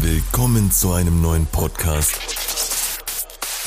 [0.00, 2.16] Willkommen zu einem neuen Podcast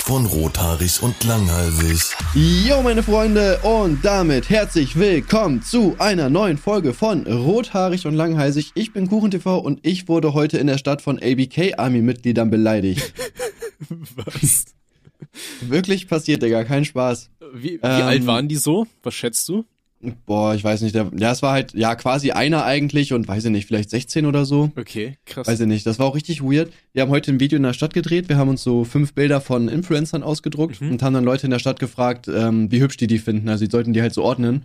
[0.06, 2.02] von Rothaarig und Langhalsig.
[2.34, 8.72] Jo, meine Freunde, und damit herzlich willkommen zu einer neuen Folge von Rothaarig und Langhalsig.
[8.76, 13.14] Ich bin KuchenTV und ich wurde heute in der Stadt von ABK Army Mitgliedern beleidigt.
[14.16, 14.66] Was?
[15.62, 17.30] Wirklich passiert, Digga, kein Spaß.
[17.54, 18.88] Wie, wie Ähm, alt waren die so?
[19.04, 19.66] Was schätzt du?
[20.26, 23.46] Boah, ich weiß nicht, der, ja, es war halt, ja, quasi einer eigentlich und weiß
[23.46, 24.72] ich nicht, vielleicht 16 oder so.
[24.76, 25.48] Okay, krass.
[25.48, 26.72] Weiß ich nicht, das war auch richtig weird.
[26.94, 28.28] Wir haben heute ein Video in der Stadt gedreht.
[28.28, 30.92] Wir haben uns so fünf Bilder von Influencern ausgedruckt Mhm.
[30.92, 33.48] und haben dann Leute in der Stadt gefragt, ähm, wie hübsch die die finden.
[33.50, 34.64] Also die sollten die halt so ordnen.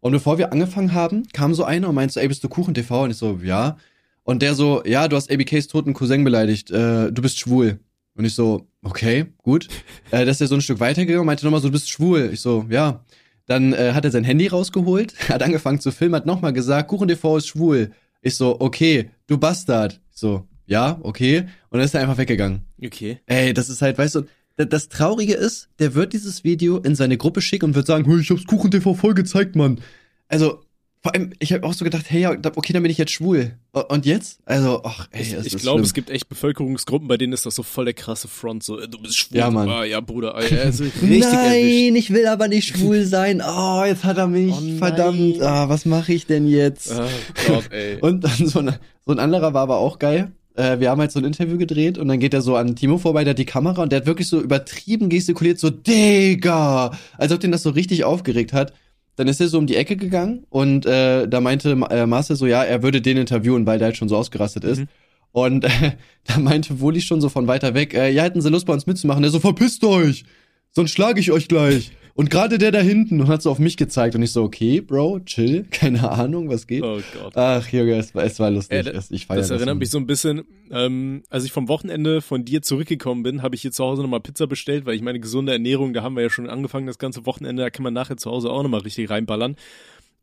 [0.00, 2.90] Und bevor wir angefangen haben, kam so einer und meinte so, ey, bist du KuchenTV?
[3.04, 3.76] Und ich so, ja.
[4.24, 7.78] Und der so, ja, du hast ABKs toten Cousin beleidigt, äh, du bist schwul.
[8.14, 9.68] Und ich so, okay, gut.
[10.12, 12.30] äh, dass er so ein Stück weitergegangen und meinte nochmal so, du bist schwul.
[12.32, 13.04] Ich so, ja.
[13.48, 17.38] Dann äh, hat er sein Handy rausgeholt, hat angefangen zu filmen, hat nochmal gesagt, KuchenTV
[17.38, 17.90] ist schwul.
[18.22, 20.00] Ich so, okay, du Bastard.
[20.12, 21.40] Ich so, ja, okay.
[21.70, 22.60] Und dann ist er einfach weggegangen.
[22.84, 23.18] okay.
[23.26, 24.22] Ey, das ist halt, weißt du,
[24.56, 28.04] da- das Traurige ist, der wird dieses Video in seine Gruppe schicken und wird sagen,
[28.04, 29.80] hey, ich hab's KuchenTV voll gezeigt, Mann.
[30.28, 30.60] Also,
[31.02, 33.52] vor allem, ich habe auch so gedacht, hey, okay, dann bin ich jetzt schwul.
[33.88, 34.40] Und jetzt?
[34.44, 37.46] Also, ach, ey, Ich, es ich ist glaube, es gibt echt Bevölkerungsgruppen, bei denen ist
[37.46, 38.64] das so voll der krasse Front.
[38.64, 39.38] So, äh, du bist schwul.
[39.38, 39.68] Ja, Mann.
[39.68, 40.34] Ah, ja, Bruder.
[40.34, 41.28] Also richtig erwischt.
[41.32, 43.40] Nein, ich will aber nicht schwul sein.
[43.40, 44.52] Oh, jetzt hat er mich.
[44.52, 44.78] Oh nein.
[44.78, 45.40] Verdammt.
[45.40, 46.90] Ah, was mache ich denn jetzt?
[46.92, 47.08] Ah,
[47.46, 47.96] Gott, ey.
[48.00, 48.74] Und dann so ein,
[49.06, 50.32] so ein anderer war aber auch geil.
[50.56, 52.98] Äh, wir haben halt so ein Interview gedreht und dann geht er so an Timo
[52.98, 57.30] vorbei, der hat die Kamera und der hat wirklich so übertrieben gestikuliert, so Digga, als
[57.30, 58.72] ob den das so richtig aufgeregt hat.
[59.18, 62.46] Dann ist er so um die Ecke gegangen und äh, da meinte äh, Marcel so,
[62.46, 64.78] ja, er würde den interviewen, weil der halt schon so ausgerastet ist.
[64.78, 64.88] Mhm.
[65.32, 68.66] Und äh, da meinte Woli schon so von weiter weg, äh, ja, hätten sie Lust
[68.66, 69.22] bei uns mitzumachen.
[69.22, 70.24] Der so, verpisst euch,
[70.70, 71.90] sonst schlage ich euch gleich.
[72.18, 74.80] Und gerade der da hinten und hat so auf mich gezeigt und ich so, okay,
[74.80, 76.82] Bro, chill, keine Ahnung, was geht.
[76.82, 77.36] Oh Gott.
[77.36, 78.76] Ach, Junge, es war, es war lustig.
[78.86, 79.78] Ey, das- ich feier Das erinnert immer.
[79.78, 83.62] mich so ein bisschen, ähm, als ich vom Wochenende von dir zurückgekommen bin, habe ich
[83.62, 86.30] hier zu Hause nochmal Pizza bestellt, weil ich meine gesunde Ernährung, da haben wir ja
[86.30, 89.54] schon angefangen, das ganze Wochenende, da kann man nachher zu Hause auch nochmal richtig reinballern.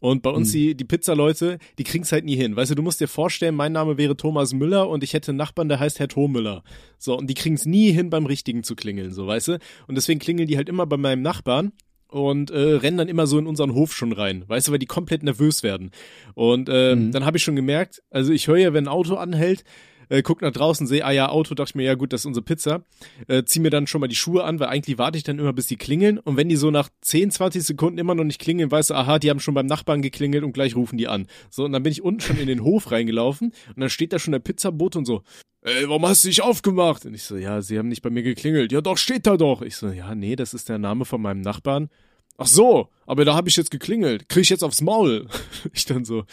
[0.02, 0.54] Und bei uns Mhm.
[0.58, 2.58] die, die Pizza-Leute, die kriegen's halt nie hin.
[2.58, 5.38] Weißt du, du musst dir vorstellen, mein Name wäre Thomas Müller und ich hätte einen
[5.38, 6.62] Nachbarn, der heißt Herr Thommüller.
[7.00, 9.60] So, und die kriegen's nie hin, beim Richtigen zu klingeln, so, weißt du?
[9.88, 11.72] Und deswegen klingeln die halt immer bei meinem Nachbarn
[12.10, 14.86] und äh, rennen dann immer so in unseren Hof schon rein, weißt du, weil die
[14.86, 15.92] komplett nervös werden.
[16.34, 17.12] Und äh, Mhm.
[17.12, 19.64] dann habe ich schon gemerkt, also ich höre ja, wenn ein Auto anhält,
[20.10, 22.26] äh, guck nach draußen, sehe, ah ja, Auto, dachte ich mir, ja gut, das ist
[22.26, 22.84] unsere Pizza.
[23.28, 25.54] Äh, zieh mir dann schon mal die Schuhe an, weil eigentlich warte ich dann immer,
[25.54, 26.20] bis die klingeln.
[26.20, 29.20] Und wenn die so nach 10, 20 Sekunden immer noch nicht klingeln, weißt du, aha,
[29.20, 31.28] die haben schon beim Nachbarn geklingelt und gleich rufen die an.
[31.50, 34.20] So, und dann bin ich unten schon in den Hof reingelaufen und dann steht da
[34.20, 35.24] schon der Pizzabote und so,
[35.62, 37.06] ey, warum hast du dich aufgemacht?
[37.06, 38.72] Und ich so, ja, sie haben nicht bei mir geklingelt.
[38.72, 39.62] Ja, doch, steht da doch.
[39.62, 41.90] Ich so, ja, nee, das ist der Name von meinem Nachbarn.
[42.38, 44.28] Ach so, aber da habe ich jetzt geklingelt.
[44.28, 45.28] Krieg ich jetzt aufs Maul?
[45.74, 46.26] Ich dann so,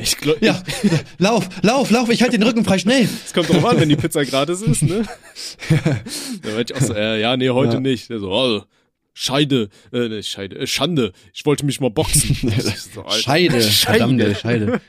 [0.00, 0.62] ich glaube, Ja,
[1.18, 3.08] lauf, lauf, lauf, ich halte den Rücken frei, schnell.
[3.24, 5.04] es kommt drauf an, wenn die Pizza gratis ist, ne?
[6.42, 7.80] da war ich auch so, äh, ja, nee, heute Ja.
[7.80, 8.08] nicht.
[8.10, 8.62] Der so, oh,
[9.18, 11.12] Scheide, äh, ne, Scheide, äh, Schande.
[11.32, 12.36] Ich wollte mich mal boxen.
[12.42, 14.80] Ich so, Alter, Scheide, verdammte Scheide.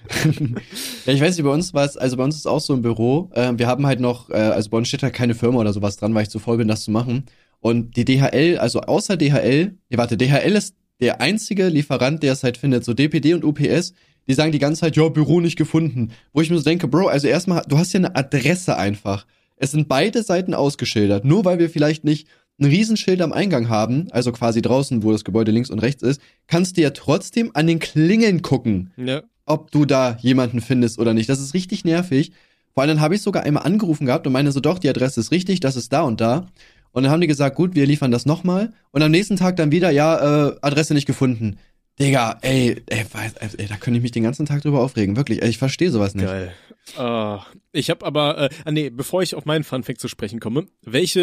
[1.06, 2.82] ja, ich weiß nicht, bei uns war es, also bei uns ist auch so ein
[2.82, 3.30] Büro.
[3.34, 5.98] Äh, wir haben halt noch, äh, also bei uns steht halt keine Firma oder sowas
[5.98, 7.26] dran, weil ich zu voll bin, das zu machen.
[7.68, 12.44] Und die DHL, also außer DHL, nee, warte, DHL ist der einzige Lieferant, der es
[12.44, 13.92] halt findet, so DPD und UPS,
[14.26, 16.12] die sagen die ganze Zeit, ja, Büro nicht gefunden.
[16.32, 19.26] Wo ich mir so denke, Bro, also erstmal, du hast ja eine Adresse einfach.
[19.58, 21.26] Es sind beide Seiten ausgeschildert.
[21.26, 25.26] Nur weil wir vielleicht nicht ein Riesenschild am Eingang haben, also quasi draußen, wo das
[25.26, 29.72] Gebäude links und rechts ist, kannst du ja trotzdem an den Klingeln gucken, Ja, ob
[29.72, 31.28] du da jemanden findest oder nicht.
[31.28, 32.32] Das ist richtig nervig.
[32.74, 35.32] Vor allem habe ich sogar einmal angerufen gehabt und meine so, doch, die Adresse ist
[35.32, 36.48] richtig, das ist da und da.
[36.98, 38.74] Und dann haben die gesagt, gut, wir liefern das nochmal.
[38.90, 41.60] Und am nächsten Tag dann wieder, ja, äh, Adresse nicht gefunden.
[42.00, 43.06] Digga, ey, ey,
[43.58, 45.16] ey, da könnte ich mich den ganzen Tag drüber aufregen.
[45.16, 46.26] Wirklich, ey, ich verstehe sowas nicht.
[46.26, 46.52] geil.
[46.98, 50.66] Ah, ich habe aber, äh, ah nee, bevor ich auf meinen Funfact zu sprechen komme,
[50.82, 51.22] welche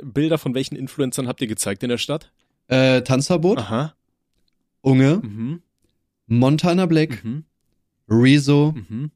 [0.00, 2.30] äh, Bilder von welchen Influencern habt ihr gezeigt in der Stadt?
[2.68, 3.94] Äh, Tanzverbot, Aha.
[4.82, 5.62] Unge, Mhm.
[6.26, 7.44] Montana Black, Mhm.
[8.08, 9.10] Rezo Mhm.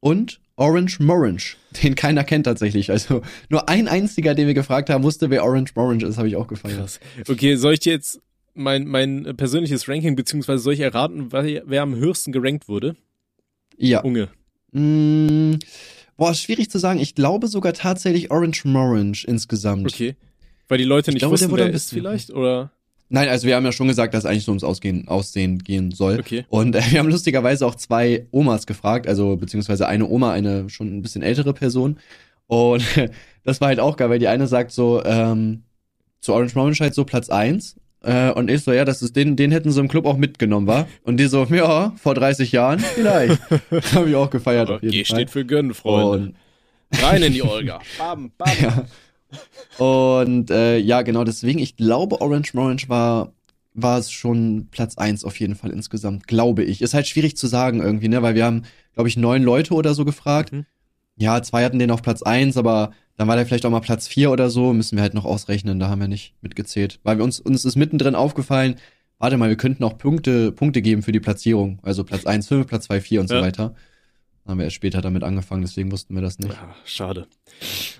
[0.00, 2.90] und Orange Morange, den keiner kennt tatsächlich.
[2.90, 6.36] Also nur ein einziger, den wir gefragt haben, wusste, wer Orange Morange ist, habe ich
[6.36, 6.78] auch gefeiert.
[6.78, 7.00] Krass.
[7.28, 8.20] Okay, soll ich dir jetzt
[8.54, 12.94] mein, mein persönliches Ranking, beziehungsweise soll ich erraten, wer, wer am höchsten gerankt wurde?
[13.78, 14.00] Ja.
[14.02, 14.28] Unge.
[14.72, 15.54] Mm,
[16.16, 17.00] boah, schwierig zu sagen.
[17.00, 19.86] Ich glaube sogar tatsächlich Orange Morange insgesamt.
[19.86, 20.16] Okay.
[20.68, 22.70] Weil die Leute Ich nicht glaube, wussten, wer ist vielleicht, oder?
[23.12, 25.90] Nein, also wir haben ja schon gesagt, dass es eigentlich so ums Ausgehen, Aussehen gehen
[25.90, 26.20] soll.
[26.20, 26.44] Okay.
[26.48, 30.96] Und äh, wir haben lustigerweise auch zwei Omas gefragt, also beziehungsweise eine Oma, eine schon
[30.96, 31.98] ein bisschen ältere Person.
[32.46, 32.84] Und
[33.44, 35.64] das war halt auch geil, weil die eine sagt so, ähm,
[36.20, 39.50] zu Orange halt so Platz eins Äh, und ich so, ja, das ist den, den
[39.50, 40.86] hätten sie im Club auch mitgenommen, war.
[41.02, 43.40] Und die so, ja, vor 30 Jahren vielleicht.
[43.94, 45.16] Habe ich auch gefeiert auf jeden G Fall.
[45.16, 46.28] steht für gönnen, Freunde.
[46.28, 46.34] Und
[47.02, 47.80] Rein in die Olga.
[47.98, 48.48] Bam, bam.
[48.60, 48.84] Ja.
[49.78, 53.32] Und äh, ja, genau deswegen, ich glaube, Orange Morange war
[53.72, 56.82] war es schon Platz eins auf jeden Fall insgesamt, glaube ich.
[56.82, 59.94] Ist halt schwierig zu sagen irgendwie, ne, weil wir haben, glaube ich, neun Leute oder
[59.94, 60.52] so gefragt.
[60.52, 60.66] Mhm.
[61.16, 64.08] Ja, zwei hatten den auf Platz eins, aber dann war der vielleicht auch mal Platz
[64.08, 66.98] vier oder so, müssen wir halt noch ausrechnen, da haben wir nicht mitgezählt.
[67.04, 68.76] Weil wir uns, uns ist mittendrin aufgefallen,
[69.18, 71.78] warte mal, wir könnten auch Punkte, Punkte geben für die Platzierung.
[71.82, 73.42] Also Platz eins, fünf, Platz zwei, vier und so Ja.
[73.42, 73.74] weiter.
[74.50, 76.52] Haben wir erst später damit angefangen, deswegen wussten wir das nicht.
[76.52, 77.28] Ja, schade.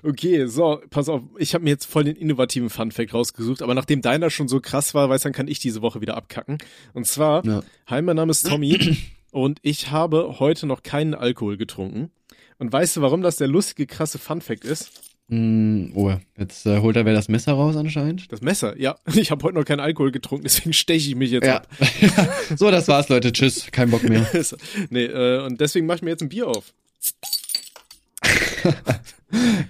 [0.02, 4.02] Okay, so, pass auf, ich habe mir jetzt voll den innovativen Funfact rausgesucht, aber nachdem
[4.02, 6.58] deiner schon so krass war, weiß dann kann ich diese Woche wieder abkacken.
[6.92, 7.62] Und zwar, Ja.
[7.86, 8.96] hi, mein Name ist Tommy
[9.30, 12.10] und ich habe heute noch keinen Alkohol getrunken.
[12.58, 15.09] Und weißt du, warum das der lustige, krasse Funfact ist?
[15.32, 18.30] Mm, oh, jetzt äh, holt er wer das Messer raus anscheinend.
[18.32, 18.96] Das Messer, ja.
[19.14, 21.58] Ich habe heute noch keinen Alkohol getrunken, deswegen steche ich mich jetzt Ja.
[21.58, 21.68] ab.
[22.56, 23.30] so, das war's, Leute.
[23.32, 23.68] Tschüss.
[23.70, 24.26] Kein Bock mehr.
[24.90, 26.72] nee, äh, und deswegen mache ich mir jetzt ein Bier auf.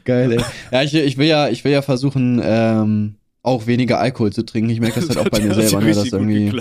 [0.04, 0.40] Geil, ey.
[0.72, 4.70] Ja, ich, ich will ja, ich will ja versuchen, ähm, auch weniger Alkohol zu trinken.
[4.70, 6.52] Ich merke das halt auch bei mir selber, ne, dass irgendwie.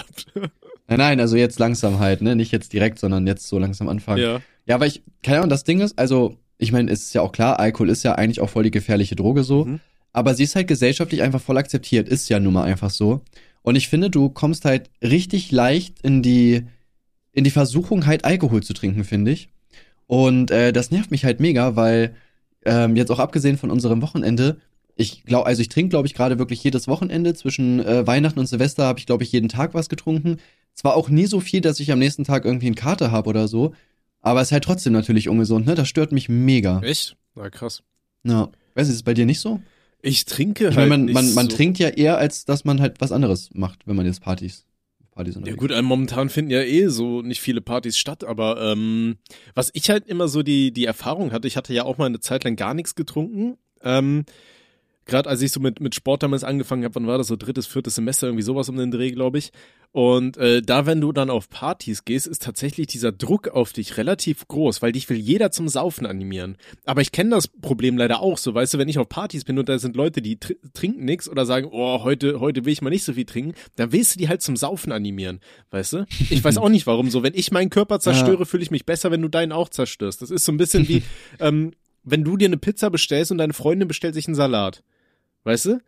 [0.87, 2.35] Nein, nein, also jetzt langsam halt, ne?
[2.35, 4.21] Nicht jetzt direkt, sondern jetzt so langsam anfangen.
[4.21, 4.41] ja.
[4.65, 7.31] Ja, aber ich, keine Ahnung, das Ding ist, also, ich meine, es ist ja auch
[7.31, 9.65] klar, Alkohol ist ja eigentlich auch voll die gefährliche Droge so.
[9.65, 9.79] Mhm.
[10.11, 13.21] Aber sie ist halt gesellschaftlich einfach voll akzeptiert, ist ja nun mal einfach so.
[13.61, 16.65] Und ich finde, du kommst halt richtig leicht in die,
[17.31, 19.49] in die Versuchung, halt Alkohol zu trinken, finde ich.
[20.05, 22.15] Und äh, das nervt mich halt mega, weil
[22.65, 24.57] ähm, jetzt auch abgesehen von unserem Wochenende,
[24.95, 27.33] ich glaube, also ich trinke, glaube ich, gerade wirklich jedes Wochenende.
[27.33, 30.37] Zwischen äh, Weihnachten und Silvester habe ich, glaube ich, jeden Tag was getrunken.
[30.73, 33.47] Zwar auch nie so viel, dass ich am nächsten Tag irgendwie einen Kater habe oder
[33.47, 33.73] so,
[34.21, 35.75] aber es ist halt trotzdem natürlich ungesund, ne?
[35.75, 36.81] Das stört mich mega.
[36.81, 37.15] Echt?
[37.35, 37.83] Na krass.
[38.23, 38.49] Ja.
[38.75, 39.61] Weiß nicht, ist es bei dir nicht so?
[40.01, 41.55] Ich trinke Ich halt meine, man, nicht man, man so.
[41.55, 44.65] trinkt ja eher, als dass man halt was anderes macht, wenn man jetzt Partys,
[45.11, 48.61] Partys Ja unterwegs gut, äh, momentan finden ja eh so nicht viele Partys statt, aber
[48.61, 49.17] ähm,
[49.55, 52.19] was ich halt immer so die, die Erfahrung hatte, ich hatte ja auch mal eine
[52.21, 53.57] Zeit lang gar nichts getrunken.
[53.83, 54.23] Ähm,
[55.09, 57.67] Gerade als ich so mit, mit Sport damals angefangen habe, wann war das so drittes,
[57.67, 59.51] viertes Semester, irgendwie sowas um den Dreh, glaube ich.
[59.91, 63.97] Und äh, da, wenn du dann auf Partys gehst, ist tatsächlich dieser Druck auf dich
[63.97, 66.57] relativ groß, weil dich will jeder zum Saufen animieren.
[66.85, 69.57] Aber ich kenne das Problem leider auch so, weißt du, wenn ich auf Partys bin
[69.57, 72.83] und da sind Leute, die tr trinken nix oder sagen, oh, heute, heute will ich
[72.83, 75.39] mal nicht so viel trinken, dann willst du die halt zum Saufen animieren,
[75.71, 76.05] weißt du?
[76.29, 77.23] Ich weiß auch nicht warum so.
[77.23, 80.21] Wenn ich meinen Körper zerstöre, fühle ich mich besser, wenn du deinen auch zerstörst.
[80.21, 81.01] Das ist so ein bisschen wie,
[81.39, 81.71] ähm,
[82.03, 84.83] wenn du dir eine Pizza bestellst und deine Freundin bestellt sich einen Salat.
[85.43, 85.79] Weißt du?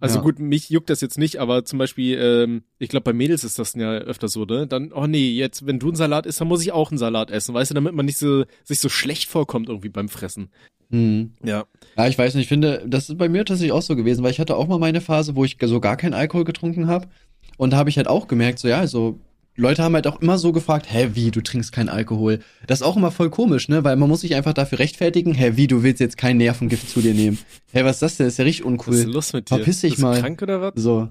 [0.00, 0.22] Also Ja.
[0.22, 3.58] gut, mich juckt das jetzt nicht, aber zum Beispiel, ähm, ich glaube, bei Mädels ist
[3.58, 4.66] das ja öfter so, ne?
[4.66, 7.30] Dann, oh nee, jetzt, wenn du einen Salat isst, dann muss ich auch einen Salat
[7.30, 10.50] essen, weißt du, damit man nicht so, sich so schlecht vorkommt irgendwie beim Fressen.
[10.90, 11.32] Mhm.
[11.42, 11.64] Ja.
[11.96, 14.30] Ja, ich weiß nicht, ich finde, das ist bei mir tatsächlich auch so gewesen, weil
[14.32, 17.08] ich hatte auch mal meine Phase, wo ich so gar keinen Alkohol getrunken habe.
[17.56, 19.20] Und da habe ich halt auch gemerkt, so ja, also
[19.56, 22.40] Leute haben halt auch immer so gefragt, hä, wie, du trinkst keinen Alkohol?
[22.66, 23.84] Das ist auch immer voll komisch, ne?
[23.84, 27.00] Weil man muss sich einfach dafür rechtfertigen, hä, wie, du willst jetzt kein Nervengift zu
[27.00, 27.38] dir nehmen?
[27.72, 28.26] Hä, was ist das denn?
[28.26, 29.12] Das ist ja richtig Was ist uncool.
[29.12, 29.56] los mit dir?
[29.56, 30.18] Verpiss dich mal.
[30.20, 30.72] krank oder was?
[30.74, 31.08] So.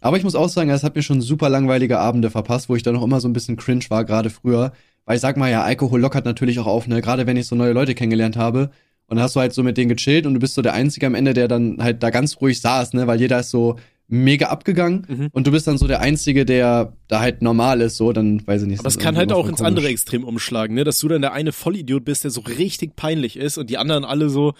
[0.00, 2.82] Aber ich muss auch sagen, es hat mir schon super langweilige Abende verpasst, wo ich
[2.82, 4.72] dann noch immer so ein bisschen cringe war, gerade früher.
[5.04, 7.00] Weil ich sag mal, ja, Alkohol lockert natürlich auch auf, ne?
[7.00, 8.70] Gerade wenn ich so neue Leute kennengelernt habe.
[9.06, 11.06] Und dann hast du halt so mit denen gechillt und du bist so der Einzige
[11.06, 13.06] am Ende, der dann halt da ganz ruhig saß, ne?
[13.06, 13.76] Weil jeder ist so
[14.08, 15.28] mega abgegangen Mhm.
[15.32, 18.62] und du bist dann so der Einzige, der da halt normal ist, so, dann weiß
[18.62, 18.78] ich nicht.
[18.80, 19.66] Aber es kann halt auch ins komisch.
[19.68, 20.84] andere Extrem umschlagen, ne?
[20.84, 24.04] Dass du dann der eine Vollidiot bist, der so richtig peinlich ist und die anderen
[24.04, 24.54] alle so,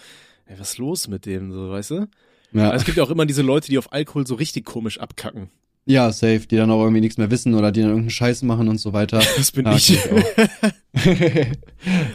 [0.47, 2.07] ey, was ist los mit dem, so, weißt du?
[2.53, 2.67] Ja.
[2.67, 5.49] Aber es gibt ja auch immer diese Leute, die auf Alkohol so richtig komisch abkacken.
[5.85, 8.67] ja, safe, die dann auch irgendwie nichts mehr wissen oder die dann irgendeinen Scheiß machen
[8.67, 9.19] und so weiter.
[9.37, 9.93] Das bin Ja, ich.
[9.93, 9.99] ich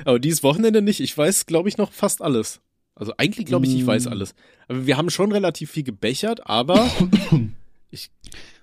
[0.05, 1.01] Aber dieses Wochenende nicht.
[1.01, 2.61] Ich weiß, glaube ich, noch fast alles.
[2.95, 4.09] Also eigentlich glaube ich, ich weiß Mm.
[4.09, 4.35] alles.
[4.69, 6.91] Aber wir haben schon relativ viel gebechert, aber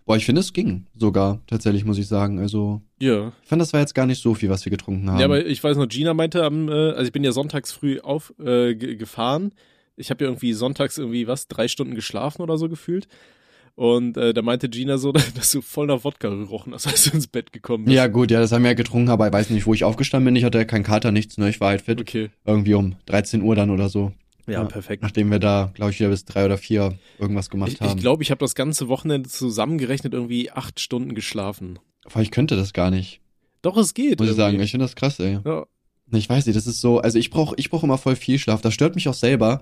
[0.05, 2.39] Boah, ich finde, es ging sogar, tatsächlich, muss ich sagen.
[2.39, 3.31] Also, ja.
[3.43, 5.19] ich fand, das war jetzt gar nicht so viel, was wir getrunken haben.
[5.19, 7.99] Ja, aber ich weiß noch, Gina meinte am, äh, also ich bin ja sonntags früh
[7.99, 9.51] auf äh, gefahren.
[9.97, 13.07] Ich habe ja irgendwie sonntags irgendwie was, drei Stunden geschlafen oder so gefühlt.
[13.75, 17.11] Und äh, da meinte Gina so, dass du voll nach Wodka gerochen hast, als du
[17.11, 17.95] ins Bett gekommen bist.
[17.95, 20.25] Ja, gut, ja, das haben wir ja getrunken, aber ich weiß nicht, wo ich aufgestanden
[20.25, 20.35] bin.
[20.35, 21.49] Ich hatte keinen Kater, nichts, ne?
[21.49, 22.01] Ich war halt fit.
[22.01, 22.31] Okay.
[22.45, 24.11] Irgendwie um 13 Uhr dann oder so.
[24.51, 25.01] Ja, perfekt.
[25.03, 27.87] Nachdem wir da, glaube ich, wieder bis drei oder vier irgendwas gemacht Ich haben.
[27.87, 31.79] glaube, ich, glaub, ich habe das ganze Wochenende zusammengerechnet irgendwie acht Stunden geschlafen.
[32.05, 33.21] Aber ich könnte das gar nicht,
[33.61, 34.19] Doch, es geht.
[34.19, 34.53] muss ich sagen.
[34.55, 34.65] irgendwie.
[34.65, 35.39] Ich finde das krass, ey.
[35.45, 35.65] ja.
[36.11, 38.61] Ich weiß nicht, das ist so, also ich brauche ich brauch immer voll viel Schlaf.
[38.61, 39.61] Das stört mich auch selber,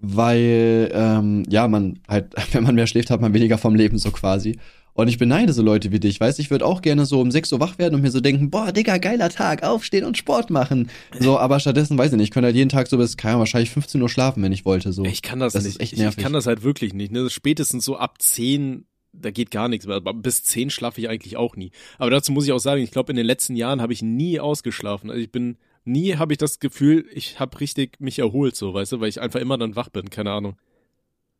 [0.00, 4.10] weil, ähm, ja, man halt, wenn man mehr schläft, hat man weniger vom Leben so
[4.10, 4.58] quasi.
[4.94, 7.50] Und ich beneide so Leute wie dich, weißt ich würde auch gerne so um 6
[7.52, 10.90] Uhr wach werden und mir so denken, boah, Digga, geiler Tag, aufstehen und Sport machen.
[11.18, 13.70] So, aber stattdessen, weiß ich nicht, ich könnte halt jeden Tag so bis, keine wahrscheinlich
[13.70, 15.04] 15 Uhr schlafen, wenn ich wollte, so.
[15.04, 15.76] Ich kann das, Das nicht.
[15.76, 16.22] ist echt ich, ich nervig.
[16.22, 17.10] kann das halt wirklich nicht.
[17.10, 17.30] Ne?
[17.30, 18.84] Spätestens so ab 10,
[19.14, 19.96] da geht gar nichts mehr.
[19.96, 21.70] Aber bis 10 schlafe ich eigentlich auch nie.
[21.98, 24.40] Aber dazu muss ich auch sagen, ich glaube, in den letzten Jahren habe ich nie
[24.40, 25.08] ausgeschlafen.
[25.10, 28.92] Also ich bin nie habe ich das Gefühl, ich habe richtig mich erholt, so, weißt
[28.92, 30.56] du, weil ich einfach immer dann wach bin, keine Ahnung.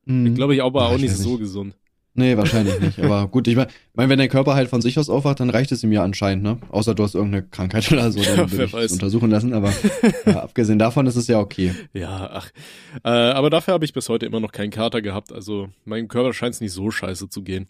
[0.04, 0.26] Mhm.
[0.26, 1.76] Ich glaube, ich aber Ja, auch ich nicht so gesund.
[2.14, 2.98] Nee, wahrscheinlich nicht.
[3.00, 5.72] Aber gut, ich meine, mein, wenn der Körper halt von sich aus aufwacht, dann reicht
[5.72, 6.58] es ihm ja anscheinend, ne?
[6.70, 9.54] Außer du hast irgendeine Krankheit oder so, dann Ja, würde ich untersuchen lassen.
[9.54, 9.72] Aber
[10.26, 11.72] ja, abgesehen davon ist es ja okay.
[11.94, 12.50] Ja, ach.
[13.02, 15.32] Äh, aber dafür habe ich bis heute immer noch keinen Kater gehabt.
[15.32, 17.66] Also meinem Körper scheint es nicht so scheiße zu gehen.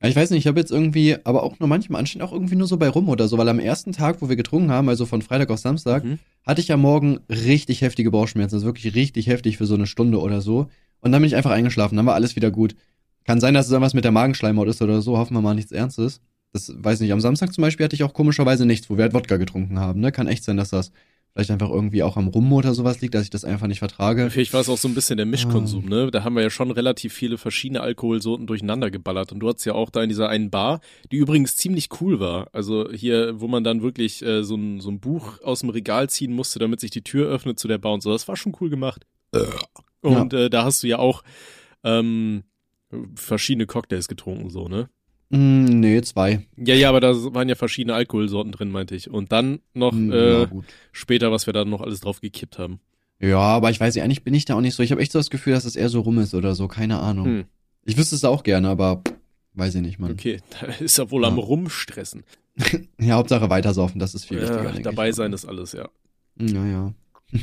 [0.00, 2.54] Ja, Ich weiß nicht, ich habe jetzt irgendwie, aber auch nur manchmal anstehen auch irgendwie
[2.56, 5.06] nur so bei rum oder so, weil am ersten Tag, wo wir getrunken haben, also
[5.06, 6.18] von Freitag auf Samstag, Mhm.
[6.46, 10.20] hatte ich am Morgen richtig heftige Bauchschmerzen, also wirklich richtig heftig für so eine Stunde
[10.20, 10.68] oder so.
[11.00, 12.76] Und dann bin ich einfach eingeschlafen, dann war alles wieder gut.
[13.24, 15.72] Kann sein, dass es irgendwas mit der Magenschleimhaut ist oder so, hoffen wir mal nichts
[15.72, 16.20] Ernstes.
[16.52, 17.12] Das weiß nicht.
[17.12, 20.00] Am Samstag zum Beispiel hatte ich auch komischerweise nichts, wo wir halt Wodka getrunken haben.
[20.00, 20.12] Ne?
[20.12, 20.92] Kann echt sein, dass das
[21.32, 24.28] vielleicht einfach irgendwie auch am Rum oder sowas liegt, dass ich das einfach nicht vertrage.
[24.28, 26.10] Vielleicht war es auch so ein bisschen der Mischkonsum, ne?
[26.10, 29.32] Da haben wir ja schon relativ viele verschiedene Alkoholsorten durcheinander geballert.
[29.32, 32.48] Und du hattest ja auch da in dieser einen Bar, die übrigens ziemlich cool war.
[32.52, 36.10] Also hier, wo man dann wirklich äh, so, ein, so ein Buch aus dem Regal
[36.10, 38.12] ziehen musste, damit sich die Tür öffnet zu der Bar und so.
[38.12, 39.06] Das war schon cool gemacht.
[40.02, 41.22] Und äh, da hast du ja auch
[41.82, 42.42] ähm,
[43.14, 44.88] verschiedene Cocktails getrunken, so, ne?
[45.30, 46.46] Mm, nee, zwei.
[46.56, 49.08] Ja, ja, aber da waren ja verschiedene Alkoholsorten drin, meinte ich.
[49.10, 50.48] Und dann noch Mm, äh, ja,
[50.92, 52.80] später, was wir da noch alles drauf gekippt haben.
[53.18, 54.82] Ja, aber ich weiß nicht, eigentlich bin ich da auch nicht so.
[54.82, 56.98] Ich habe echt so das Gefühl, dass es eher so rum ist oder so, keine
[57.00, 57.24] Ahnung.
[57.26, 57.44] Hm,
[57.84, 59.04] Ich wüsste es auch gerne, aber
[59.54, 60.12] weiß ich nicht, Mann.
[60.12, 61.42] okay, da ist er wohl am Ja.
[61.44, 62.24] Rumstressen.
[63.00, 64.64] Ja, Hauptsache weitersaufen, das ist viel wichtiger.
[64.64, 65.88] Ja, denke dabei sein ist alles, ja.
[66.36, 66.92] Naja.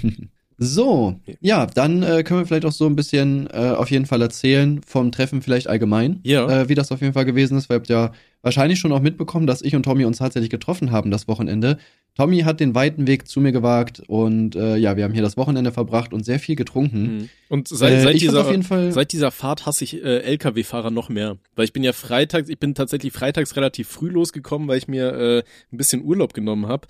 [0.60, 4.22] so, ja, dann äh, können wir vielleicht auch so ein bisschen äh, auf jeden Fall
[4.22, 6.48] erzählen vom Treffen vielleicht allgemein, Ja.
[6.64, 8.12] äh, wie das auf jeden Fall gewesen ist, weil ihr habt ja
[8.42, 11.78] wahrscheinlich schon auch mitbekommen, dass ich und Tommy uns tatsächlich getroffen haben das Wochenende.
[12.16, 15.38] Tommy hat den weiten Weg zu mir gewagt und äh, ja, wir haben hier das
[15.38, 17.02] Wochenende verbracht und sehr viel getrunken.
[17.04, 17.30] Mhm.
[17.48, 21.38] Und seit, Äh, seit, dieser, seit dieser Fahrt hasse ich äh, LKW-Fahrer noch mehr.
[21.56, 25.14] Weil ich bin ja freitags, ich bin tatsächlich freitags relativ früh losgekommen, weil ich mir
[25.14, 26.88] äh, ein bisschen Urlaub genommen habe.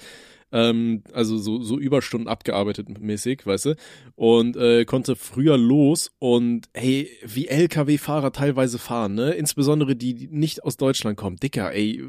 [0.51, 3.75] Ähm, also so, so Überstunden abgearbeitet mäßig, weißt du?
[4.15, 9.32] Und äh, konnte früher los und hey, wie LKW-Fahrer teilweise fahren, ne?
[9.32, 11.38] Insbesondere die, die nicht aus Deutschland kommen.
[11.38, 12.03] Dicker, ey,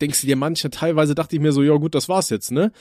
[0.00, 2.72] denkst du dir manche, teilweise dachte ich mir so, ja gut, das war's jetzt, ne?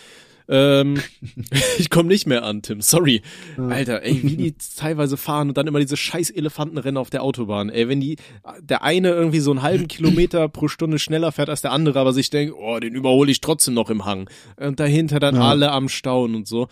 [0.50, 1.00] Ähm,
[1.78, 3.22] ich komme nicht mehr an, Tim, sorry.
[3.58, 7.70] Alter, ey, wie die teilweise fahren und dann immer diese scheiß Elefantenrennen auf der Autobahn.
[7.70, 8.18] Ey, wenn die,
[8.62, 12.14] der eine irgendwie so einen halben Kilometer pro Stunde schneller fährt als der andere, aber
[12.14, 14.30] sich denkt, oh, den überhole ich trotzdem noch im Hang.
[14.58, 15.48] Und dahinter dann Ja.
[15.50, 16.68] alle am Staunen und so.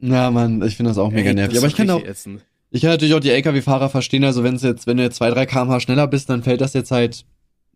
[0.00, 1.58] Ja, Mann, ich finde das auch mega Ey, nervig.
[1.58, 2.42] Aber ich kann auch, ätzend.
[2.70, 4.24] ich kann natürlich auch die LKW-Fahrer verstehen.
[4.24, 6.72] Also wenn es jetzt, wenn du jetzt zwei, drei km/h schneller bist, dann fällt das
[6.74, 7.24] jetzt halt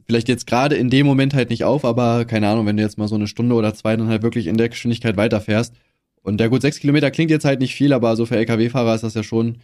[0.06, 2.99] vielleicht jetzt gerade in dem Moment halt nicht auf, aber keine Ahnung, wenn du jetzt
[2.99, 5.75] mal so eine Stunde oder zwei dann halt wirklich in der Geschwindigkeit weiterfährst.
[6.23, 9.04] Und der gut, sechs Kilometer klingt jetzt halt nicht viel, aber so für LKW-Fahrer ist
[9.04, 9.58] das ja schon,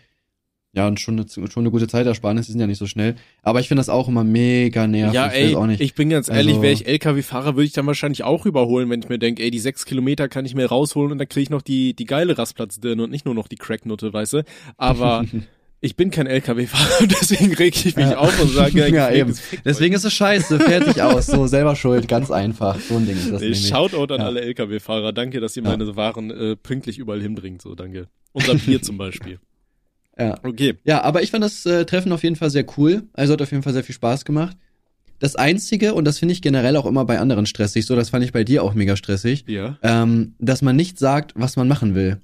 [0.72, 3.16] ja, und schon eine, schon eine gute Zeitersparnis, die sind ja nicht so schnell.
[3.42, 5.14] Aber ich finde das auch immer mega nervig.
[5.14, 5.80] Ja, ich ey, nicht.
[5.80, 9.00] ich bin ganz ehrlich, Also- wäre ich LKW-Fahrer, würde ich dann wahrscheinlich auch überholen, wenn
[9.00, 11.50] ich mir denke, ey, die sechs Kilometer kann ich mir rausholen und dann kriege ich
[11.50, 14.44] noch die, die geile Rastplatzdirne und nicht nur noch die Cracknutte, weißt du?
[14.76, 15.24] Aber
[15.80, 18.18] ich bin kein LKW-Fahrer, deswegen reg ich mich Ja.
[18.18, 19.34] auf und sage, Ja, eben.
[19.64, 22.78] Deswegen ist es scheiße, fertig aus, so selber schuld, ganz einfach.
[22.80, 23.68] So ein Ding ist das nämlich.
[23.68, 24.26] Shoutout an Ja.
[24.26, 25.70] alle LKW-Fahrer, danke, dass ihr Ja.
[25.70, 28.08] meine Waren äh, pünktlich überall hinbringt, so, danke.
[28.32, 29.38] Unser Bier zum Beispiel.
[30.18, 30.36] Ja.
[30.42, 30.74] Okay.
[30.84, 33.04] Ja, aber ich fand das äh, Treffen auf jeden Fall sehr cool.
[33.14, 34.54] Also hat auf jeden Fall sehr viel Spaß gemacht.
[35.18, 38.24] Das Einzige, und das finde ich generell auch immer bei anderen stressig, so das fand
[38.24, 39.78] ich bei dir auch mega stressig, Ja.
[39.82, 42.18] ähm, dass man nicht sagt, was man machen will.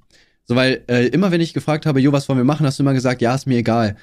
[0.46, 2.82] So, weil äh, immer wenn ich gefragt habe, jo, was wollen wir machen, hast du
[2.82, 3.96] immer gesagt, ja, ist mir egal.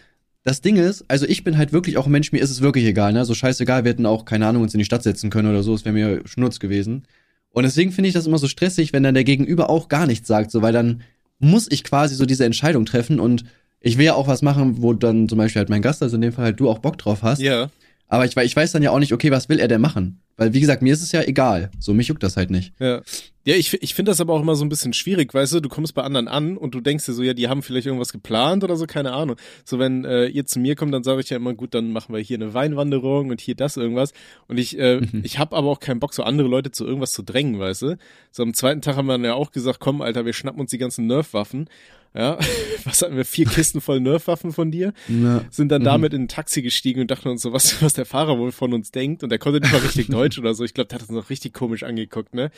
[0.43, 2.83] Das Ding ist, also ich bin halt wirklich auch ein Mensch, mir ist es wirklich
[2.83, 3.23] egal, ne?
[3.23, 5.73] So scheißegal, wir hätten auch, keine Ahnung, uns in die Stadt setzen können oder so,
[5.73, 7.05] es wäre mir Schnurz gewesen.
[7.49, 10.27] Und deswegen finde ich das immer so stressig, wenn dann der Gegenüber auch gar nichts
[10.27, 11.01] sagt, so, weil dann
[11.39, 13.45] muss ich quasi so diese Entscheidung treffen und
[13.79, 16.21] ich will ja auch was machen, wo dann zum Beispiel halt mein Gast, also in
[16.21, 17.41] dem Fall halt du auch Bock drauf hast.
[17.41, 17.69] Ja.
[18.07, 20.21] Aber ich, ich weiß dann ja auch nicht, okay, was will er denn machen?
[20.37, 21.69] Weil, wie gesagt, mir ist es ja egal.
[21.79, 22.73] So, mich juckt das halt nicht.
[22.79, 23.01] Ja,
[23.45, 25.69] ja ich, ich finde das aber auch immer so ein bisschen schwierig, weißt du, du
[25.69, 28.63] kommst bei anderen an und du denkst dir so, ja, die haben vielleicht irgendwas geplant
[28.63, 29.35] oder so, keine Ahnung.
[29.65, 32.13] So, wenn äh, ihr zu mir kommt, dann sage ich ja immer, gut, dann machen
[32.13, 34.13] wir hier eine Weinwanderung und hier das irgendwas.
[34.47, 37.23] Und ich, äh, ich habe aber auch keinen Bock, so andere Leute zu irgendwas zu
[37.23, 37.97] drängen, weißt du.
[38.31, 40.71] So am zweiten Tag haben wir dann ja auch gesagt, komm, Alter, wir schnappen uns
[40.71, 41.67] die ganzen Nerf-Waffen.
[42.15, 42.37] Ja,
[42.85, 43.25] was hatten wir?
[43.25, 44.93] Vier Kisten voll Nerf-Waffen von dir?
[45.07, 45.43] Ja.
[45.49, 45.85] sind dann Mhm.
[45.85, 48.71] damit in ein Taxi gestiegen und dachten uns so, was, was der Fahrer wohl von
[48.73, 49.23] uns denkt.
[49.23, 50.63] Und der konnte nicht mal richtig Deutsch oder so.
[50.63, 52.51] Ich glaube, der hat uns noch richtig komisch angeguckt, ne?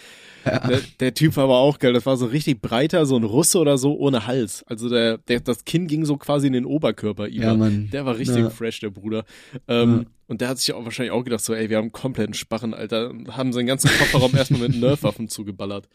[0.46, 1.94] Der, der Typ war aber auch geil.
[1.94, 4.64] Das war so richtig breiter, so ein Russe oder so, ohne Hals.
[4.68, 7.46] Also der, der das Kinn ging so quasi in den Oberkörper über.
[7.46, 7.90] Ja, Mann.
[7.94, 8.50] Der war richtig Ja.
[8.50, 9.24] fresh, der Bruder.
[9.68, 10.06] Ähm, Ja.
[10.28, 13.14] Und der hat sich auch wahrscheinlich auch gedacht, so, ey, wir haben kompletten Sparren, Alter.
[13.30, 15.88] Haben seinen ganzen Kofferraum erstmal mit Nerfwaffen zugeballert.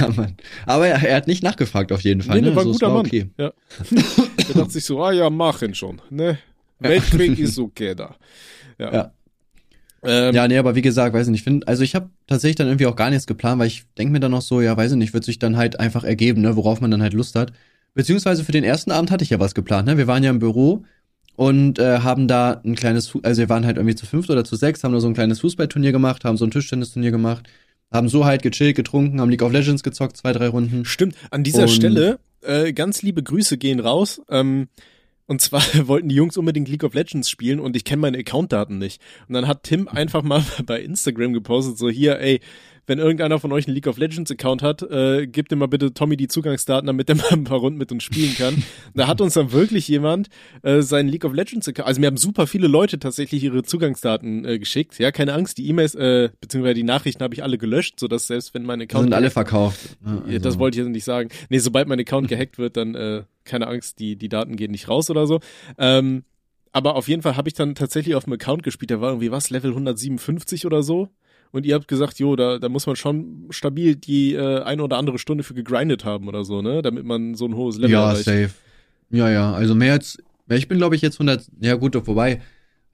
[0.00, 0.36] Ja, Mann.
[0.66, 2.40] Aber er, er hat nicht nachgefragt auf jeden Fall.
[2.40, 2.56] Nee, ne?
[2.56, 3.06] war ein es guter Mann.
[3.06, 3.28] Okay.
[3.36, 3.52] Ja.
[3.90, 6.38] der dachte sich so, ah ja, machen schon, ne?
[6.78, 8.16] Weltkrieg ist okay da.
[8.78, 8.92] Ja.
[8.92, 9.12] Ja.
[10.02, 12.68] Ähm, ja, nee, aber wie gesagt, weiß ich nicht, find, also ich habe tatsächlich dann
[12.68, 14.96] irgendwie auch gar nichts geplant, weil ich denke mir dann noch so, ja, weiß ich
[14.96, 17.52] nicht, wird sich dann halt einfach ergeben, ne, worauf man dann halt Lust hat.
[17.94, 19.98] Beziehungsweise für den ersten Abend hatte ich ja was geplant, ne?
[19.98, 20.84] Wir waren ja im Büro
[21.34, 24.54] und äh, haben da ein kleines, also wir waren halt irgendwie zu fünft oder zu
[24.54, 27.48] sechs, haben da so ein kleines Fußballturnier gemacht, haben so ein Tischtennisturnier gemacht,
[27.90, 30.84] haben so halt gechillt, getrunken, haben League of Legends gezockt, zwei, drei Runden.
[30.84, 34.20] Stimmt, an dieser und Stelle äh, ganz liebe Grüße gehen raus.
[34.30, 34.68] Ähm,
[35.26, 38.78] und zwar wollten die Jungs unbedingt League of Legends spielen und ich kenne meine Accountdaten
[38.78, 39.00] nicht.
[39.28, 42.40] Und dann hat Tim einfach mal bei Instagram gepostet, so hier, ey,
[42.88, 45.92] wenn irgendeiner von euch einen League of Legends Account hat, äh, gebt ihm mal bitte
[45.92, 48.62] Tommy die Zugangsdaten, damit der mal ein paar Runden mit uns spielen kann.
[48.94, 50.28] da hat uns dann wirklich jemand
[50.62, 54.44] äh, seinen League of Legends Account, also mir haben super viele Leute tatsächlich ihre Zugangsdaten
[54.44, 54.98] äh, geschickt.
[54.98, 58.26] Ja, keine Angst, die E-Mails äh, beziehungsweise die Nachrichten habe ich alle gelöscht, so dass
[58.26, 59.98] selbst wenn mein Account sind alle verkauft.
[60.04, 60.38] Ja, also.
[60.38, 61.28] Das wollte ich jetzt nicht sagen.
[61.50, 64.88] Nee, sobald mein Account gehackt wird, dann äh, keine Angst, die die Daten gehen nicht
[64.88, 65.40] raus oder so.
[65.76, 66.24] Ähm,
[66.72, 69.30] aber auf jeden Fall habe ich dann tatsächlich auf dem Account gespielt, der war irgendwie
[69.30, 71.08] was, Level 157 oder so
[71.52, 74.98] und ihr habt gesagt, jo, da, da muss man schon stabil die äh, eine oder
[74.98, 76.82] andere Stunde für gegrindet haben oder so, ne?
[76.82, 78.26] Damit man so ein hohes Level ja, erreicht.
[78.26, 78.54] Ja, safe.
[79.10, 82.42] Ja, ja, also mehr als, ich bin glaube ich jetzt 100, ja gut, wobei,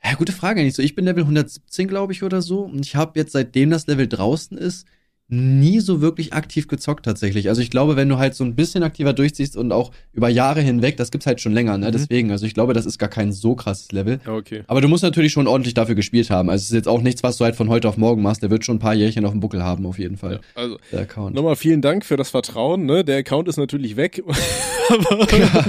[0.03, 2.95] ja, gute Frage eigentlich so, ich bin Level 117 glaube ich oder so und ich
[2.95, 4.87] habe jetzt seitdem das Level draußen ist,
[5.29, 7.49] nie so wirklich aktiv gezockt tatsächlich.
[7.49, 10.61] Also ich glaube, wenn du halt so ein bisschen aktiver durchziehst und auch über Jahre
[10.61, 11.89] hinweg, das gibt's halt schon länger, ne?
[11.89, 11.93] Mhm.
[11.93, 14.21] Deswegen, also ich glaube, das ist gar kein so krasses Level.
[14.27, 14.65] Okay.
[14.67, 16.51] Aber du musst natürlich schon ordentlich dafür gespielt haben.
[16.51, 18.43] Also es ist jetzt auch nichts, was du halt von heute auf morgen machst.
[18.43, 20.35] Der wird schon ein paar Jährchen auf dem Buckel haben, auf jeden Fall.
[20.35, 21.35] Ja, also, der Account.
[21.35, 23.03] Nochmal vielen Dank für das Vertrauen, ne?
[23.03, 24.23] Der Account ist natürlich weg.
[25.39, 25.65] ja,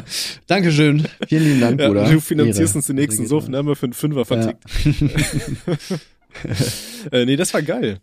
[0.47, 1.07] Dankeschön.
[1.29, 2.11] Vielen lieben Dank, ja, Bruder.
[2.11, 2.77] Du finanzierst Ehre.
[2.79, 3.57] uns den nächsten Suff, ne?
[3.57, 4.63] Haben wir für einen Fünfer vertickt.
[4.83, 5.97] Ja.
[7.11, 7.99] äh, nee, das war geil.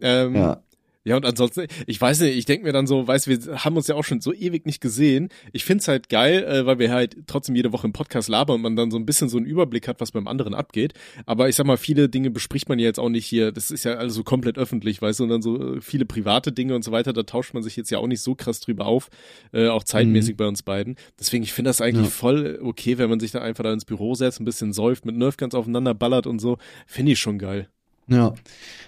[0.00, 0.62] Ähm, ja.
[1.08, 3.86] Ja, und ansonsten, ich weiß nicht, ich denke mir dann so, weißt wir haben uns
[3.86, 5.30] ja auch schon so ewig nicht gesehen.
[5.52, 8.60] Ich find's halt geil, äh, weil wir halt trotzdem jede Woche im Podcast labern und
[8.60, 10.92] man dann so ein bisschen so einen Überblick hat, was beim anderen abgeht.
[11.24, 13.52] Aber ich sag mal, viele Dinge bespricht man ja jetzt auch nicht hier.
[13.52, 16.52] Das ist ja alles so komplett öffentlich, weißt du, und dann so äh, viele private
[16.52, 18.84] Dinge und so weiter, da tauscht man sich jetzt ja auch nicht so krass drüber
[18.84, 19.08] auf,
[19.54, 20.36] äh, auch zeitmäßig mhm.
[20.36, 20.96] bei uns beiden.
[21.18, 22.10] Deswegen, ich finde das eigentlich ja.
[22.10, 25.16] voll okay, wenn man sich da einfach da ins Büro setzt, ein bisschen säuft, mit
[25.16, 26.58] Nerf ganz aufeinander ballert und so.
[26.86, 27.70] Finde ich schon geil.
[28.08, 28.34] Ja.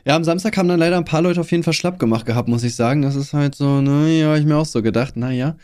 [0.05, 2.49] Ja, am Samstag haben dann leider ein paar Leute auf jeden Fall schlapp gemacht gehabt,
[2.49, 3.03] muss ich sagen.
[3.03, 5.57] Das ist halt so, naja, ich mir auch so gedacht, naja.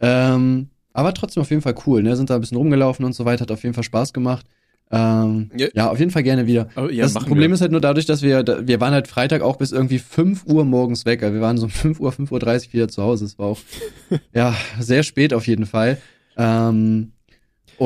[0.00, 2.16] Ähm, aber trotzdem auf jeden Fall cool, ne?
[2.16, 4.46] Sind da ein bisschen rumgelaufen und so weiter, hat auf jeden Fall Spaß gemacht.
[4.90, 5.68] Ähm, ja.
[5.74, 5.90] ja.
[5.90, 6.68] auf jeden Fall gerne wieder.
[6.74, 7.54] Aber, ja, das Problem wir.
[7.54, 10.64] ist halt nur dadurch, dass wir, wir waren halt Freitag auch bis irgendwie 5 Uhr
[10.64, 11.22] morgens weg.
[11.22, 12.30] Also wir waren so um 5 Uhr, 5.30
[12.68, 13.24] Uhr wieder zu Hause.
[13.24, 13.58] Es war auch,
[14.34, 15.98] ja, sehr spät auf jeden Fall.
[16.36, 17.12] Ähm,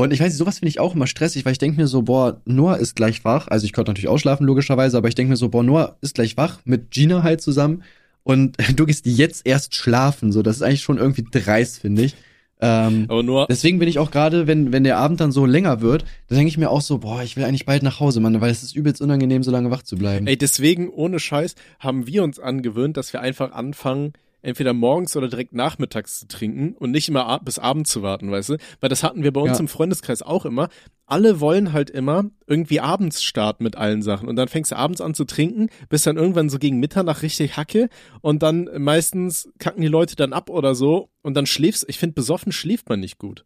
[0.02, 2.02] und ich weiß nicht, sowas finde ich auch immer stressig, weil ich denke mir so,
[2.02, 3.48] boah, Noah ist gleich wach.
[3.48, 6.37] Also ich konnte natürlich ausschlafen, logischerweise, aber ich denke mir so, boah, Noah ist gleich
[6.37, 7.82] wach mit Gina halt zusammen.
[8.22, 10.32] Und du gehst jetzt erst schlafen.
[10.32, 12.14] So, das ist eigentlich schon irgendwie dreist, finde ich.
[12.59, 13.06] Ähm,
[13.48, 16.48] deswegen bin ich auch gerade, wenn, wenn der Abend dann so länger wird, dann denke
[16.48, 18.74] ich mir auch so, boah, ich will eigentlich bald nach Hause, Mann, weil es ist
[18.74, 20.26] übelst unangenehm, so lange wach zu bleiben.
[20.26, 24.14] Ey, deswegen, ohne Scheiß, haben wir uns angewöhnt, dass wir einfach anfangen,
[24.46, 28.30] entweder morgens oder direkt nachmittags zu trinken und nicht immer ab bis abends zu warten,
[28.30, 28.56] weißt du?
[28.80, 29.61] Weil das hatten wir bei uns ja.
[29.61, 30.68] im Freundeskreis auch immer.
[31.06, 35.00] Alle wollen halt immer irgendwie abends starten mit allen Sachen und dann fängst du abends
[35.00, 37.88] an zu trinken, bist dann irgendwann so gegen Mitternacht richtig Hacke
[38.22, 42.14] und dann meistens kacken die Leute dann ab oder so und dann schläfst, ich finde
[42.14, 43.44] besoffen schläft man nicht gut.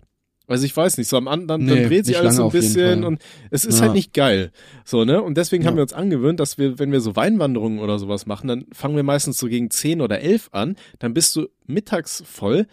[0.50, 3.04] Also ich weiß nicht, so am anderen, nee, dann dreht sich alles so ein bisschen
[3.04, 3.82] und es ist ja.
[3.82, 4.50] halt nicht geil.
[4.84, 5.22] So, ne?
[5.22, 5.68] Und deswegen ja.
[5.68, 8.96] haben wir uns angewöhnt, dass wir, wenn wir so Weinwanderungen oder sowas machen, dann fangen
[8.96, 12.66] wir meistens so gegen zehn oder elf an, dann bist du mittags voll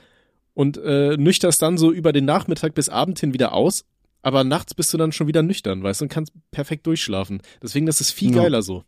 [0.55, 3.85] und äh, nüchterst dann so über den Nachmittag bis Abend hin wieder aus,
[4.23, 7.43] aber nachts bist du dann schon wieder nüchtern, weißt du, und kannst perfekt durchschlafen.
[7.61, 8.41] Deswegen, das ist viel ja.
[8.41, 8.85] geiler so.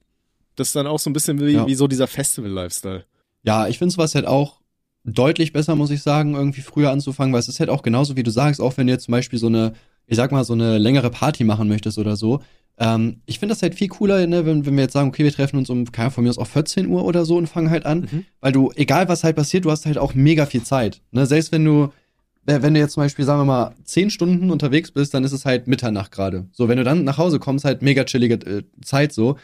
[0.55, 3.05] Das ist dann auch so ein bisschen wie, wie so dieser Festival-Lifestyle.
[3.43, 4.58] Ja, ich finde sowas halt auch
[5.03, 8.23] deutlich besser, muss ich sagen, irgendwie früher anzufangen, weil es ist halt auch genauso, wie
[8.23, 9.73] du sagst, auch wenn du jetzt zum Beispiel so eine,
[10.07, 12.41] ich sag mal, so eine längere Party machen möchtest oder so.
[12.77, 15.33] Ähm, ich finde das halt viel cooler, ne, wenn, wenn wir jetzt sagen, okay, wir
[15.33, 17.85] treffen uns um, keine von mir aus auf 14 Uhr oder so und fangen halt
[17.85, 18.25] an, mhm.
[18.39, 21.01] weil du, egal was halt passiert, du hast halt auch mega viel Zeit.
[21.11, 21.25] Ne?
[21.25, 21.91] Selbst wenn du,
[22.45, 25.45] wenn du jetzt zum Beispiel, sagen wir mal, 10 Stunden unterwegs bist, dann ist es
[25.45, 26.47] halt Mitternacht gerade.
[26.51, 29.37] So, wenn du dann nach Hause kommst, halt mega chillige äh, Zeit so.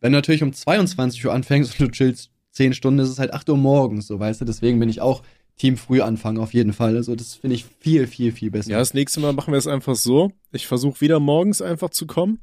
[0.00, 3.32] Wenn du natürlich um 22 Uhr anfängst und du chillst zehn Stunden ist es halt
[3.32, 4.44] acht Uhr morgens, so weißt du.
[4.44, 5.22] Deswegen bin ich auch
[5.56, 6.96] Team früh anfangen auf jeden Fall.
[6.96, 8.72] Also das finde ich viel, viel, viel besser.
[8.72, 10.32] Ja, das nächste Mal machen wir es einfach so.
[10.50, 12.40] Ich versuche wieder morgens einfach zu kommen.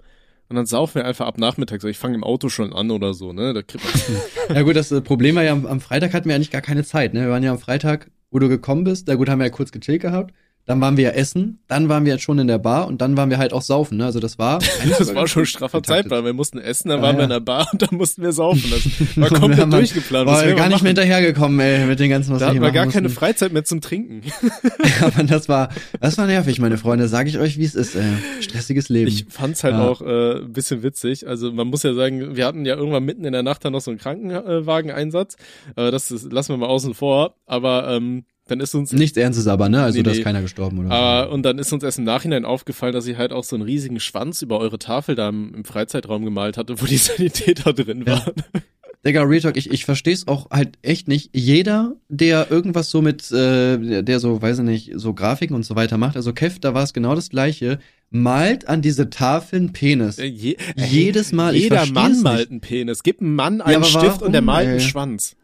[0.48, 1.84] Und dann saufen wir einfach ab nachmittags.
[1.84, 3.54] Ich fange im Auto schon an oder so, ne?
[3.54, 6.52] Da kriegt man ja gut, das Problem war ja, am, am, Freitag hatten wir eigentlich
[6.52, 7.22] gar keine Zeit, ne?
[7.22, 9.10] Wir waren ja am Freitag, wo du gekommen bist.
[9.10, 10.34] Da gut, haben wir ja kurz gechillt gehabt.
[10.68, 13.16] Dann waren wir ja essen, dann waren wir jetzt schon in der Bar und dann
[13.18, 13.98] waren wir halt auch saufen.
[13.98, 14.06] Ne?
[14.06, 14.60] Also das war.
[14.98, 16.24] Das war schon straffer Zeitplan.
[16.26, 17.24] Wir mussten essen, dann Ja, waren wir ja.
[17.26, 18.64] in der Bar und dann mussten wir saufen.
[18.72, 18.86] Das
[19.18, 20.28] war wir komplett halt- durchgeplant.
[20.28, 22.72] War wir gar nicht mehr hinterhergekommen, ey, mit den ganzen, was Da wir hatten wir
[22.72, 23.20] gar keine mussten.
[23.20, 24.22] Freizeit mehr zum Trinken.
[25.02, 27.08] Aber das war, das war nervig, meine Freunde.
[27.08, 27.96] Sage ich euch, wie es ist.
[27.96, 28.02] Äh,
[28.42, 29.08] stressiges Leben.
[29.08, 29.88] Ich fand's halt Ja.
[29.88, 31.28] auch äh, ein bisschen witzig.
[31.28, 33.82] Also man muss ja sagen, wir hatten ja irgendwann mitten in der Nacht dann noch
[33.82, 35.36] so einen Krankenwageneinsatz.
[35.76, 37.36] Äh, das ist, lassen wir mal außen vor.
[37.46, 39.82] Aber ähm, dann ist uns Nichts Ernstes aber, ne?
[39.84, 40.18] Also Nee, da nee.
[40.18, 43.18] ist keiner gestorben oder Äh, und dann ist uns erst im Nachhinein aufgefallen, dass ich
[43.18, 46.80] halt auch so einen riesigen Schwanz über eure Tafel da im, im Freizeitraum gemalt hatte,
[46.82, 48.14] wo die Sanitäter drin Ja.
[48.14, 48.34] waren.
[48.54, 48.60] so.
[49.06, 51.30] Digga, Real Talk, ich, ich verstehe es auch halt echt nicht.
[51.34, 55.76] Jeder, der irgendwas so mit, äh, der, so, weiß ich nicht, so Grafiken und so
[55.76, 57.78] weiter macht, also Kev, da war es genau das gleiche,
[58.10, 60.18] malt an diese Tafeln Penis.
[60.18, 63.04] Äh, Je, Jedes Mal, Jeder Mann malt einen Penis.
[63.04, 64.84] Gib einem Mann einen aber Stift und der warum, malt einen ey?
[64.84, 65.36] Schwanz.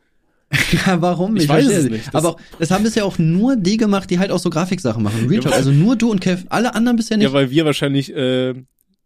[0.85, 1.35] Ja, warum?
[1.37, 2.07] Ich weiß verstehe es nicht.
[2.07, 5.01] Das- Aber auch, das haben bisher auch nur die gemacht, die halt auch so Grafiksachen
[5.03, 5.27] machen.
[5.29, 6.43] Real Talk, also nur du und Kev.
[6.49, 7.25] Alle anderen bisher nicht.
[7.27, 8.53] Ja, weil wir wahrscheinlich, äh,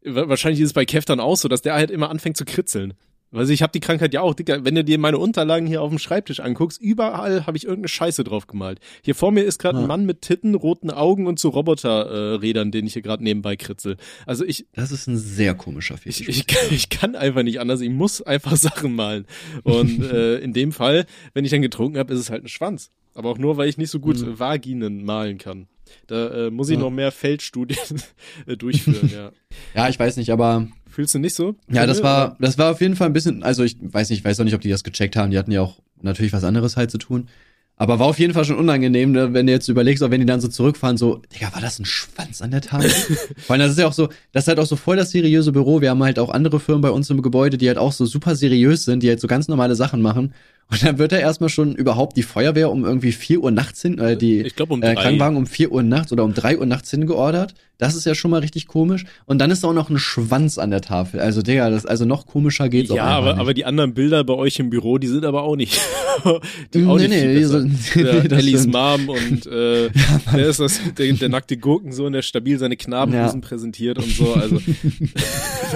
[0.03, 2.45] wa- wahrscheinlich ist es bei Kev dann auch so, dass der halt immer anfängt zu
[2.45, 2.93] kritzeln.
[3.35, 5.89] Also ich habe die Krankheit ja auch, Dicker, wenn du dir meine Unterlagen hier auf
[5.89, 8.79] dem Schreibtisch anguckst, überall habe ich irgendeine Scheiße drauf gemalt.
[9.03, 9.83] Hier vor mir ist gerade Ja.
[9.83, 13.55] ein Mann mit Titten, roten Augen und so Roboterrädern, äh, den ich hier gerade nebenbei
[13.55, 13.97] kritzel.
[14.25, 16.27] Also ich, das ist ein sehr komischer ich, Fetisch.
[16.29, 19.25] ich, kann, ich kann einfach nicht anders, ich muss einfach Sachen malen.
[19.63, 22.91] Und äh, in dem Fall, wenn ich dann getrunken habe, ist es halt ein Schwanz.
[23.13, 24.39] Aber auch nur, weil ich nicht so gut Mhm.
[24.39, 25.67] Vaginen malen kann.
[26.07, 26.81] Da äh, muss ich Ja.
[26.81, 27.79] noch mehr Feldstudien
[28.47, 29.31] äh, durchführen, ja.
[29.75, 31.55] ja, ich weiß nicht, aber Fühlst du nicht so?
[31.69, 32.07] ja, das Oder?
[32.07, 34.45] war, das war auf jeden Fall ein bisschen, also ich weiß nicht, ich weiß auch
[34.45, 35.29] nicht, ob die das gecheckt haben.
[35.31, 37.27] Die hatten ja auch natürlich was anderes halt zu tun.
[37.77, 40.25] Aber war auf jeden Fall schon unangenehm, ne, wenn du jetzt überlegst, auch wenn die
[40.25, 42.89] dann so zurückfahren, so, Digga, war das ein Schwanz an der Tafel?
[43.37, 45.51] Vor allem, das ist ja auch so, das ist halt auch so voll das seriöse
[45.51, 45.81] Büro.
[45.81, 48.37] Wir haben halt auch andere Firmen bei uns im Gebäude, die halt auch so super
[48.37, 50.33] seriös sind, die halt so ganz normale Sachen machen.
[50.71, 53.99] Und dann wird da erstmal schon überhaupt die Feuerwehr um irgendwie 4 Uhr nachts hin,
[53.99, 54.95] äh, die Ich glaube um äh.
[54.95, 57.53] Krankenwagen um 4 Uhr nachts oder um 3 Uhr nachts hingeordert.
[57.77, 59.05] Das ist ja schon mal richtig komisch.
[59.25, 61.19] Und dann ist da auch noch ein Schwanz an der Tafel.
[61.19, 63.41] Also, Digga, das, also noch komischer geht's auch ja, einfach aber, nicht.
[63.41, 65.79] aber die anderen Bilder bei euch im Büro, die sind aber auch nicht.
[66.73, 68.65] die Nee, auch nicht nee, die sind- ja, nee, Ellies.
[68.65, 69.89] Mom und äh,
[70.33, 74.33] der ist das, der, der nackte Gurkensohn, der stabil seine Knabenbusen präsentiert und so.
[74.33, 74.59] Also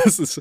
[0.04, 0.39] das ist.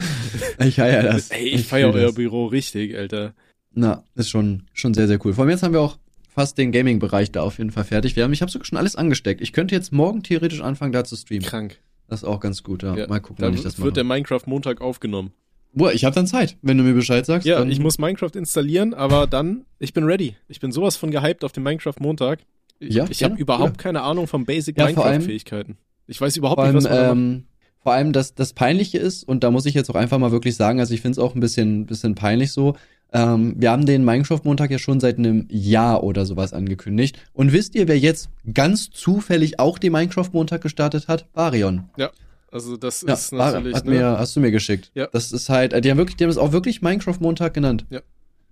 [0.64, 1.30] ich feier das.
[1.30, 2.14] Ey, ich feier fühl euer das.
[2.14, 3.34] Büro richtig, Alter.
[3.74, 5.32] Na, ist schon, schon sehr, sehr cool.
[5.34, 8.16] Vor allem jetzt haben wir auch fast den Gaming-Bereich da auf jeden Fall fertig.
[8.16, 9.40] Wir haben, ich habe sogar schon alles angesteckt.
[9.40, 11.44] Ich könnte jetzt morgen theoretisch anfangen, da zu streamen.
[11.46, 11.78] Krank.
[12.08, 12.96] Das ist auch ganz gut, ja.
[12.96, 14.18] Ja, Mal gucken, Dann wann ich das wird der mache.
[14.18, 15.32] Minecraft Montag aufgenommen.
[15.74, 17.46] Boah, ich habe dann Zeit, wenn du mir Bescheid sagst.
[17.46, 20.34] Ja, ich muss Minecraft installieren, aber dann, ich bin ready.
[20.48, 22.40] Ich bin sowas von gehypt auf den Minecraft Montag.
[22.80, 23.82] Ich, Ja, ich habe überhaupt ja.
[23.82, 25.76] keine Ahnung von Basic Ja, allem- Minecraft-Fähigkeiten.
[26.06, 27.44] Ich weiß überhaupt vor nicht, allem, was man ähm,
[27.82, 30.56] vor allem das, das Peinliche ist, und da muss ich jetzt auch einfach mal wirklich
[30.56, 32.74] sagen, also ich finde es auch ein bisschen, bisschen peinlich so.
[33.12, 37.18] Ähm, wir haben den Minecraft-Montag ja schon seit einem Jahr oder sowas angekündigt.
[37.32, 41.26] Und wisst ihr, wer jetzt ganz zufällig auch den Minecraft-Montag gestartet hat?
[41.32, 41.84] Varion.
[42.50, 43.90] Also das Ja, ist natürlich, hat ne?
[43.92, 44.90] mir, hast du mir geschickt.
[44.94, 45.06] Ja.
[45.12, 47.84] Das ist halt, die haben wirklich, die haben es auch wirklich Minecraft-Montag genannt.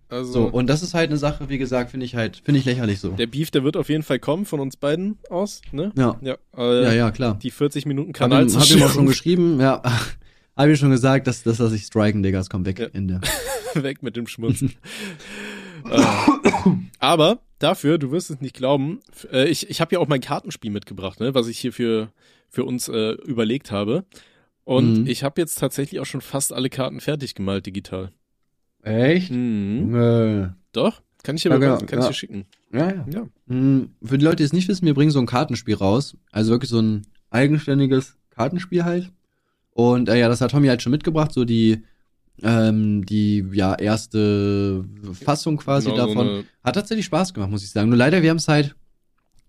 [0.09, 2.65] also So, und das ist halt eine Sache, wie gesagt, finde ich halt, finde ich
[2.67, 3.11] lächerlich so.
[3.11, 5.93] der Beef, der wird auf jeden Fall kommen von uns beiden aus, ne?
[5.97, 6.17] Ja.
[6.23, 7.39] Ja, äh, Ja, ja, klar.
[7.43, 9.83] die 40 Minuten Hab ihm, hab ihm auch schon geschrieben, ja.
[10.57, 12.79] Hab ich schon gesagt, dass, dass er sich striken, Digga, es kommt weg.
[12.79, 12.87] Ja.
[12.93, 13.21] Ende.
[13.75, 14.63] weg mit dem Schmutz.
[15.91, 16.03] äh,
[16.99, 19.01] aber dafür, du wirst es nicht glauben,
[19.33, 22.11] äh, ich, ich habe ja auch mein Kartenspiel mitgebracht, ne, was ich hier für,
[22.49, 24.05] für uns äh, überlegt habe.
[24.65, 25.07] Und Mhm.
[25.07, 28.11] ich habe jetzt tatsächlich auch schon fast alle Karten fertig gemalt digital.
[28.83, 29.31] Echt?
[29.31, 30.55] Mhm.
[30.73, 32.09] Doch, kann ich dir Ja, mal genau, kann ich ja.
[32.09, 32.47] dir schicken.
[32.73, 33.07] Ja, ja.
[33.13, 33.29] Ja.
[33.49, 36.17] Hm, Für die Leute, die es nicht wissen, wir bringen so ein Kartenspiel raus.
[36.33, 39.13] Also wirklich so ein eigenständiges Kartenspiel halt.
[39.77, 41.83] Und äh, ja, das hat Tommy halt schon mitgebracht, so die,
[42.43, 44.85] ähm, die ja erste
[45.23, 46.29] Fassung quasi Genau, so davon.
[46.29, 47.91] eine- Hat tatsächlich Spaß gemacht, muss ich sagen.
[47.91, 48.75] Nur leider, wir haben es halt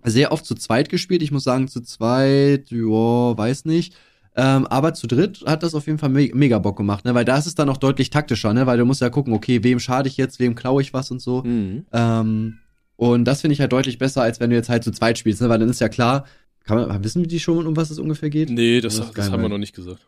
[0.04, 1.22] sehr oft zu zweit gespielt.
[1.22, 3.96] Ich muss sagen, zu zweit, ja, weiß nicht.
[4.36, 7.16] Ähm, aber zu dritt hat das auf jeden Fall me mega Bock gemacht, ne?
[7.16, 8.68] Weil da ist es dann auch deutlich taktischer, ne?
[8.68, 11.22] Weil du musst ja gucken, okay, wem schade ich jetzt, wem klaue ich was und
[11.22, 11.42] so.
[11.44, 11.86] Mhm.
[11.94, 12.58] Ähm,
[12.98, 15.42] und das finde ich halt deutlich besser, als wenn du jetzt halt zu zweit spielst,
[15.42, 15.48] ne?
[15.50, 16.26] Weil dann ist ja klar,
[16.66, 18.50] kann man, wissen die schon, um was es ungefähr geht?
[18.50, 20.06] Nee, das, Das das, haben wir noch nicht gesagt.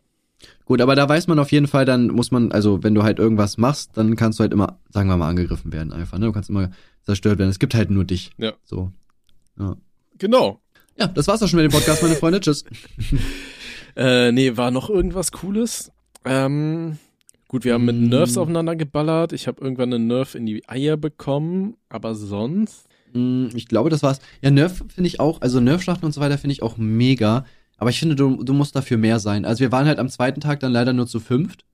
[0.69, 3.17] Gut, aber da weiß man auf jeden Fall, dann muss man, also wenn du halt
[3.17, 6.27] irgendwas machst, dann kannst du halt immer, sagen wir mal, angegriffen werden einfach, ne?
[6.27, 6.69] Du kannst immer
[7.01, 7.49] zerstört werden.
[7.49, 8.29] Es gibt halt nur dich.
[8.37, 8.53] Ja.
[8.63, 8.91] So.
[10.19, 10.61] Genau.
[10.95, 12.39] Ja, das war's auch schon mit dem Podcast, meine Freunde.
[12.39, 12.63] Tschüss.
[13.95, 15.91] Äh, nee, war noch irgendwas Cooles?
[16.23, 16.97] Ähm,
[17.49, 18.05] gut, wir haben mit Mm.
[18.09, 19.33] Nerfs aufeinander geballert.
[19.33, 22.87] Ich habe irgendwann einen Nerf in die Eier bekommen, aber sonst.
[23.13, 24.19] Mm, Ich glaube, das war's.
[24.41, 27.45] Ja, Nerf finde ich auch, also Nerf-Schlachten und so weiter finde ich auch mega.
[27.79, 29.45] Aber ich finde, du, du musst dafür mehr sein.
[29.45, 31.65] Also wir waren halt am zweiten Tag dann leider nur zu fünft.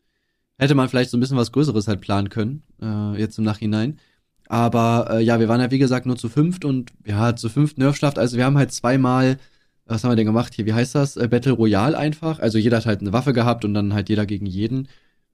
[0.58, 4.00] Hätte man vielleicht so ein bisschen was Größeres halt planen können, äh, jetzt im Nachhinein.
[4.48, 7.78] Aber äh, ja, wir waren halt wie gesagt nur zu fünft und ja, zu fünft
[7.78, 8.18] Nerf-Schlacht.
[8.18, 9.38] Also wir haben halt zweimal
[9.86, 10.66] was haben wir denn gemacht hier?
[10.66, 11.16] Wie heißt das?
[11.16, 12.40] Äh, Battle Royale einfach.
[12.40, 14.88] Also jeder hat halt eine Waffe gehabt und dann halt jeder gegen jeden.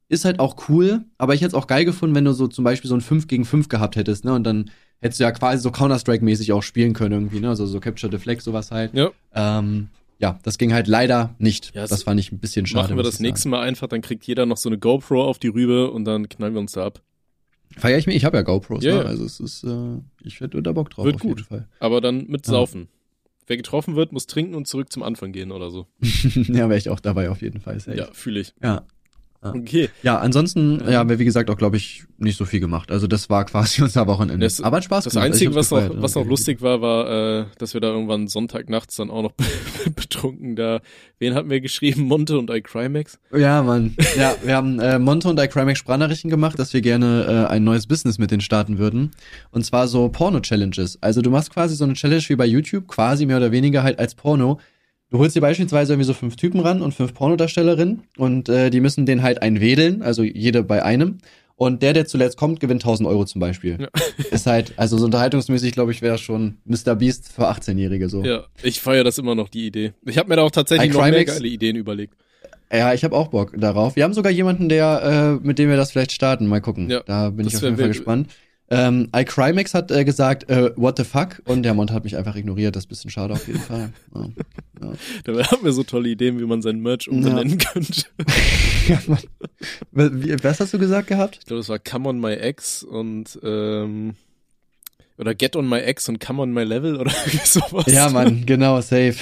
[0.09, 2.65] Ist halt auch cool, aber ich hätte es auch geil gefunden, wenn du so zum
[2.65, 4.33] Beispiel so ein 5 gegen 5 gehabt hättest, ne?
[4.33, 7.47] Und dann hättest du ja quasi so Counter-Strike-mäßig auch spielen können irgendwie, ne?
[7.47, 8.93] Also so Capture the Flag, sowas halt.
[8.93, 9.11] Ja.
[9.33, 9.87] Ähm,
[10.21, 11.73] ja, das ging halt leider nicht.
[11.73, 12.83] Ja, das fand ich ein bisschen schade.
[12.83, 13.49] Machen wir das nächste.
[13.49, 16.53] Mal einfach, dann kriegt jeder noch so eine GoPro auf die Rübe und dann knallen
[16.53, 17.01] wir uns da ab.
[17.77, 19.05] Feier ich mir, ich habe ja GoPros, Ja, ne?
[19.05, 21.45] Also es ist, äh, ich hätte da Bock drauf Wird gut.
[21.79, 22.45] Aber dann mit.
[22.45, 22.87] Saufen.
[23.47, 25.87] Wer getroffen wird, muss trinken und zurück zum Anfang gehen oder so.
[26.01, 27.79] ja, wäre ich auch dabei auf jeden Fall.
[27.79, 27.97] safe.
[27.97, 28.53] Ja, fühle ich.
[28.61, 28.85] ja.
[29.43, 29.89] Okay.
[30.03, 30.91] Ja, ansonsten, Ja.
[30.91, 32.91] ja, haben wir wie gesagt auch, glaube ich, nicht so viel gemacht.
[32.91, 34.45] Also das war quasi unser Wochenende.
[34.45, 35.31] Das- Aber hat Spaß Das gemacht.
[35.31, 38.27] Also ich Einzige, was noch, was noch lustig war, war, äh, dass wir da irgendwann
[38.27, 39.33] Sonntagnachts dann auch noch
[39.95, 40.79] betrunken da.
[41.19, 42.03] Wen hatten wir geschrieben?
[42.03, 43.19] Monte und iCrimex?
[43.35, 43.95] Ja, Mann.
[44.17, 47.87] Ja, wir haben äh, Monte und iCrimex Sprachnachrichten gemacht, dass wir gerne äh, ein neues
[47.87, 49.11] Business mit denen starten würden.
[49.51, 50.99] Und zwar so Porno-Challenges.
[51.01, 53.99] Also du machst quasi so eine Challenge wie bei YouTube, quasi mehr oder weniger halt
[53.99, 54.59] als Porno.
[55.11, 58.79] Du holst dir beispielsweise irgendwie so fünf Typen ran und fünf Pornodarstellerinnen und äh, die
[58.79, 61.17] müssen den halt einwedeln, also jede bei einem.
[61.57, 63.77] Und der, der zuletzt kommt, gewinnt 1000 Euro zum Beispiel.
[63.79, 63.87] Ja.
[64.31, 66.95] Ist halt, also so unterhaltungsmäßig, glaube ich, wäre schon Mr.
[66.95, 68.23] Beast für 18-Jährige so.
[68.23, 69.91] Ja, ich feiere das immer noch, die Idee.
[70.05, 72.15] Ich habe mir da auch tatsächlich noch mehr geile Ideen überlegt.
[72.73, 73.97] Ja, ich habe auch Bock darauf.
[73.97, 76.47] Wir haben sogar jemanden, der, äh, mit dem wir das vielleicht starten.
[76.47, 76.89] Mal gucken.
[76.89, 77.97] Ja, da bin ich auf jeden Fall wild.
[77.97, 78.29] gespannt.
[78.71, 81.41] Ähm, iCrimex hat äh, gesagt, äh, what the fuck?
[81.43, 82.73] Und der Mond hat mich einfach ignoriert.
[82.73, 83.91] Das ist ein bisschen schade auf jeden Fall.
[84.15, 84.29] Ja.
[84.81, 84.93] Ja.
[85.25, 88.01] Da haben wir so tolle Ideen, wie man sein Merch umbenennen könnte.
[88.87, 90.39] ja, Mann.
[90.41, 91.37] Was hast du gesagt gehabt?
[91.39, 94.15] Ich glaube, das war Come on my ex und ähm,
[95.19, 97.11] oder Get on my ex und Come on my level oder
[97.43, 97.85] sowas.
[97.87, 99.13] Ja, Mann, genau, safe.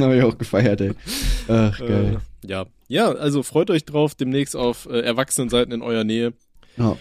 [0.00, 0.92] Habe ich auch gefeiert, ey.
[1.46, 2.20] Ach, geil.
[2.42, 2.66] Äh, ja.
[2.88, 6.32] Ja, also freut euch drauf, demnächst auf äh, Erwachsenenseiten in eurer Nähe.
[6.76, 6.96] Ja.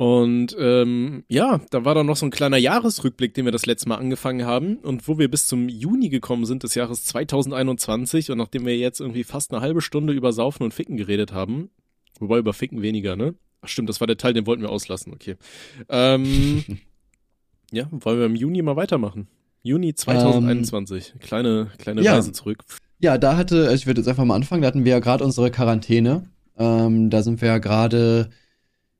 [0.00, 3.86] Und ähm, ja, da war dann noch so ein kleiner Jahresrückblick, den wir das letzte
[3.86, 8.38] Mal angefangen haben und wo wir bis zum Juni gekommen sind des Jahres 2021 und
[8.38, 11.68] nachdem wir jetzt irgendwie fast eine halbe Stunde über Saufen und Ficken geredet haben,
[12.18, 13.34] wobei über Ficken weniger, ne?
[13.60, 15.36] Ach stimmt, das war der Teil, den wollten wir auslassen, okay.
[15.90, 16.64] Ähm,
[17.70, 19.28] ja, wollen wir im Juni mal weitermachen.
[19.62, 22.14] Juni 2021, kleine kleine ja.
[22.14, 22.64] Reise zurück.
[23.00, 25.24] Ja, da hatte, also ich würde jetzt einfach mal anfangen, da hatten wir ja gerade
[25.24, 26.30] unsere Quarantäne.
[26.56, 28.30] Ähm, da sind wir ja gerade,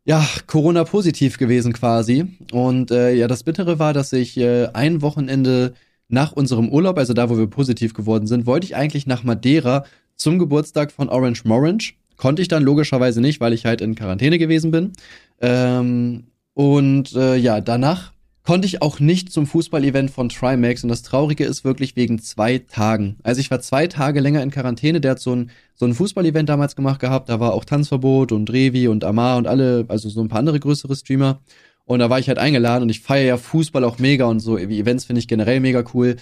[0.04, 2.26] ja, Corona-positiv gewesen quasi.
[2.52, 5.74] Und äh, ja, das Bittere war, dass ich äh, ein Wochenende
[6.08, 9.84] nach unserem Urlaub, also da, wo wir positiv geworden sind, wollte ich eigentlich nach Madeira
[10.16, 11.92] zum Geburtstag von Orange Morange.
[12.16, 14.92] Konnte ich dann logischerweise nicht, weil ich halt in Quarantäne gewesen bin.
[15.40, 20.82] Ähm, und äh, ja, danach konnte ich auch nicht zum Fußballevent von Trimax.
[20.82, 23.16] Und das Traurige ist wirklich wegen zwei Tagen.
[23.22, 25.00] Also ich war zwei Tage länger in Quarantäne.
[25.00, 27.28] Der hat so ein, so ein Fußballevent damals gemacht gehabt.
[27.28, 30.60] Da war auch Tanzverbot und Revi und Amar und alle, also so ein paar andere
[30.60, 31.40] größere Streamer.
[31.84, 34.56] Und da war ich halt eingeladen und ich feiere ja Fußball auch mega und so.
[34.56, 36.16] Events finde ich generell mega cool.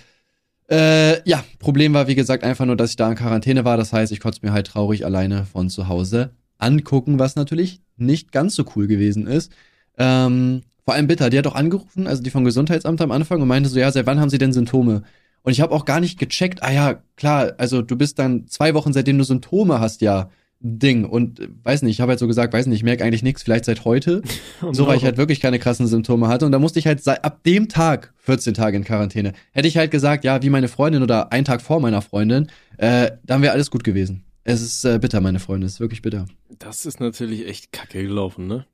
[0.71, 3.77] Äh, ja, Problem war, wie gesagt, einfach nur, dass ich da in Quarantäne war.
[3.77, 7.81] Das heißt, ich konnte es mir halt traurig alleine von zu Hause angucken, was natürlich
[7.97, 9.53] nicht ganz so cool gewesen ist.
[9.97, 13.49] Ähm, vor allem bitter, die hat auch angerufen, also die vom Gesundheitsamt am Anfang und
[13.49, 15.03] meinte so, ja, seit wann haben sie denn Symptome?
[15.43, 18.73] Und ich habe auch gar nicht gecheckt, ah ja, klar, also du bist dann zwei
[18.73, 21.05] Wochen, seitdem du Symptome hast, ja, Ding.
[21.05, 23.43] Und äh, weiß nicht, ich habe halt so gesagt, weiß nicht, ich merke eigentlich nichts,
[23.43, 24.23] vielleicht seit heute.
[24.73, 26.47] So, weil ich halt wirklich keine krassen Symptome hatte.
[26.47, 29.35] Und da musste ich halt seit, ab dem Tag 14 Tage in Quarantäne.
[29.53, 32.47] Hätte ich halt gesagt, ja, wie meine Freundin oder einen Tag vor meiner Freundin,
[32.79, 34.25] äh, dann wäre alles gut gewesen.
[34.45, 36.25] Es ist äh, bitter, meine Freunde, es ist wirklich bitter.
[36.59, 38.65] Das ist natürlich echt kacke gelaufen, ne?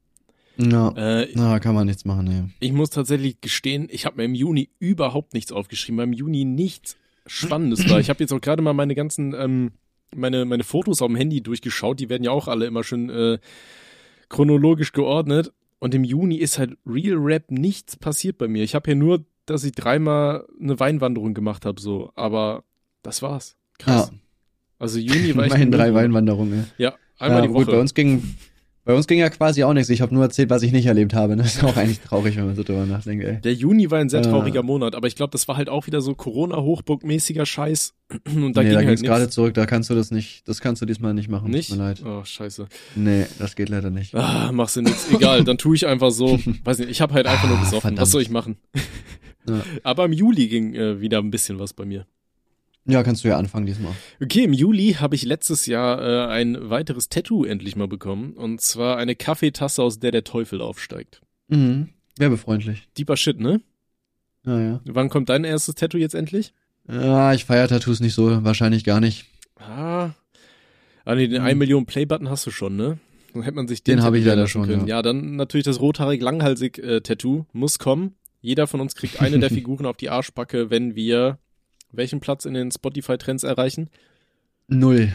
[0.57, 2.45] Ja, Äh, na, kann man nichts machen, nee.
[2.61, 6.45] Ich muss tatsächlich gestehen, ich habe mir im Juni überhaupt nichts aufgeschrieben, weil im Juni
[6.45, 7.99] nichts Spannendes war.
[8.01, 9.73] Ich habe jetzt auch gerade mal meine ganzen, ähm,
[10.15, 13.39] meine, meine Fotos auf dem Handy durchgeschaut, die werden ja auch alle immer schön äh,
[14.29, 15.53] chronologisch geordnet.
[15.79, 18.63] Und im Juni ist halt Real Rap nichts passiert bei mir.
[18.63, 22.65] Ich habe hier nur, dass ich dreimal eine Weinwanderung gemacht habe, so, aber
[23.03, 23.57] das war's.
[23.79, 24.11] Krass.
[24.13, 24.19] Ja.
[24.79, 26.67] Also Juni war ich Immerhin drei Weinwanderungen.
[26.79, 27.65] Ja, einmal ja, die Woche.
[27.65, 28.23] gut, bei uns ging
[28.85, 29.89] bei uns ging ja quasi auch nichts.
[29.91, 31.37] Ich habe nur erzählt, was ich nicht erlebt habe.
[31.37, 33.41] Das ist auch eigentlich traurig, wenn man so drüber nachdenkt, ey.
[33.41, 34.25] Der Juni war ein sehr Äh.
[34.25, 37.95] trauriger Monat, aber ich glaube, das war halt auch wieder so Corona-Hochburg-mäßiger Scheiß.
[38.35, 39.03] Und da nee, ging da halt nichts.
[39.03, 41.51] gerade zurück, da kannst du das nicht, das kannst du diesmal nicht machen.
[41.51, 41.71] Nicht?
[41.71, 42.03] Tut mir leid.
[42.05, 42.67] Oh, scheiße.
[42.97, 44.15] Nee, das geht leider nicht.
[44.15, 45.11] Ah, machst du nix.
[45.13, 46.39] Egal, dann tue ich einfach so.
[46.65, 47.81] Weiß nicht, ich habe halt einfach nur Ah, gesoffen.
[47.81, 48.01] verdammt.
[48.01, 48.57] Was soll ich machen?
[49.49, 49.63] Ja.
[49.83, 52.07] Aber im Juli ging äh, wieder ein bisschen was bei mir.
[52.87, 53.93] Ja, kannst du ja anfangen diesmal.
[54.23, 58.35] Okay, im Juli habe ich letztes Jahr äh, ein weiteres Tattoo endlich mal bekommen.
[58.35, 61.23] Und zwar eine Kaffeetasse, aus der der Teufel aufsteigt.
[61.49, 61.89] Mhm.
[62.19, 62.87] Werbefreundlich.
[62.99, 63.61] Deeper Shit, ne?
[64.45, 64.81] Ja, ja.
[64.85, 66.53] Wann kommt dein erstes Tattoo jetzt endlich?
[66.87, 69.25] Ja, ich feier Tattoos nicht so, wahrscheinlich gar nicht.
[69.57, 70.11] Ah.
[71.07, 71.47] Ah, nee, den Hm.
[71.49, 72.99] 1 Million Play-Button hast du schon, ne?
[73.33, 74.85] Dann hätte man sich Den den, habe ich leider schon, ja.
[74.87, 78.15] Ja, dann natürlich das rothaarig langhalsig äh, Tattoo muss kommen.
[78.43, 81.39] Jeder von uns kriegt eine der Figuren auf die Arschbacke, wenn wir
[81.97, 83.89] welchen Platz in den Spotify-Trends erreichen?
[84.69, 85.13] Null.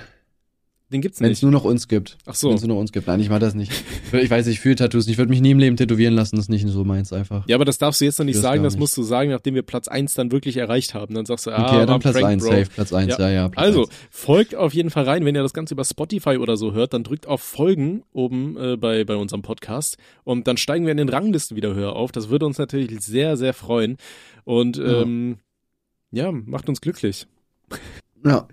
[0.91, 1.37] Den gibt's Wenn nicht.
[1.37, 2.17] es nur noch uns gibt.
[2.25, 2.49] Ach so.
[2.49, 3.05] Wenn es nur noch uns gibt.
[3.05, 3.71] Nein, ich mach das nicht.
[4.11, 5.07] Ich weiß, ich fühle Tattoos.
[5.07, 6.35] Ich würde mich nie im Leben tätowieren lassen.
[6.35, 7.47] Das ist nicht so meins einfach.
[7.47, 8.79] Ja, aber das darfst du jetzt noch nicht sagen, das nicht.
[8.79, 11.13] musst du sagen, nachdem wir Platz 1 dann wirklich erreicht haben.
[11.13, 12.49] Dann sagst du, ah, Okay, ja, dann Platz Prank, 1, Bro.
[12.51, 12.65] safe.
[12.73, 13.49] Platz 1, ja, ja.
[13.49, 13.89] Platz also, 1.
[14.09, 17.03] folgt auf jeden Fall rein, wenn ihr das Ganze über Spotify oder so hört, dann
[17.03, 21.09] drückt auf Folgen oben äh, bei, bei unserem Podcast und dann steigen wir in den
[21.09, 22.11] Ranglisten wieder höher auf.
[22.11, 23.97] Das würde uns natürlich sehr, sehr freuen
[24.43, 25.03] und Ja.
[25.03, 25.35] ähm, ja,
[26.31, 27.27] macht uns glücklich.
[28.25, 28.47] Ja,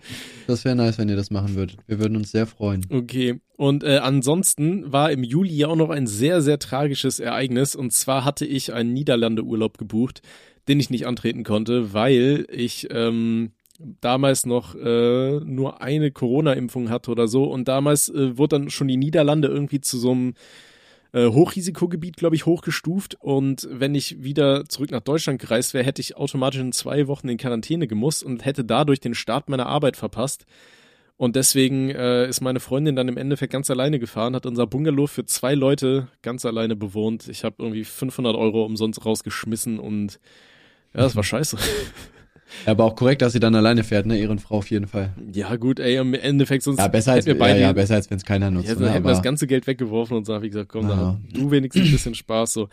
[0.47, 1.79] das wäre nice, wenn ihr das machen würdet.
[1.87, 2.87] Wir würden uns sehr freuen.
[2.91, 3.41] Okay.
[3.57, 7.75] Und äh, ansonsten war im Juli ja auch noch ein sehr, sehr tragisches Ereignis.
[7.75, 10.23] Und zwar hatte ich einen Niederlande-Urlaub gebucht,
[10.69, 13.53] den ich nicht antreten konnte, weil ich ähm,
[14.01, 17.45] damals noch äh, nur eine Corona-Impfung hatte oder so.
[17.45, 20.35] Und damals äh, wurde dann schon die Niederlande irgendwie zu so einem
[21.13, 23.17] äh, Hochrisikogebiet, glaube ich, hochgestuft.
[23.21, 27.29] Und wenn ich wieder zurück nach Deutschland gereist wäre, hätte ich automatisch in zwei Wochen
[27.29, 30.47] in Quarantäne gemusst und hätte dadurch den Start meiner Arbeit verpasst.
[31.19, 35.07] Und deswegen äh, ist meine Freundin dann im Endeffekt ganz alleine gefahren, hat unser Bungalow
[35.07, 37.29] für zwei Leute ganz alleine bewohnt.
[37.29, 40.21] Ich habe irgendwie 500 Euro umsonst rausgeschmissen und
[40.93, 41.57] ja, das war scheiße.
[42.65, 44.19] Ja, aber auch korrekt, dass sie dann alleine fährt, ne?
[44.19, 45.13] Ehrenfrau auf jeden Fall.
[45.33, 48.09] Ja gut, ey, im Endeffekt sonst Ja, besser als, wir ja, beide, ja, besser als
[48.11, 48.69] wenn es keiner nutzt.
[48.69, 48.91] hätten, ne?
[48.91, 50.95] hätten wir das ganze Geld weggeworfen und so ich gesagt, komm, Ja.
[50.97, 52.53] da du wenigstens ein bisschen Spaß.
[52.53, 52.69] So,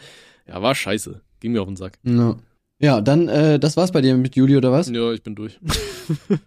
[0.47, 1.97] ja, war scheiße, ging mir auf den Sack.
[2.03, 2.36] ja.
[2.79, 4.89] ja, dann, äh, das war's bei dir mit Juli oder was?
[4.89, 5.59] Ja, ich bin durch.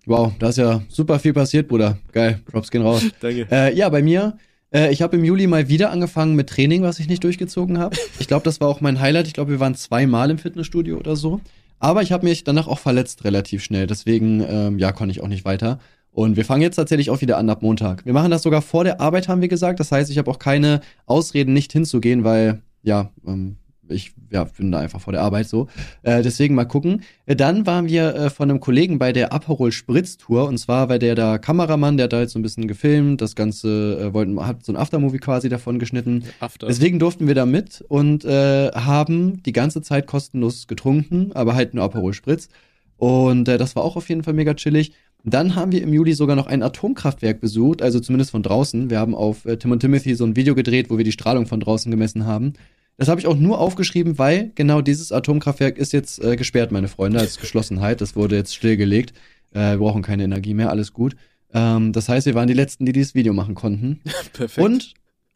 [0.04, 1.98] Wow, da ist ja super viel passiert, Bruder.
[2.12, 3.02] Geil, Props gehen raus.
[3.20, 3.46] Danke.
[3.50, 4.36] Äh, ja, bei mir,
[4.72, 7.96] äh, ich habe im Juli mal wieder angefangen mit Training, was ich nicht durchgezogen habe.
[8.18, 9.26] Ich glaube, das war auch mein Highlight.
[9.26, 11.40] Ich glaube, wir waren zweimal im Fitnessstudio oder so.
[11.78, 13.86] Aber ich habe mich danach auch verletzt relativ schnell.
[13.86, 15.78] Deswegen, ähm, ja, konnte ich auch nicht weiter.
[16.10, 18.06] Und wir fangen jetzt tatsächlich auch wieder an ab Montag.
[18.06, 19.80] Wir machen das sogar vor der Arbeit, haben wir gesagt.
[19.80, 23.56] Das heißt, ich habe auch keine Ausreden, nicht hinzugehen, weil, ja, ähm,
[23.88, 25.68] ich ja, bin da einfach vor der Arbeit so.
[26.02, 27.02] Äh, deswegen mal gucken.
[27.26, 30.88] Äh, Dann waren wir äh, von einem Kollegen bei der Aperol Spritz Tour und zwar
[30.88, 34.14] war der da Kameramann, der hat da jetzt so ein bisschen gefilmt, das Ganze äh,
[34.14, 36.24] wollten, hat so ein Aftermovie quasi davon geschnitten.
[36.40, 36.66] After.
[36.66, 41.74] Deswegen durften wir da mit und äh, haben die ganze Zeit kostenlos getrunken, aber halt
[41.74, 42.48] nur Aperol Spritz.
[42.96, 44.92] Und äh, das war auch auf jeden Fall mega chillig.
[45.28, 48.90] Dann haben wir im Juli sogar noch ein Atomkraftwerk besucht, also zumindest von draußen.
[48.90, 51.46] Wir haben auf äh, Tim und Timothy so ein Video gedreht, wo wir die Strahlung
[51.46, 52.52] von draußen gemessen haben.
[52.96, 56.88] Das habe ich auch nur aufgeschrieben, weil genau dieses Atomkraftwerk ist jetzt äh, gesperrt, meine
[56.88, 58.00] Freunde, als Geschlossenheit.
[58.00, 59.12] Das wurde jetzt stillgelegt.
[59.52, 61.14] Äh, wir brauchen keine Energie mehr, alles gut.
[61.52, 64.00] Ähm, das heißt, wir waren die Letzten, die dieses Video machen konnten.
[64.32, 64.64] Perfekt.
[64.64, 64.94] Und,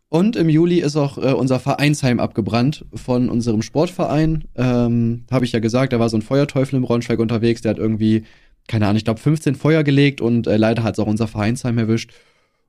[0.08, 4.44] und im Juli ist auch äh, unser Vereinsheim abgebrannt von unserem Sportverein.
[4.56, 7.78] Ähm, Habe ich ja gesagt, da war so ein Feuerteufel im Braunschweig unterwegs, der hat
[7.78, 8.24] irgendwie,
[8.68, 11.76] keine Ahnung, ich glaube 15 Feuer gelegt und äh, leider hat es auch unser Vereinsheim
[11.76, 12.12] erwischt.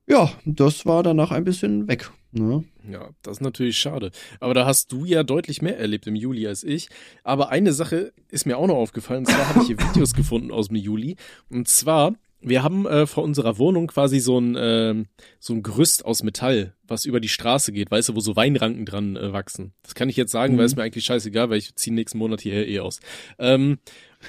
[0.07, 2.09] Ja, das war danach ein bisschen weg.
[2.31, 2.63] Ne?
[2.89, 4.11] Ja, das ist natürlich schade.
[4.39, 6.89] Aber da hast du ja deutlich mehr erlebt im Juli als ich.
[7.23, 9.19] Aber eine Sache ist mir auch noch aufgefallen.
[9.19, 11.15] Und zwar habe ich hier Videos gefunden aus dem Juli.
[11.49, 15.05] Und zwar, wir haben äh, vor unserer Wohnung quasi so ein, ähm,
[15.39, 18.85] so ein Gerüst aus Metall, was über die Straße geht, weißt du, wo so Weinranken
[18.85, 19.73] dran äh, wachsen.
[19.83, 20.57] Das kann ich jetzt sagen, Mhm.
[20.57, 22.99] weil es mir eigentlich scheißegal, weil ich ziehe nächsten Monat hier eh aus.
[23.39, 23.77] Ähm,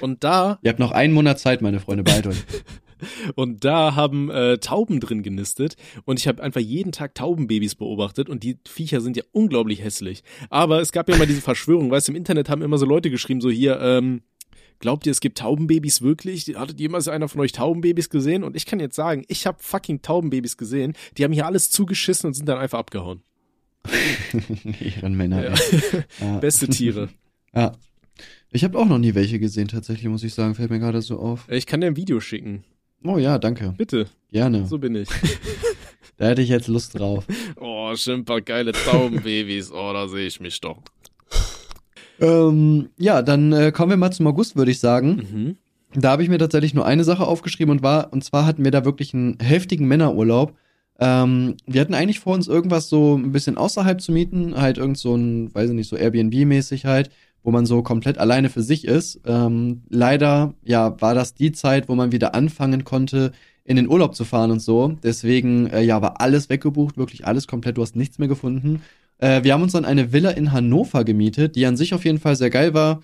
[0.01, 2.37] und da Ihr habt noch einen Monat Zeit, meine Freunde, beeilt euch.
[3.35, 8.29] und da haben äh, Tauben drin genistet und ich habe einfach jeden Tag Taubenbabys beobachtet
[8.29, 10.23] und die Viecher sind ja unglaublich hässlich.
[10.49, 13.09] Aber es gab ja mal diese Verschwörung, weißt du, im Internet haben immer so Leute
[13.09, 14.21] geschrieben, so hier, ähm,
[14.79, 16.53] glaubt ihr, es gibt Taubenbabys wirklich?
[16.55, 18.43] Hattet jemals einer von euch Taubenbabys gesehen?
[18.43, 22.27] Und ich kann jetzt sagen, ich habe fucking Taubenbabys gesehen, die haben hier alles zugeschissen
[22.27, 23.21] und sind dann einfach abgehauen.
[24.79, 25.53] Ehrenmänner, Ja.
[26.19, 26.37] Ja.
[26.39, 27.09] Beste Tiere.
[27.55, 27.73] ja.
[28.51, 30.53] Ich habe auch noch nie welche gesehen, tatsächlich, muss ich sagen.
[30.53, 31.49] Fällt mir gerade so auf.
[31.49, 32.63] Ich kann dir ein Video schicken.
[33.03, 33.73] Oh ja, danke.
[33.77, 34.65] Bitte, Gerne.
[34.65, 35.09] so bin ich.
[36.17, 37.25] Da hätte ich jetzt Lust drauf.
[37.59, 39.71] Oh, schon ein paar geile Taubenbabys.
[39.71, 40.77] Oh, da sehe ich mich doch.
[42.19, 45.15] Ähm, ja, dann äh, kommen wir mal zum August, würde ich sagen.
[45.31, 45.57] Mhm.
[45.99, 48.71] Da habe ich mir tatsächlich nur eine Sache aufgeschrieben und war, und zwar hatten wir
[48.71, 50.55] da wirklich einen heftigen Männerurlaub.
[50.99, 54.97] Ähm, wir hatten eigentlich vor uns irgendwas so ein bisschen außerhalb zu mieten, halt irgend
[54.97, 57.09] so ein, weiß ich nicht, so Airbnb-mäßig halt,
[57.43, 59.19] wo man so komplett alleine für sich ist.
[59.25, 63.31] Ähm, leider, ja, war das die Zeit, wo man wieder anfangen konnte,
[63.65, 64.97] in den Urlaub zu fahren und so.
[65.03, 68.81] Deswegen, äh, ja, war alles weggebucht, wirklich alles komplett, du hast nichts mehr gefunden.
[69.19, 72.19] Äh, wir haben uns dann eine Villa in Hannover gemietet, die an sich auf jeden
[72.19, 73.01] Fall sehr geil war.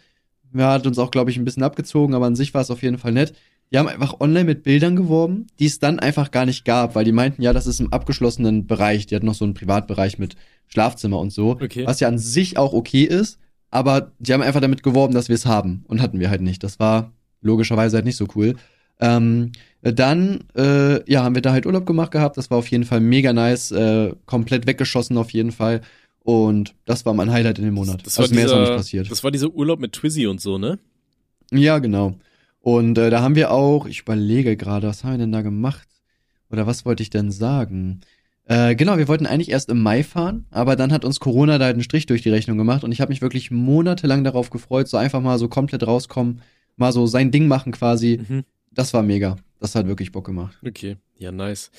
[0.54, 2.82] Ja, hat uns auch, glaube ich, ein bisschen abgezogen, aber an sich war es auf
[2.82, 3.34] jeden Fall nett.
[3.71, 7.06] Die haben einfach online mit Bildern geworben, die es dann einfach gar nicht gab, weil
[7.06, 9.06] die meinten, ja, das ist im abgeschlossenen Bereich.
[9.06, 10.36] Die hatten noch so einen Privatbereich mit
[10.67, 11.86] Schlafzimmer und so, Okay.
[11.86, 13.38] was ja an sich auch okay ist,
[13.72, 16.63] aber die haben einfach damit geworben, dass wir es haben und hatten wir halt nicht.
[16.63, 17.11] Das war
[17.41, 18.55] logischerweise halt nicht so cool.
[18.99, 19.51] Ähm,
[19.82, 22.38] dann, äh, ja, haben wir da halt Urlaub gemacht gehabt.
[22.38, 25.82] Das war auf jeden Fall mega nice, äh, komplett weggeschossen auf jeden Fall.
[26.22, 28.05] Und das war mein Highlight in dem Monat.
[28.05, 29.11] Das war, also mehr ist noch nicht dieser, passiert.
[29.11, 30.80] das war dieser Urlaub mit Twizzy und so, ne?
[31.51, 32.15] Ja, genau.
[32.59, 35.88] Und äh, da haben wir auch, ich überlege gerade, was haben wir denn da gemacht?
[36.51, 38.01] Oder was wollte ich denn sagen?
[38.50, 41.66] Äh, genau, wir wollten eigentlich erst im Mai fahren, aber dann hat uns Corona da
[41.66, 44.88] halt einen Strich durch die Rechnung gemacht und ich habe mich wirklich monatelang darauf gefreut,
[44.88, 46.41] so einfach mal so komplett rauskommen,
[46.76, 48.20] mal so sein Ding machen quasi.
[48.28, 48.43] Mhm.
[48.72, 49.36] Das war mega.
[49.60, 50.58] Das hat wirklich Bock gemacht.
[50.66, 51.70] Okay, ja, nice.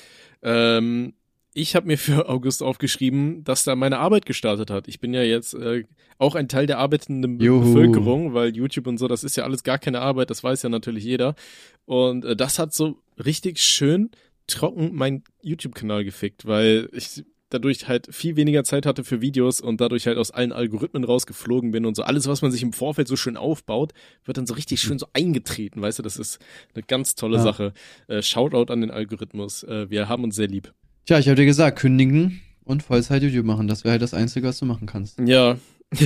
[0.43, 1.11] Ähm,
[1.53, 4.87] ich habe mir für August aufgeschrieben, dass da meine Arbeit gestartet hat.
[4.87, 5.83] Ich bin ja jetzt äh,
[6.19, 7.65] auch ein Teil der arbeitenden Be Juhu.
[7.65, 10.69] Bevölkerung, weil YouTube und so, das ist ja alles gar keine Arbeit, das weiß ja
[10.69, 11.35] natürlich jeder.
[11.83, 14.09] Und äh, das hat so richtig schön
[14.51, 19.81] trocken meinen YouTube-Kanal gefickt, weil ich dadurch halt viel weniger Zeit hatte für Videos und
[19.81, 23.09] dadurch halt aus allen Algorithmen rausgeflogen bin und so alles, was man sich im Vorfeld
[23.09, 23.91] so schön aufbaut,
[24.23, 26.39] wird dann so richtig schön so eingetreten, weißt du, das ist
[26.73, 27.43] eine ganz tolle Ja.
[27.43, 27.73] Sache.
[28.07, 30.73] Äh, Shoutout an den Algorithmus, äh, wir haben uns sehr lieb.
[31.05, 33.67] Tja, ich habe dir gesagt, kündigen und Vollzeit YouTube machen.
[33.67, 35.19] Das wäre halt das Einzige, was du machen kannst.
[35.19, 35.57] Ja.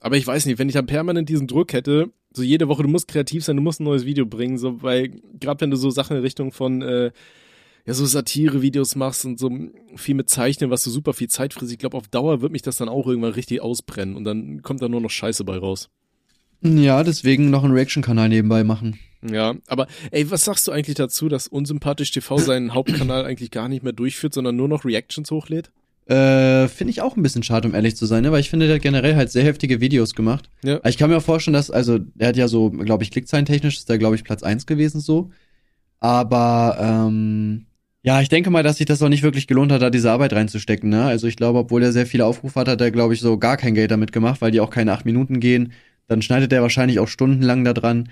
[0.00, 2.88] Aber ich weiß nicht, wenn ich dann permanent diesen Druck hätte, so jede Woche, du
[2.88, 5.10] musst kreativ sein, du musst ein neues Video bringen, so, weil
[5.40, 7.10] gerade wenn du so Sachen in Richtung von äh,
[7.84, 9.50] ja so Satire-Videos machst und so
[9.96, 12.62] viel mit Zeichnen, was so super viel Zeit frisst, ich glaube auf Dauer wird mich
[12.62, 15.90] das dann auch irgendwann richtig ausbrennen und dann kommt da nur noch Scheiße bei raus.
[16.62, 18.98] Ja, deswegen noch einen Reaction-Kanal nebenbei machen.
[19.28, 23.68] Ja, aber ey, was sagst du eigentlich dazu, dass Unsympathisch TV seinen Hauptkanal eigentlich gar
[23.68, 25.70] nicht mehr durchführt, sondern nur noch Reactions hochlädt?
[26.06, 28.32] Äh, finde ich auch ein bisschen schade, um ehrlich zu sein, ne?
[28.32, 30.50] weil ich finde, der hat generell halt sehr heftige Videos gemacht.
[30.64, 30.80] Ja.
[30.84, 33.88] Ich kann mir auch vorstellen, dass, also, er hat ja so, glaube ich, klickzahlen-technisch ist
[33.88, 35.30] der, glaube ich, Platz eins gewesen so.
[36.00, 37.66] Aber, ähm,
[38.04, 40.32] ja, ich denke mal, dass sich das auch nicht wirklich gelohnt hat, da diese Arbeit
[40.32, 41.04] reinzustecken, ne?
[41.04, 43.56] Also ich glaube, obwohl er sehr viele Aufrufe hat, hat er, glaube ich, so gar
[43.56, 45.72] kein Geld damit gemacht, weil die auch keine acht Minuten gehen.
[46.08, 48.08] Dann schneidet er wahrscheinlich auch stundenlang da dran.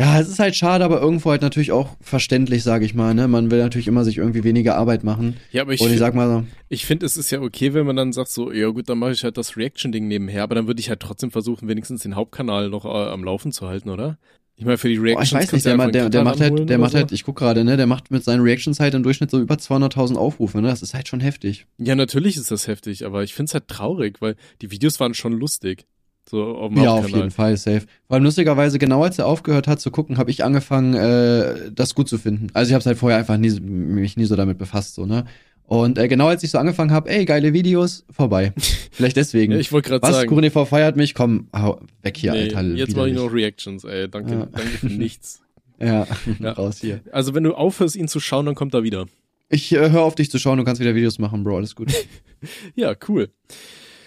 [0.00, 3.28] Ja, es ist halt schade, aber irgendwo halt natürlich auch verständlich, sage ich mal, ne?
[3.28, 5.36] Man will natürlich immer sich irgendwie weniger Arbeit machen.
[5.52, 7.84] Ja, aber ich, Und ich sag mal so, Ich finde, es ist ja okay, wenn
[7.84, 10.66] man dann sagt so, ja gut, dann mache ich halt das Reaction-Ding nebenher, aber dann
[10.66, 14.16] würde ich halt trotzdem versuchen, wenigstens den Hauptkanal noch äh, am Laufen zu halten, oder?
[14.56, 16.92] Ich meine, für die Reactions ich weiß nicht, der, der, der macht halt, der macht
[16.92, 16.98] so.
[16.98, 19.56] halt, ich guck gerade, ne, der macht mit seinen Reactions halt im Durchschnitt so über
[19.56, 21.66] 200.000 Aufrufe, ne, das ist halt schon heftig.
[21.76, 25.12] Ja, natürlich ist das heftig, aber ich finde es halt traurig, weil die Videos waren
[25.12, 25.84] schon lustig.
[26.28, 27.86] So auf Ja, auf jeden Fall, safe.
[28.06, 31.94] Vor allem lustigerweise, genau als er aufgehört hat zu gucken, habe ich angefangen, äh, das
[31.94, 32.48] gut zu finden.
[32.54, 35.24] Also ich habe halt vorher einfach nie, mich nie so damit befasst, so, ne.
[35.64, 38.52] Und äh, genau als ich so angefangen habe, ey, geile Videos, vorbei.
[38.90, 39.52] Vielleicht deswegen.
[39.52, 40.28] Ich wollte gerade Was, sagen.
[40.28, 42.62] Kuchen TV feiert mich, komm, hau, weg hier, nee, Alter.
[42.74, 44.08] jetzt mache ich noch Reactions, ey.
[44.08, 44.46] Danke, Ja.
[44.46, 45.40] danke für nichts.
[45.82, 46.06] Ja,
[46.40, 46.52] Ja.
[46.52, 47.00] raus hier.
[47.10, 49.06] Also wenn du aufhörst, ihn zu schauen, dann kommt er wieder.
[49.48, 51.90] Ich äh, hör auf dich zu schauen, du kannst wieder Videos machen, Bro, alles gut.
[52.74, 53.30] Ja, cool.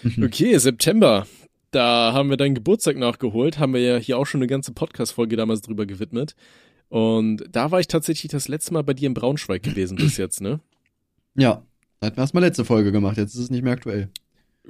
[0.04, 0.22] Mhm.
[0.24, 1.26] Okay, September.
[1.74, 5.34] Da haben wir deinen Geburtstag nachgeholt, haben wir ja hier auch schon eine ganze Podcast-Folge
[5.34, 6.36] damals drüber gewidmet.
[6.88, 10.40] Und da war ich tatsächlich das letzte Mal bei dir in Braunschweig gewesen bis jetzt,
[10.40, 10.60] ne?
[11.34, 11.64] Ja,
[11.98, 14.08] da hatten wir erst mal letzte Folge gemacht, jetzt ist es nicht mehr aktuell.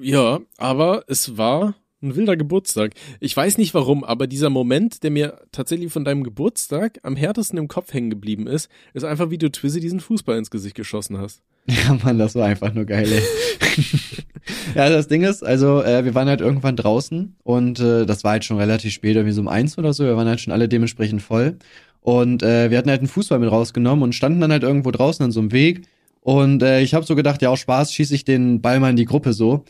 [0.01, 2.95] Ja, aber es war ein wilder Geburtstag.
[3.21, 7.59] Ich weiß nicht warum, aber dieser Moment, der mir tatsächlich von deinem Geburtstag am härtesten
[7.59, 11.19] im Kopf hängen geblieben ist, ist einfach, wie du Twizzy diesen Fußball ins Gesicht geschossen
[11.19, 11.43] hast.
[11.71, 13.23] Ja, Mann, das war einfach nur geil, ey.
[14.75, 18.33] ja, das Ding ist, also äh, wir waren halt irgendwann draußen und äh, das war
[18.33, 20.05] halt schon relativ spät, irgendwie so um eins oder so.
[20.05, 21.57] Wir waren halt schon alle dementsprechend voll.
[22.03, 25.25] Und äh, wir hatten halt einen Fußball mit rausgenommen und standen dann halt irgendwo draußen
[25.25, 25.87] an so einem Weg.
[26.21, 28.97] Und äh, ich habe so gedacht, ja, auch Spaß, schieße ich den Ball mal in
[28.97, 29.65] die Gruppe so.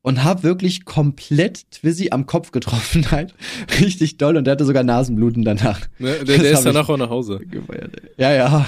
[0.00, 3.34] Und hab wirklich komplett Twizzy am Kopf getroffen halt.
[3.80, 5.80] Richtig doll und der hatte sogar Nasenbluten danach.
[5.98, 6.24] Ne?
[6.24, 7.40] Der, der ist danach auch nach Hause.
[7.40, 7.96] Gefeiert.
[8.16, 8.66] Ja, ja.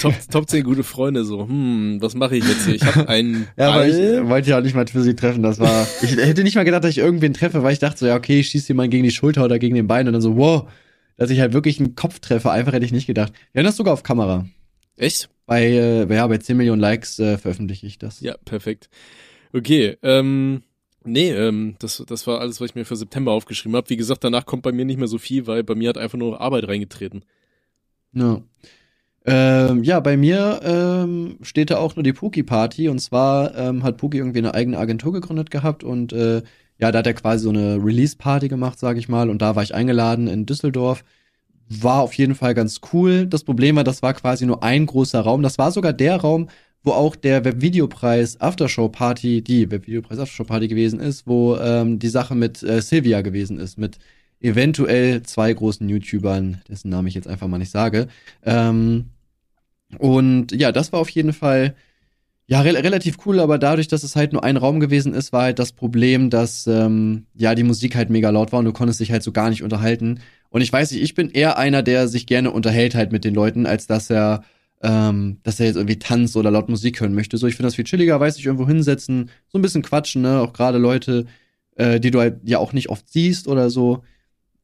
[0.00, 2.74] Top, Top 10 gute Freunde, so, hm, was mache ich jetzt hier?
[2.74, 5.42] Ich habe einen Ja, aber ich äh, wollte ja auch nicht mal Twizzy treffen.
[5.42, 5.86] Das war.
[6.02, 8.40] Ich hätte nicht mal gedacht, dass ich irgendwen treffe, weil ich dachte so, ja, okay,
[8.40, 10.68] ich schieße jemanden gegen die Schulter oder gegen den Bein und dann so, wow,
[11.16, 12.50] dass ich halt wirklich einen Kopf treffe.
[12.50, 13.32] Einfach hätte ich nicht gedacht.
[13.52, 14.46] Wir haben das sogar auf Kamera.
[14.96, 15.28] Echt?
[15.46, 18.20] Bei, äh, ja, bei 10 Millionen Likes äh, veröffentliche ich das.
[18.20, 18.90] Ja, perfekt.
[19.52, 20.62] Okay, ähm,
[21.04, 23.90] nee, ähm, das, das war alles, was ich mir für September aufgeschrieben habe.
[23.90, 26.18] Wie gesagt, danach kommt bei mir nicht mehr so viel, weil bei mir hat einfach
[26.18, 27.24] nur Arbeit reingetreten.
[28.12, 28.42] Ja.
[29.24, 32.88] Ähm, ja, bei mir ähm, steht da auch nur die Puki-Party.
[32.88, 36.42] Und zwar ähm, hat Puki irgendwie eine eigene Agentur gegründet gehabt und äh,
[36.78, 39.30] ja, da hat er quasi so eine Release-Party gemacht, sag ich mal.
[39.30, 41.04] Und da war ich eingeladen in Düsseldorf.
[41.68, 43.26] War auf jeden Fall ganz cool.
[43.26, 45.42] Das Problem war, das war quasi nur ein großer Raum.
[45.42, 46.48] Das war sogar der Raum,
[46.82, 52.62] wo auch der Webvideopreis Aftershow-Party, die Webvideopreis Aftershow-Party gewesen ist, wo ähm, die Sache mit
[52.62, 53.98] äh, Silvia gewesen ist, mit
[54.40, 58.08] eventuell zwei großen YouTubern, dessen Namen ich jetzt einfach mal nicht sage.
[58.44, 59.06] Ähm,
[59.98, 61.74] und ja, das war auf jeden Fall
[62.46, 65.42] ja re relativ cool, aber dadurch, dass es halt nur ein Raum gewesen ist, war
[65.42, 69.00] halt das Problem, dass ähm, ja die Musik halt mega laut war und du konntest
[69.00, 70.20] dich halt so gar nicht unterhalten.
[70.50, 73.34] Und ich weiß nicht, ich bin eher einer, der sich gerne unterhält halt mit den
[73.34, 74.44] Leuten, als dass er
[74.82, 77.36] ähm, dass er jetzt irgendwie tanzt oder laut Musik hören möchte.
[77.36, 80.40] So, ich finde das viel chilliger, weiß ich, irgendwo hinsetzen, so ein bisschen quatschen, ne,
[80.40, 81.26] auch gerade Leute,
[81.76, 84.02] äh, die du halt ja auch nicht oft siehst oder so.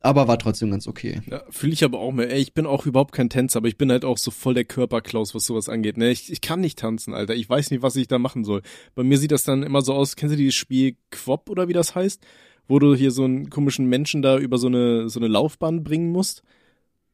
[0.00, 1.22] aber war trotzdem ganz okay.
[1.30, 2.30] Ja, fühle ich aber auch mehr.
[2.30, 4.66] Ey, ich bin auch überhaupt kein Tänzer, aber ich bin halt auch so voll der
[4.66, 5.96] Körperklaus, was sowas angeht.
[5.96, 6.10] Ne?
[6.10, 7.34] Ich, ich kann nicht tanzen, Alter.
[7.34, 8.60] Ich weiß nicht, was ich da machen soll.
[8.94, 11.72] Bei mir sieht das dann immer so aus, kennst du dieses Spiel Quop oder wie
[11.72, 12.22] das heißt?
[12.68, 16.12] Wo du hier so einen komischen Menschen da über so eine, so eine Laufbahn bringen
[16.12, 16.42] musst.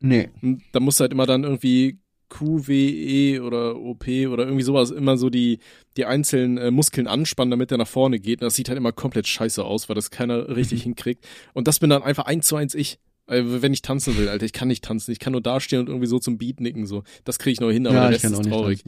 [0.00, 0.30] Nee.
[0.42, 1.98] Und da musst du halt immer dann irgendwie
[2.30, 5.58] QWE oder OP oder irgendwie sowas immer so die,
[5.96, 8.40] die einzelnen äh, Muskeln anspannen, damit der nach vorne geht.
[8.40, 10.84] Und das sieht halt immer komplett scheiße aus, weil das keiner richtig mhm.
[10.84, 11.26] hinkriegt.
[11.52, 12.98] Und das bin dann einfach eins zu eins ich.
[13.26, 15.12] Also, wenn ich tanzen will, Alter, ich kann nicht tanzen.
[15.12, 17.04] Ich kann nur dastehen und irgendwie so zum Beat nicken, so.
[17.24, 18.82] Das kriege ich noch hin, aber ja, der Rest ist traurig.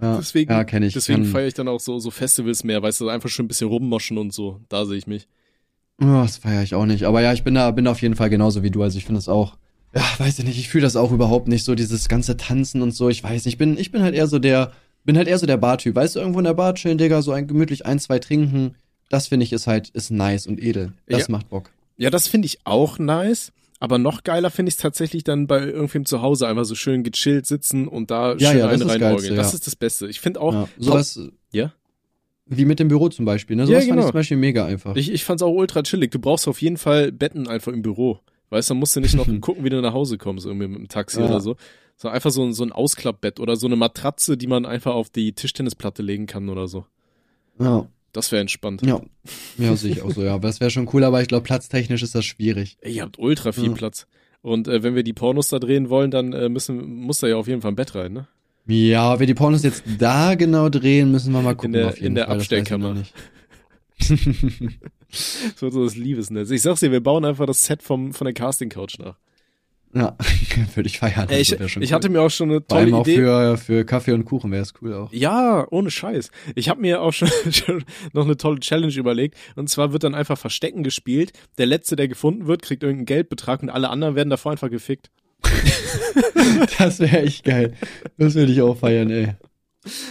[0.00, 0.94] Ja, deswegen, ja, ich.
[0.94, 3.68] Deswegen feiere ich dann auch so, so Festivals mehr, weißt du, einfach schon ein bisschen
[3.68, 4.60] rummoschen und so.
[4.68, 5.26] Da sehe ich mich.
[6.00, 7.04] Oh, das feiere ich auch nicht.
[7.04, 8.82] Aber ja, ich bin da, bin da auf jeden Fall genauso wie du.
[8.82, 9.56] Also ich finde es auch
[9.94, 12.92] ja, weiß ich nicht, ich fühle das auch überhaupt nicht, so dieses ganze Tanzen und
[12.92, 14.72] so, ich weiß nicht, ich bin, ich bin halt eher so der,
[15.04, 17.32] bin halt eher so der Bartyp, weißt du, irgendwo in der Bar chillen, Digga, so
[17.32, 18.76] ein gemütlich ein, zwei trinken,
[19.08, 21.32] das finde ich ist halt, ist nice und edel, das ja.
[21.32, 21.70] macht Bock.
[21.96, 25.60] Ja, das finde ich auch nice, aber noch geiler finde ich es tatsächlich dann bei
[25.60, 29.34] irgendwem zu Hause einfach so schön gechillt sitzen und da ja, schön ja, einen reinorgeln.
[29.34, 30.06] Das, ist das Beste.
[30.06, 30.52] Ich finde auch.
[30.52, 31.18] Ja, sowas,
[31.50, 31.72] ja?
[32.44, 33.66] Wie mit dem Büro zum Beispiel, ne?
[33.66, 33.94] Sowas ja, genau.
[33.94, 34.96] fand ich zum Beispiel mega einfach.
[34.96, 36.10] Ich, ich fand's auch ultra chillig.
[36.10, 38.20] Du brauchst auf jeden Fall Betten einfach im Büro.
[38.50, 40.78] Weißt du, dann musst du nicht noch gucken, wie du nach Hause kommst, irgendwie mit
[40.78, 41.26] dem Taxi ja.
[41.26, 41.56] oder so.
[41.96, 45.32] So einfach so, so ein Ausklappbett oder so eine Matratze, die man einfach auf die
[45.32, 46.86] Tischtennisplatte legen kann oder so.
[47.58, 47.86] Ja.
[48.12, 48.82] Das wäre entspannt.
[48.84, 49.00] Ja.
[49.56, 50.34] Ja, sehe ich auch so, ja.
[50.34, 52.76] Aber das wäre schon cool, aber ich glaube, platztechnisch ist das schwierig.
[52.80, 53.72] Ey, ihr habt ultra viel ja.
[53.72, 54.06] Platz.
[54.42, 57.36] Und äh, wenn wir die Pornos da drehen wollen, dann äh, müssen, muss da ja
[57.36, 58.26] auf jeden Fall ein Bett rein, ne?
[58.66, 61.74] Ja, wenn wir die Pornos jetzt da genau drehen, müssen wir mal gucken.
[61.74, 63.02] In der, in der Abstellkammer.
[65.10, 66.50] das wird so das Liebesnetz.
[66.50, 69.16] Ich sag's dir, wir bauen einfach das Set vom, von der Casting-Couch nach.
[69.92, 70.16] Ja,
[70.74, 71.28] würde ich feiern.
[71.28, 71.90] Ey, ich, ich cool.
[71.90, 73.28] hatte mir auch schon eine tolle Vor allem Idee.
[73.28, 75.12] Auch für, für Kaffee und Kuchen wäre es cool auch.
[75.12, 76.30] Ja, ohne Scheiß.
[76.54, 79.36] Ich habe mir auch schon, schon noch eine tolle Challenge überlegt.
[79.56, 81.32] Und zwar wird dann einfach Verstecken gespielt.
[81.58, 85.10] Der Letzte, der gefunden wird, kriegt irgendeinen Geldbetrag und alle anderen werden davor einfach gefickt.
[86.78, 87.74] das wäre echt geil.
[88.16, 89.34] Das würde ich auch feiern, ey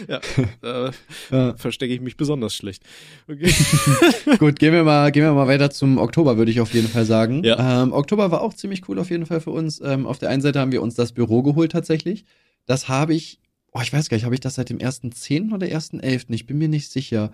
[0.07, 0.19] ja,
[0.87, 0.91] äh,
[1.31, 1.55] ja.
[1.57, 2.83] verstecke ich mich besonders schlecht.
[3.27, 3.53] Okay.
[4.39, 7.05] Gut, gehen wir mal, gehen wir mal weiter zum Oktober, würde ich auf jeden Fall
[7.05, 7.43] sagen.
[7.43, 7.83] Ja.
[7.83, 9.79] Ähm, Oktober war auch ziemlich cool auf jeden Fall für uns.
[9.81, 12.25] Ähm, auf der einen Seite haben wir uns das Büro geholt tatsächlich.
[12.65, 13.39] Das habe ich,
[13.71, 15.53] oh, ich weiß gar nicht, habe ich das seit dem 1.10.
[15.53, 16.25] oder 1.11.?
[16.29, 17.31] Ich bin mir nicht sicher.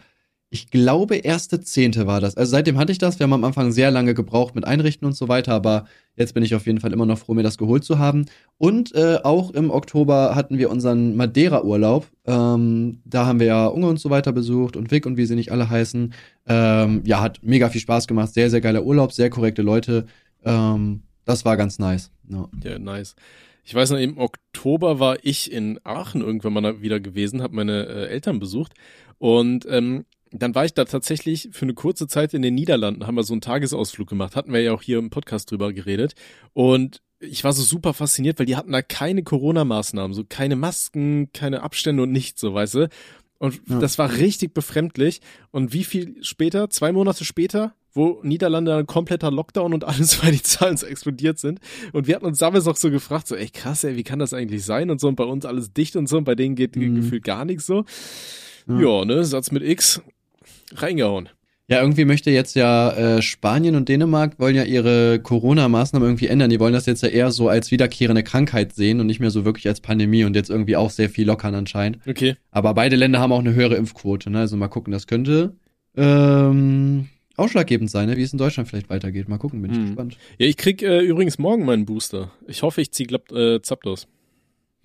[0.56, 2.38] Ich glaube, erste Zehnte war das.
[2.38, 3.20] Also seitdem hatte ich das.
[3.20, 5.86] Wir haben am Anfang sehr lange gebraucht mit Einrichten und so weiter, aber
[6.16, 8.28] jetzt bin ich auf jeden Fall immer noch froh, mir das geholt zu haben.
[8.58, 12.08] Und äh, auch im Oktober hatten wir unseren Madeira-Urlaub.
[12.26, 15.36] Ähm, da haben wir ja Unge und so weiter besucht und Vic und wie sie
[15.36, 16.14] nicht alle heißen.
[16.48, 18.34] Ähm, ja, hat mega viel Spaß gemacht.
[18.34, 20.06] Sehr, sehr geiler Urlaub, sehr korrekte Leute.
[20.46, 22.12] Ähm, das war ganz nice.
[22.30, 23.18] Ja, ja nice.
[23.66, 27.88] Ich weiß noch, im Oktober war ich in Aachen irgendwann mal wieder gewesen, habe meine
[27.88, 28.72] äh, Eltern besucht
[29.18, 30.06] und ähm,
[30.42, 33.34] dann war ich da tatsächlich für eine kurze Zeit in den Niederlanden, haben wir so
[33.34, 36.14] einen Tagesausflug gemacht, hatten wir ja auch hier im Podcast drüber geredet.
[36.54, 41.32] Und ich war so super fasziniert, weil die hatten da keine Corona-Maßnahmen, so keine Masken,
[41.34, 42.90] keine Abstände und nichts, so weißt du.
[43.38, 43.80] Und ja.
[43.80, 45.22] das war richtig befremdlich.
[45.52, 50.32] Und wie viel später, zwei Monate später, wo Niederlande ein kompletter Lockdown und alles, weil
[50.32, 51.60] die Zahlen so explodiert sind.
[51.94, 54.34] Und wir hatten uns damals auch so gefragt, so, ey krass, ey, wie kann das
[54.34, 54.90] eigentlich sein?
[54.90, 56.96] Und so, und bei uns alles dicht und so, und bei denen geht mhm.
[56.96, 57.86] gefühlt gar nichts so.
[58.68, 58.80] Ja.
[58.80, 60.02] ja, ne, Satz mit X,
[60.82, 61.30] reingehauen.
[61.68, 66.52] Ja, irgendwie möchte jetzt ja äh, Spanien und Dänemark wollen ja ihre Corona-Maßnahmen irgendwie ändern.
[66.52, 69.46] Die wollen das jetzt ja eher so als wiederkehrende Krankheit sehen und nicht mehr so
[69.46, 72.00] wirklich als Pandemie und jetzt irgendwie auch sehr viel lockern anscheinend.
[72.08, 72.36] Okay.
[72.52, 74.30] Aber beide Länder haben auch eine höhere Impfquote.
[74.30, 74.42] Ne?
[74.42, 75.56] Also mal gucken, das könnte
[75.98, 78.18] ähm, ausschlaggebend sein, ne?
[78.18, 79.28] wie es in Deutschland vielleicht weitergeht.
[79.28, 79.86] Mal gucken, bin ich hm.
[79.88, 80.18] gespannt.
[80.38, 82.32] Ja, ich krieg äh, übrigens morgen meinen Booster.
[82.48, 84.08] Ich hoffe, ich zieh äh, zaplos.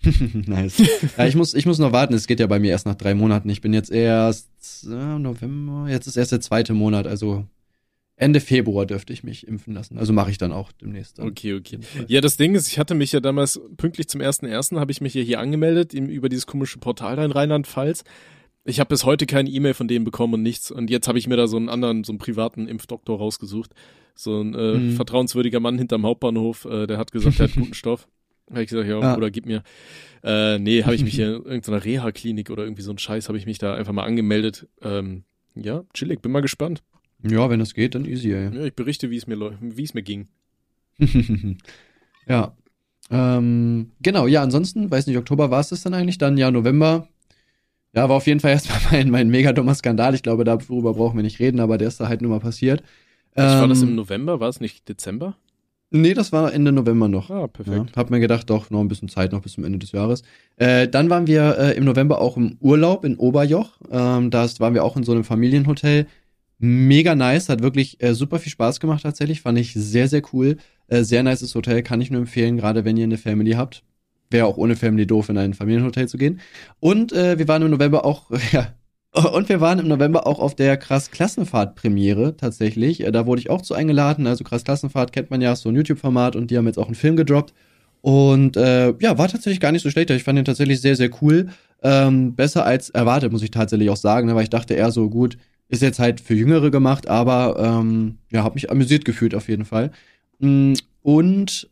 [0.46, 0.82] nice.
[1.16, 2.14] Ja, ich muss, ich muss noch warten.
[2.14, 3.48] Es geht ja bei mir erst nach drei Monaten.
[3.48, 4.48] Ich bin jetzt erst
[4.86, 5.88] äh, November.
[5.88, 7.06] Jetzt ist erst der zweite Monat.
[7.06, 7.44] Also
[8.16, 9.98] Ende Februar dürfte ich mich impfen lassen.
[9.98, 11.18] Also mache ich dann auch demnächst.
[11.18, 11.28] Dann.
[11.28, 11.78] Okay, okay.
[12.06, 15.00] Ja, das Ding ist, ich hatte mich ja damals pünktlich zum ersten ersten habe ich
[15.00, 18.04] mich ja hier angemeldet über dieses komische Portal da in Rheinland-Pfalz.
[18.64, 20.70] Ich habe bis heute keine E-Mail von denen bekommen und nichts.
[20.70, 23.72] Und jetzt habe ich mir da so einen anderen, so einen privaten Impfdoktor rausgesucht.
[24.14, 24.96] So ein äh, mhm.
[24.96, 28.06] vertrauenswürdiger Mann hinterm Hauptbahnhof, äh, der hat gesagt, er hat guten Stoff.
[28.50, 29.14] Habe ich gesagt, ja, ah.
[29.14, 29.62] Bruder, gib mir.
[30.22, 33.46] Äh, nee, habe ich mich in irgendeiner Reha-Klinik oder irgendwie so ein Scheiß, habe ich
[33.46, 34.66] mich da einfach mal angemeldet.
[34.82, 35.24] Ähm,
[35.54, 36.82] ja, chillig, bin mal gespannt.
[37.22, 38.54] Ja, wenn es geht, dann easy, ey.
[38.54, 40.28] Ja, ich berichte, wie es mir, wie es mir ging.
[42.28, 42.56] ja.
[43.10, 47.08] Ähm, genau, ja, ansonsten, weiß nicht, Oktober war es das dann eigentlich, dann ja, November.
[47.92, 50.14] Ja, war auf jeden Fall erstmal mein, mein mega dummer Skandal.
[50.14, 52.82] Ich glaube, darüber brauchen wir nicht reden, aber der ist da halt nur mal passiert.
[53.36, 54.40] Ähm, war das im ähm, November?
[54.40, 55.36] War es nicht Dezember?
[55.92, 57.30] Nee, das war Ende November noch.
[57.30, 57.90] Ah, perfekt.
[57.90, 60.22] Ja, hab mir gedacht, doch, noch ein bisschen Zeit, noch bis zum Ende des Jahres.
[60.56, 63.72] Äh, dann waren wir äh, im November auch im Urlaub in Oberjoch.
[63.90, 66.06] Ähm, da waren wir auch in so einem Familienhotel.
[66.58, 70.58] mega nice, hat wirklich äh, super viel Spaß gemacht tatsächlich, fand ich sehr, sehr cool.
[70.88, 73.82] Äh, sehr nices Hotel, kann ich nur empfehlen, gerade wenn ihr eine Family habt.
[74.30, 76.40] Wäre auch ohne Family doof, in ein Familienhotel zu gehen.
[76.78, 78.74] Und äh, wir waren im November auch, ja,
[79.12, 83.00] und wir waren im November auch auf der Krass Klassenfahrt Premiere tatsächlich.
[83.04, 84.26] Äh, da wurde ich auch zu eingeladen.
[84.26, 86.94] Also Krass Klassenfahrt kennt man ja, so ein YouTube-Format und die haben jetzt auch einen
[86.94, 87.52] Film gedroppt.
[88.02, 90.10] Und äh, ja, war tatsächlich gar nicht so schlecht.
[90.10, 91.48] Ich fand den tatsächlich sehr, sehr cool.
[91.82, 94.34] Ähm, besser als erwartet, muss ich tatsächlich auch sagen, ne?
[94.34, 95.36] weil ich dachte eher so, gut,
[95.68, 99.64] ist jetzt halt für Jüngere gemacht, aber ähm, ja, habe mich amüsiert gefühlt auf jeden
[99.64, 99.90] Fall.
[100.40, 101.68] Mm, und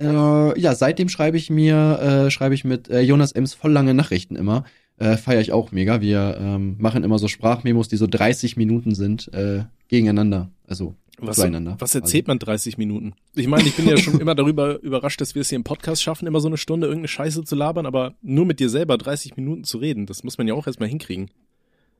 [0.00, 3.94] äh, ja, seitdem schreibe ich mir, äh, schreibe ich mit äh, Jonas Ems voll lange
[3.94, 4.64] Nachrichten immer.
[4.98, 6.00] Äh, Feiere ich auch mega.
[6.00, 10.50] Wir ähm, machen immer so Sprachmemos, die so 30 Minuten sind, äh, gegeneinander.
[10.66, 11.76] Also Was, zueinander.
[11.80, 13.14] was erzählt man 30 Minuten?
[13.34, 16.02] Ich meine, ich bin ja schon immer darüber überrascht, dass wir es hier im Podcast
[16.02, 19.36] schaffen, immer so eine Stunde irgendeine Scheiße zu labern, aber nur mit dir selber 30
[19.36, 21.30] Minuten zu reden, das muss man ja auch erstmal hinkriegen.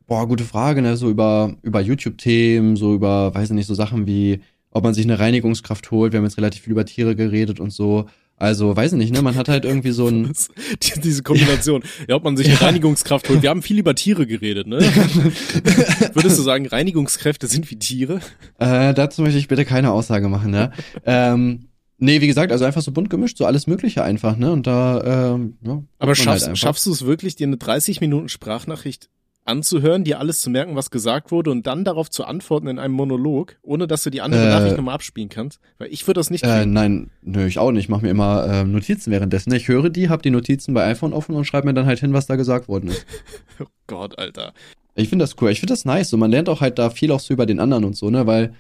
[0.07, 0.97] Boah, gute Frage, ne?
[0.97, 4.41] So über, über YouTube-Themen, so über, weiß ich nicht, so Sachen wie,
[4.71, 6.13] ob man sich eine Reinigungskraft holt.
[6.13, 8.07] Wir haben jetzt relativ viel über Tiere geredet und so.
[8.45, 9.23] Also, weiß ich nicht, ne?
[9.23, 10.33] Man hat halt irgendwie so ein.
[11.03, 11.83] Diese Kombination.
[12.09, 12.17] Ja.
[12.17, 13.43] ob man sich eine Reinigungskraft holt.
[13.43, 14.79] Wir haben viel über Tiere geredet, ne?
[16.13, 18.21] Würdest du sagen, Reinigungskräfte sind wie Tiere?
[18.59, 20.73] Äh, dazu möchte ich bitte keine Aussage machen, ne?
[21.07, 21.69] ähm,
[21.99, 24.53] nee, wie gesagt, also einfach so bunt gemischt, so alles Mögliche einfach, ne?
[24.53, 25.83] Und da, ähm, ja.
[25.99, 29.09] Aber schaffst, halt schaffst du es wirklich, dir eine 30 Minuten Sprachnachricht
[29.45, 32.95] anzuhören, dir alles zu merken, was gesagt wurde und dann darauf zu antworten in einem
[32.95, 35.61] Monolog, ohne dass du die andere Äh, Nachricht nochmal abspielen kannst?
[35.79, 36.73] Weil ich würde das nicht Äh, kriegen.
[36.73, 37.85] nein, nö, ich auch nicht.
[37.85, 39.53] Ich mache mir immer ähm, Notizen währenddessen.
[39.53, 42.13] Ich höre die, habe die Notizen bei iPhone offen und schreibe mir dann halt hin,
[42.15, 43.05] was da gesagt worden ist.
[43.61, 44.55] oh Gott, Alter.
[44.95, 45.51] Ich finde das cool.
[45.51, 46.09] Ich finde das nice.
[46.11, 48.27] So, man lernt auch halt da viel auch so über den anderen und so, ne?
[48.27, 48.55] Weil,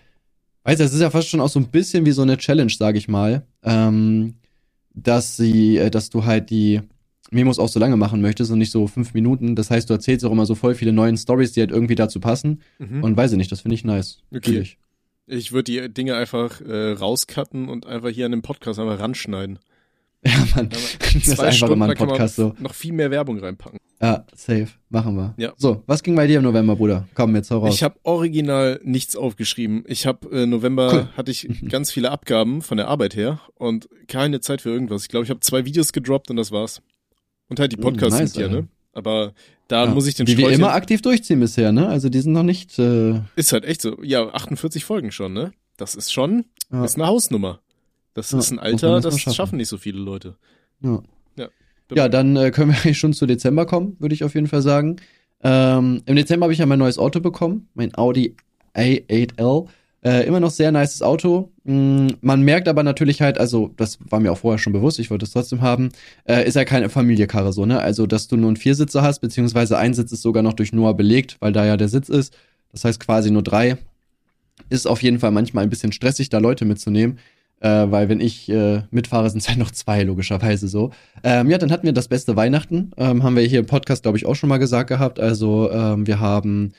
[0.64, 2.72] weißt du, es ist ja fast schon auch so ein bisschen wie so eine Challenge,
[2.76, 4.34] sage ich mal, ähm,
[4.92, 6.80] dass sie, äh, dass du halt die
[7.30, 9.56] Memos auch so lange machen möchtest und nicht so fünf Minuten.
[9.56, 12.20] Das heißt, du erzählst auch immer so voll viele neuen Stories, die halt irgendwie dazu
[12.20, 12.60] passen.
[12.78, 13.02] Mhm.
[13.02, 14.18] Und weiß ich nicht, das finde ich nice.
[14.34, 14.60] Okay.
[14.60, 14.78] Ich.
[15.26, 19.58] Ich würde die Dinge einfach äh, rauscutten und einfach hier an dem Podcast einfach ranschneiden.
[20.26, 20.70] Ja, Mann.
[21.12, 22.54] Das ist einfach immer ein Podcast so.
[22.58, 23.78] noch viel mehr Werbung reinpacken.
[24.00, 24.68] Ja, safe.
[24.88, 25.34] Machen wir.
[25.36, 25.52] Ja.
[25.58, 27.06] So, was ging bei dir im November, Bruder?
[27.14, 27.74] Komm, jetzt hau raus.
[27.74, 29.84] Ich habe original nichts aufgeschrieben.
[29.86, 31.08] Ich habe äh, November Cool.
[31.16, 35.02] hatte ich ganz viele Abgaben von der Arbeit her und keine Zeit für irgendwas.
[35.02, 36.80] Ich glaube, ich habe zwei Videos gedroppt und das war's.
[37.48, 38.60] Und halt die Mm, Podcasts nice, sind ja, Alter.
[38.62, 38.68] ne?
[38.92, 39.32] Aber
[39.68, 41.88] da Ja, muss ich den Die wir immer aktiv durchziehen bisher, ne?
[41.88, 42.78] Also die sind noch nicht.
[42.78, 44.02] Äh, Ist halt echt so.
[44.02, 45.52] Ja, 48 Folgen schon, ne?
[45.76, 46.84] Das ist schon, Ja.
[46.84, 47.60] ist eine Hausnummer.
[48.14, 49.34] Das Ja, ist ein Alter, das schaffen.
[49.34, 50.36] schaffen nicht so viele Leute.
[50.82, 51.02] ja.
[51.36, 51.48] Ja.
[51.96, 54.62] ja, dann äh, können wir eigentlich schon zu Dezember kommen, würde ich auf jeden Fall
[54.62, 54.96] sagen.
[55.42, 58.36] Ähm, Im Dezember habe ich ja mein neues Auto bekommen, mein Audi
[58.74, 59.66] A8L.
[60.04, 61.50] Äh, immer noch sehr nices Auto.
[61.64, 65.10] Mm, man merkt aber natürlich halt, also das war mir auch vorher schon bewusst, ich
[65.10, 65.88] wollte es trotzdem haben,
[66.28, 67.80] äh, ist ja keine Familienkarre so, ne?
[67.80, 70.94] Also, dass du nur einen Viersitzer hast, beziehungsweise ein Sitz ist sogar noch durch Noah
[70.94, 72.36] belegt, weil da ja der Sitz ist.
[72.70, 73.78] Das heißt quasi nur drei.
[74.68, 77.18] Ist auf jeden Fall manchmal ein bisschen stressig, da Leute mitzunehmen.
[77.60, 80.90] Äh, weil wenn ich äh, mitfahre, sind es halt noch zwei, logischerweise so.
[81.22, 82.90] Ähm, ja, dann hatten wir das beste Weihnachten.
[82.98, 85.18] Ähm, haben wir hier im Podcast, glaube ich, auch schon mal gesagt gehabt.
[85.18, 86.72] Also ähm, wir haben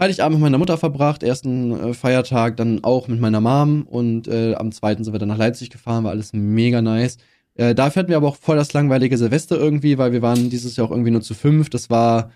[0.00, 4.54] Heiligabend mit meiner Mutter verbracht, ersten äh, Feiertag, dann auch mit meiner Mom und äh,
[4.54, 7.18] am zweiten sind wir dann nach Leipzig gefahren, war alles mega nice.
[7.54, 10.76] Äh, dafür hatten wir aber auch voll das langweilige Silvester irgendwie, weil wir waren dieses
[10.76, 11.68] Jahr auch irgendwie nur zu fünf.
[11.68, 12.30] Das war,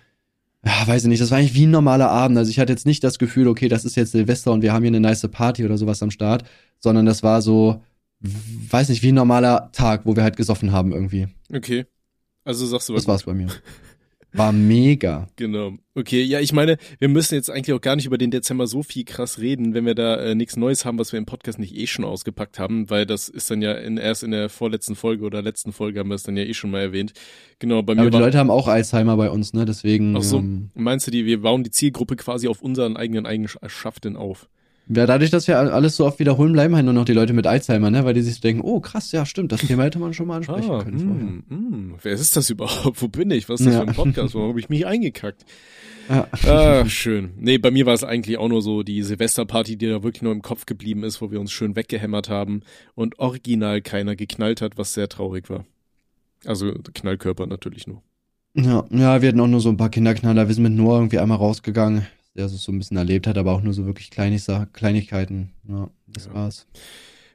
[0.63, 2.37] ja, weiß ich nicht, das war eigentlich wie ein normaler Abend.
[2.37, 4.83] Also ich hatte jetzt nicht das Gefühl, okay, das ist jetzt Silvester und wir haben
[4.83, 6.43] hier eine nice Party oder sowas am Start,
[6.79, 7.81] sondern das war so,
[8.19, 11.27] weiß nicht, wie ein normaler Tag, wo wir halt gesoffen haben irgendwie.
[11.51, 11.85] Okay.
[12.43, 13.01] Also sagst du was.
[13.01, 13.47] Das war's bei mir.
[14.37, 15.27] War mega.
[15.35, 15.73] Genau.
[15.93, 18.83] Okay, ja, ich meine, wir müssen jetzt eigentlich auch gar nicht über den Dezember so
[18.83, 21.75] viel krass reden, wenn wir da äh, nichts Neues haben, was wir im Podcast nicht
[21.75, 25.23] eh schon ausgepackt haben, weil das ist dann ja in, erst in der vorletzten Folge
[25.25, 27.13] oder letzten Folge haben wir es dann ja eh schon mal erwähnt.
[27.59, 29.65] Genau, bei mir Aber die war, Leute haben auch Alzheimer bei uns, ne?
[29.65, 30.17] Deswegen.
[30.17, 30.39] Ach so.
[30.39, 34.49] Ähm, meinst du die, wir bauen die Zielgruppe quasi auf unseren eigenen Eigenschaften auf.
[34.87, 37.47] Ja, dadurch, dass wir alles so oft wiederholen, bleiben halt nur noch die Leute mit
[37.47, 38.05] Alzheimer, ne?
[38.05, 40.69] Weil die sich denken, oh krass, ja, stimmt, das Thema hätte man schon mal ansprechen
[40.71, 40.99] Ah, können.
[40.99, 41.25] vorher.
[41.25, 43.01] hm, hm, wer ist das überhaupt?
[43.01, 43.49] Wo bin ich?
[43.49, 43.81] Was ist das Ja.
[43.81, 44.35] für ein Podcast?
[44.35, 45.43] Warum habe ich mich eingekackt?
[46.07, 46.27] Ja.
[46.47, 47.31] Ah, schön.
[47.39, 50.33] Nee, bei mir war es eigentlich auch nur so die Silvesterparty, die da wirklich nur
[50.33, 52.61] im Kopf geblieben ist, wo wir uns schön weggehämmert haben
[52.93, 55.65] und original keiner geknallt hat, was sehr traurig war.
[56.45, 58.03] Also Knallkörper natürlich nur.
[58.53, 60.47] Ja, ja, wir hatten auch nur so ein paar Kinderknaller.
[60.47, 62.05] Wir sind mit Noah irgendwie einmal rausgegangen,
[62.35, 65.51] der es so ein bisschen erlebt hat, aber auch nur so wirklich Kleinig Kleinigkeiten.
[65.67, 66.33] Ja, das Ja.
[66.33, 66.67] war's.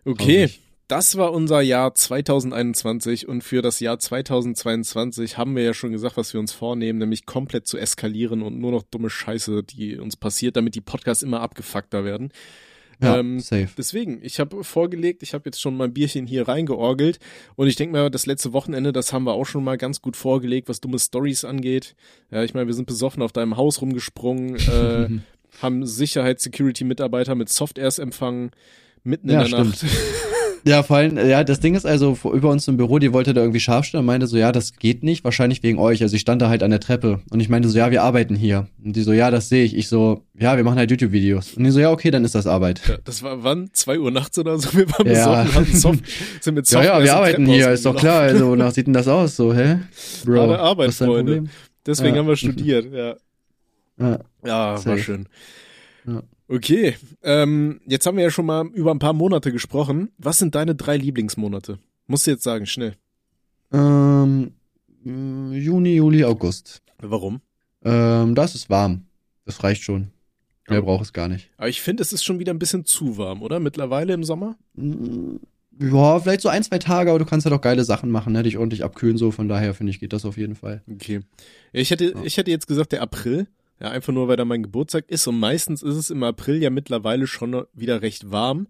[0.05, 0.61] Okay, Traurig.
[0.89, 6.17] das war unser Jahr 2021 und für das Jahr 2022 haben wir ja schon gesagt,
[6.17, 10.17] was wir uns vornehmen, nämlich komplett zu eskalieren und nur noch dumme Scheiße, die uns
[10.17, 12.31] passiert, damit die Podcasts immer abgefuckter werden.
[13.03, 13.69] Ja, Ähm, safe.
[13.79, 17.19] Deswegen, ich habe vorgelegt, ich habe jetzt schon mein Bierchen hier reingeorgelt
[17.57, 20.17] und ich denke mal, das letzte Wochenende, das haben wir auch schon mal ganz gut
[20.17, 21.95] vorgelegt, was dumme Stories angeht.
[22.31, 25.09] Ja, ich meine, wir sind besoffen auf deinem Haus rumgesprungen, äh,
[25.63, 28.51] haben Sicherheits-Security-Mitarbeiter mit Softairs empfangen,
[29.03, 29.83] mitten Ja, in der stimmt.
[29.83, 29.85] Nacht.
[30.65, 33.33] Ja, vor allem, ja, das Ding ist also, vor- über uns im Büro, die wollte
[33.35, 36.03] da irgendwie scharf stellen und meinte so, ja, das geht nicht, wahrscheinlich wegen euch.
[36.03, 38.35] Also ich stand da halt an der Treppe und ich meinte so, ja, wir arbeiten
[38.37, 38.67] hier.
[38.85, 39.77] Und die so, ja, das sehe ich.
[39.77, 41.55] Ich so, ja, wir machen halt YouTube-Videos.
[41.55, 42.81] Und die so, ja, okay, dann ist das Arbeit.
[42.89, 43.71] Ja, das war wann?
[43.73, 44.73] Zwei Uhr nachts oder so?
[44.77, 45.43] Wir waren Ja.
[45.45, 46.05] besoffen, hatten Soft
[46.41, 48.21] sind mit Ja, Software ja, wir arbeiten hier, ist doch klar.
[48.23, 49.79] Also, wonach sieht denn das aus, so, hä?
[50.25, 51.33] Bro, Harte Arbeit, was ist dein Freunde.
[51.37, 51.51] Problem?
[51.87, 52.21] Deswegen Ja.
[52.21, 53.15] haben wir studiert, ja.
[53.99, 54.19] Ja.
[54.45, 55.27] Ja, war schön.
[56.07, 56.23] Ja.
[56.53, 60.11] Okay, ähm, jetzt haben wir ja schon mal über ein paar Monate gesprochen.
[60.19, 61.79] Was sind deine drei Lieblingsmonate?
[62.09, 62.97] Musst du jetzt sagen, schnell.
[63.73, 64.53] Ähm,
[65.05, 66.83] Juni, Juli, August.
[66.99, 67.41] Warum?
[67.85, 69.07] Ähm, das ist warm.
[69.45, 70.11] Das reicht schon.
[70.69, 70.85] Mehr Ja.
[70.85, 71.51] braucht es gar nicht.
[71.57, 73.61] Aber ich finde, es ist schon wieder ein bisschen zu warm, oder?
[73.61, 74.57] Mittlerweile im Sommer?
[74.75, 75.37] Mm,
[75.83, 78.43] Ja, vielleicht so ein, zwei Tage, aber du kannst halt auch geile Sachen machen, ne?
[78.43, 79.31] Dich ordentlich abkühlen, so.
[79.31, 80.83] Von daher finde ich, geht das auf jeden Fall.
[80.93, 81.21] Okay.
[81.73, 83.47] Ja, Ich hätte, ich hätte jetzt gesagt, der April.
[83.81, 85.27] Ja, einfach nur, weil da mein Geburtstag ist.
[85.27, 88.69] Und meistens ist es im April ja mittlerweile schon wieder recht warm.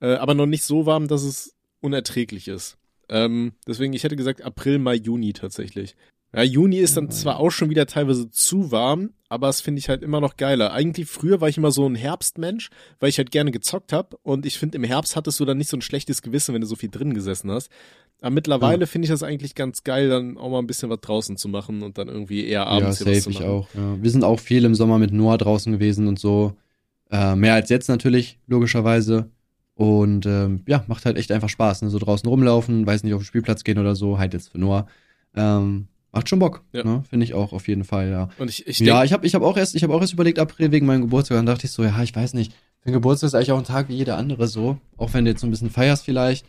[0.00, 2.76] Äh, aber noch nicht so warm, dass es unerträglich ist.
[3.08, 5.96] Ähm, deswegen, ich hätte gesagt April, Mai, Juni tatsächlich.
[6.34, 9.88] Ja, Juni ist dann zwar auch schon wieder teilweise zu warm, aber das finde ich
[9.88, 10.72] halt immer noch geiler.
[10.72, 12.70] Eigentlich früher war ich immer so ein Herbstmensch,
[13.00, 15.70] weil ich halt gerne gezockt habe und ich finde im Herbst hattest du dann nicht
[15.70, 17.70] so ein schlechtes Gewissen, wenn du so viel drin gesessen hast.
[18.20, 21.36] Aber mittlerweile finde ich das eigentlich ganz geil, dann auch mal ein bisschen was draußen
[21.36, 23.50] zu machen und dann irgendwie eher abends ja, hier was safe, zu ich machen.
[23.50, 23.68] auch.
[23.74, 24.02] Ja.
[24.02, 26.54] Wir sind auch viel im Sommer mit Noah draußen gewesen und so.
[27.10, 29.30] Äh, mehr als jetzt natürlich, logischerweise.
[29.74, 31.90] Und ähm, ja, macht halt echt einfach Spaß, ne?
[31.90, 34.86] So draußen rumlaufen, weiß nicht, auf den Spielplatz gehen oder so, halt jetzt für Noah.
[35.34, 36.84] Ähm, macht schon Bock, Ja.
[36.84, 37.02] ne?
[37.10, 38.28] Finde ich auch auf jeden Fall, ja.
[38.38, 40.38] Und ich, ich ja, ich habe ich hab auch erst, ich habe auch erst überlegt
[40.38, 41.36] April wegen meinem Geburtstag.
[41.38, 42.52] Dann dachte ich so, ja, ich weiß nicht.
[42.80, 44.78] Für den Geburtstag ist eigentlich auch ein Tag wie jeder andere so.
[44.96, 46.46] Auch wenn du jetzt so ein bisschen feierst vielleicht.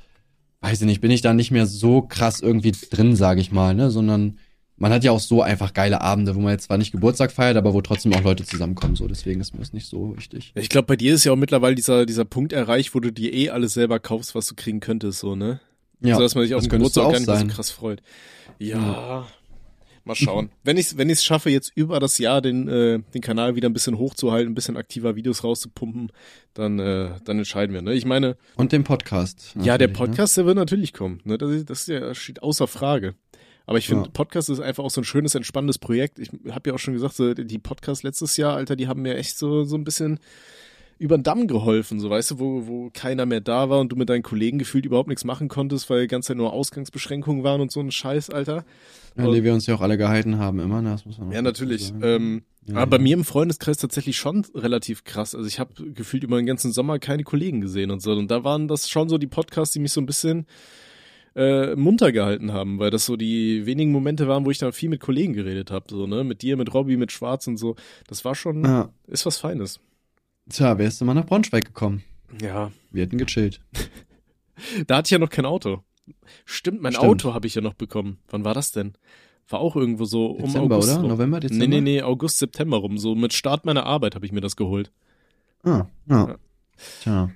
[0.62, 3.76] Weiß ich nicht, bin ich da nicht mehr so krass irgendwie drin, sage ich mal,
[3.76, 3.92] ne?
[3.92, 4.38] Sondern
[4.78, 7.56] man hat ja auch so einfach geile Abende, wo man jetzt zwar nicht Geburtstag feiert,
[7.56, 8.96] aber wo trotzdem auch Leute zusammenkommen.
[8.96, 10.52] So, deswegen ist mir das nicht so wichtig.
[10.56, 13.32] ich glaube, bei dir ist ja auch mittlerweile dieser, dieser Punkt erreicht, wo du dir
[13.34, 15.60] eh alles selber kaufst, was du kriegen könntest, so, ne?
[16.02, 17.48] Ja, so dass man sich auf den Geburtstag gar auch nicht mehr so sein.
[17.50, 18.02] krass freut.
[18.60, 19.26] Ja.
[20.06, 20.50] Mal schauen.
[20.64, 23.68] wenn ich wenn ich es schaffe, jetzt über das Jahr den, äh, den Kanal wieder
[23.70, 26.12] ein bisschen hochzuhalten, ein bisschen aktiver Videos rauszupumpen,
[26.54, 27.82] dann, äh, dann entscheiden wir.
[27.82, 27.94] Ne?
[27.96, 29.54] Ich meine, Und den Podcast.
[29.62, 29.94] ja, der ne?
[29.94, 31.20] Podcast, der wird natürlich kommen.
[31.26, 31.38] Ne?
[31.38, 33.16] Das, ist- das ja, das steht außer Frage.
[33.68, 34.12] Aber ich finde, Ja.
[34.12, 36.20] Podcast ist einfach auch so ein schönes, entspannendes Projekt.
[36.20, 39.16] Ich habe ja auch schon gesagt, so, die Podcasts letztes Jahr, Alter, die haben mir
[39.18, 40.20] echt so, so ein bisschen
[40.98, 43.96] über den Damm geholfen, so weißt du, wo, wo keiner mehr da war und du
[43.98, 47.60] mit deinen Kollegen gefühlt überhaupt nichts machen konntest, weil die ganze Zeit nur Ausgangsbeschränkungen waren
[47.62, 48.64] und so ein Scheiß, Alter.
[49.18, 50.92] Ja, die wir uns ja auch alle gehalten haben, immer, ne?
[50.92, 51.94] Das muss man Ja, natürlich.
[52.02, 53.04] Ähm, Ja, aber bei ja.
[53.04, 55.36] mir im Freundeskreis tatsächlich schon relativ krass.
[55.36, 58.12] Also ich habe gefühlt über den ganzen Sommer keine Kollegen gesehen und so.
[58.12, 60.46] Und da waren das schon so die Podcasts, die mich so ein bisschen
[61.36, 64.90] äh, munter gehalten haben, weil das so die wenigen Momente waren, wo ich dann viel
[64.90, 65.86] mit Kollegen geredet habe.
[65.90, 66.24] So, ne?
[66.24, 67.76] Mit dir, mit Robby, mit Schwarz und so.
[68.08, 68.90] Das war schon, Ja.
[69.08, 69.80] ist was Feines.
[70.50, 72.04] Tja, wärst du mal nach Braunschweig gekommen?
[72.42, 72.72] Ja.
[72.92, 73.62] Wir hätten gechillt.
[74.88, 75.84] Da hatte ich ja noch kein Auto.
[76.46, 77.10] Stimmt, mein Stimmt.
[77.10, 78.20] Auto habe ich ja noch bekommen.
[78.30, 78.94] Wann war das denn?
[79.50, 81.02] War auch irgendwo so um Dezember, August oder?
[81.02, 81.10] rum.
[81.10, 81.68] November, Dezember?
[81.68, 82.98] Nee, nee, nee, August, September rum.
[82.98, 84.94] So mit Start meiner Arbeit habe ich mir das geholt.
[85.64, 86.28] Ah, ja.
[86.28, 86.36] Ja.
[87.02, 87.32] Tja.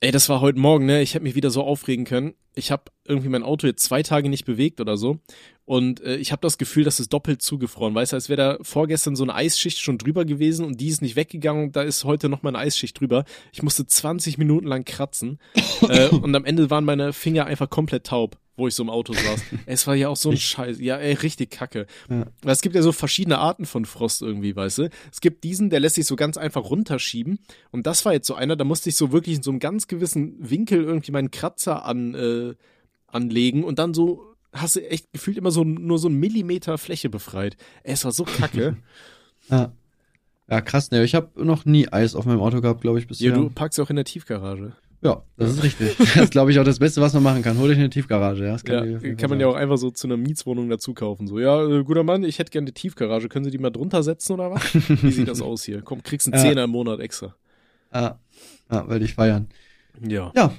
[0.00, 1.02] Ey, das war heute Morgen, ne?
[1.02, 2.34] Ich hätte mich wieder so aufregen können.
[2.54, 5.20] Ich habe irgendwie mein Auto jetzt zwei Tage nicht bewegt oder so.
[5.66, 7.94] Und äh, ich habe das Gefühl, dass es doppelt zugefroren.
[7.94, 11.02] Weißt du, als wäre da vorgestern so eine Eisschicht schon drüber gewesen und die ist
[11.02, 11.72] nicht weggegangen.
[11.72, 13.24] Da ist heute noch mal eine Eisschicht drüber.
[13.52, 15.40] Ich musste 20 Minuten lang kratzen.
[15.88, 19.12] äh, und am Ende waren meine Finger einfach komplett taub, wo ich so im Auto
[19.12, 19.42] saß.
[19.66, 20.78] es war ja auch so ein Scheiß.
[20.78, 21.88] Ja, ey, richtig kacke.
[22.08, 22.26] Ja.
[22.42, 24.90] Weil Es gibt ja so verschiedene Arten von Frost irgendwie, weißt du.
[25.10, 27.40] Es gibt diesen, der lässt sich so ganz einfach runterschieben.
[27.72, 29.88] Und das war jetzt so einer, da musste ich so wirklich in so einem ganz
[29.88, 32.54] gewissen Winkel irgendwie meinen Kratzer an, äh,
[33.08, 37.08] anlegen und dann so hast du echt gefühlt immer so nur so einen Millimeter Fläche
[37.08, 37.56] befreit.
[37.82, 38.76] Ey, es war so kacke.
[39.48, 39.70] Ja.
[40.48, 43.30] Ja, krass, ne, ich habe noch nie Eis auf meinem Auto gehabt, glaube ich, bisher.
[43.30, 44.72] ja, du parkst ja auch in der Tiefgarage.
[45.02, 45.96] Ja, das ist richtig.
[45.98, 47.58] Das ist, glaube ich, auch das Beste, was man machen kann.
[47.58, 48.52] Hol dich eine Tiefgarage, ja.
[48.52, 51.26] Das Ja, auf jeden kann man ja auch einfach so zu einer Mietswohnung dazu kaufen.
[51.28, 53.28] So, ja, äh, guter Mann, ich hätte gerne eine Tiefgarage.
[53.28, 54.62] Können Sie die mal drunter setzen oder was?
[54.74, 55.82] Wie sieht das aus hier?
[55.82, 56.48] Komm, kriegst einen Ja.
[56.48, 57.34] Zehner im Monat extra.
[57.92, 58.18] Ja,
[58.70, 59.48] ja weil ich feiern.
[60.00, 60.32] Ja.
[60.34, 60.52] Ja.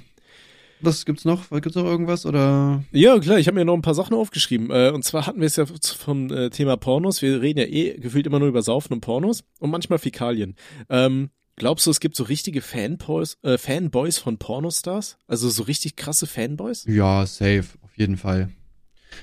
[0.80, 1.50] Was gibt's noch?
[1.50, 2.82] Gibt's noch irgendwas oder?
[2.92, 4.70] Ja, klar, ich habe mir noch ein paar Sachen aufgeschrieben.
[4.70, 7.20] Äh, und zwar hatten wir es ja vom äh, Thema Pornos.
[7.22, 10.54] Wir reden ja eh gefühlt immer nur über Saufen und Pornos und manchmal Fäkalien.
[10.88, 15.18] Ähm, glaubst du, es gibt so richtige Fanboys, äh, Fanboys von Pornostars?
[15.26, 16.84] Also so richtig krasse Fanboys?
[16.86, 18.50] Ja, safe, auf jeden Fall.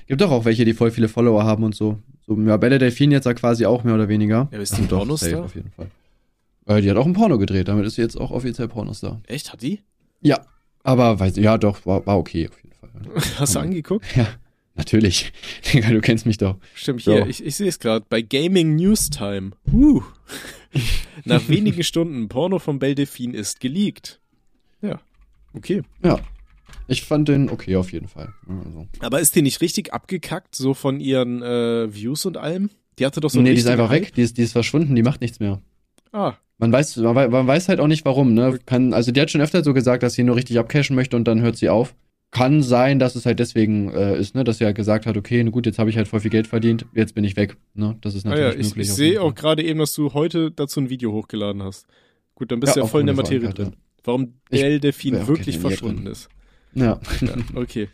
[0.06, 1.98] Gibt doch auch welche, die voll viele Follower haben und so.
[2.26, 4.48] So, ja, Belle Delfin jetzt ja quasi auch mehr oder weniger.
[4.52, 5.30] Ja, ist die Doch, Pornostar?
[5.30, 5.90] safe, auf jeden Fall.
[6.66, 9.20] Äh, die hat auch ein Porno gedreht, damit ist sie jetzt auch offiziell Pornostar.
[9.26, 9.80] Echt, hat die?
[10.20, 10.40] Ja.
[10.86, 12.90] Aber weiß ja doch, war, war okay auf jeden Fall.
[13.38, 14.06] Hast du angeguckt?
[14.16, 14.28] Ja.
[14.76, 15.32] Natürlich.
[15.72, 16.56] Digga, du kennst mich doch.
[16.74, 17.26] Stimmt, hier, So.
[17.26, 19.52] ich, ich sehe es gerade, bei Gaming News Time.
[19.72, 20.02] Uh.
[21.24, 24.20] Nach wenigen Stunden, Porno von Belle Delphine ist geleakt.
[24.82, 25.00] Ja,
[25.54, 25.82] okay.
[26.04, 26.20] Ja.
[26.88, 28.32] Ich fand den okay auf jeden Fall.
[28.46, 28.86] Also.
[29.00, 32.70] Aber ist die nicht richtig abgekackt, so von ihren äh, Views und allem?
[32.98, 34.02] Die hatte doch so nee, einen die ist einfach Hype.
[34.02, 34.14] weg.
[34.14, 35.60] Die ist, die ist verschwunden, die macht nichts mehr.
[36.16, 38.58] Ah, Man weiß, man, wei- man weiß halt auch nicht warum, ne?
[38.64, 41.28] Kann, also die hat schon öfter so gesagt, dass sie nur richtig abcashen möchte und
[41.28, 41.94] dann hört sie auf.
[42.30, 45.44] Kann sein, dass es halt deswegen äh, ist, ne, dass sie halt gesagt hat, okay,
[45.44, 47.96] gut, jetzt habe ich halt voll viel Geld verdient, jetzt bin ich weg, ne?
[48.00, 48.88] Das ist ah natürlich ja, ich, möglich.
[48.88, 51.86] ich sehe auch gerade eben, dass du heute dazu ein Video hochgeladen hast.
[52.34, 53.76] Gut, dann bist du Ja, voll in der Materie drin.
[54.04, 56.28] Warum Belle Delphine ja, okay, wirklich verschwunden ist.
[56.74, 57.00] Ja.
[57.20, 57.88] Ja, okay.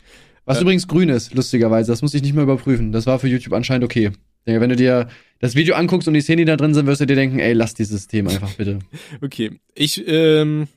[0.45, 2.91] Was Äh, übrigens grün ist, lustigerweise, das muss ich nicht mehr überprüfen.
[2.91, 4.11] Das war für YouTube anscheinend okay.
[4.45, 5.07] Denke, wenn du dir
[5.39, 7.53] das Video anguckst und die Szenen, die da drin sind, wirst du dir denken, ey,
[7.53, 8.79] lass dieses Thema einfach bitte.
[9.21, 10.67] Okay, ich, ähm,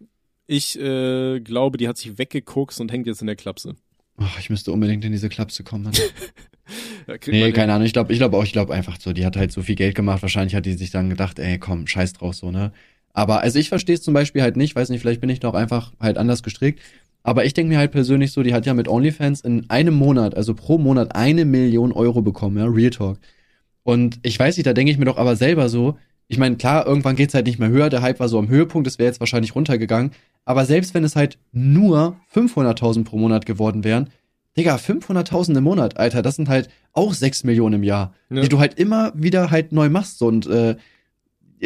[0.47, 3.77] ich äh, glaube, die hat sich weggeguckt und hängt jetzt in der Klapse.
[4.19, 5.93] Ach, ich müsste unbedingt in diese Klapse kommen.
[7.29, 7.87] Nee, keine Ahnung.
[7.87, 9.95] Ich glaube, ich glaube auch, ich glaube einfach so, die hat halt so viel Geld
[9.95, 10.23] gemacht.
[10.23, 12.73] Wahrscheinlich hat die sich dann gedacht, ey, komm, scheiß drauf so, ne?
[13.13, 15.55] Aber also ich verstehe es zum Beispiel halt nicht, weiß nicht, vielleicht bin ich doch
[15.55, 16.81] einfach halt anders gestrickt.
[17.23, 20.35] Aber ich denke mir halt persönlich so, die hat ja mit OnlyFans in einem Monat,
[20.37, 23.19] also pro Monat, eine Million Euro bekommen, ja, Real Talk.
[23.87, 26.85] Und ich weiß nicht, da denke ich mir doch aber selber so, ich meine, klar,
[26.87, 29.21] irgendwann geht's halt nicht mehr höher, der Hype war so am Höhepunkt, es wäre jetzt
[29.21, 30.11] wahrscheinlich runtergegangen.
[30.45, 34.11] Aber selbst wenn es halt nur 500.000 pro Monat geworden wären,
[34.57, 38.41] Digga, 500.000 im Monat, Alter, das sind halt auch 6 Millionen im Jahr, Ja.
[38.41, 40.19] die du halt immer wieder halt neu machst.
[40.19, 40.27] So.
[40.27, 40.75] Und äh,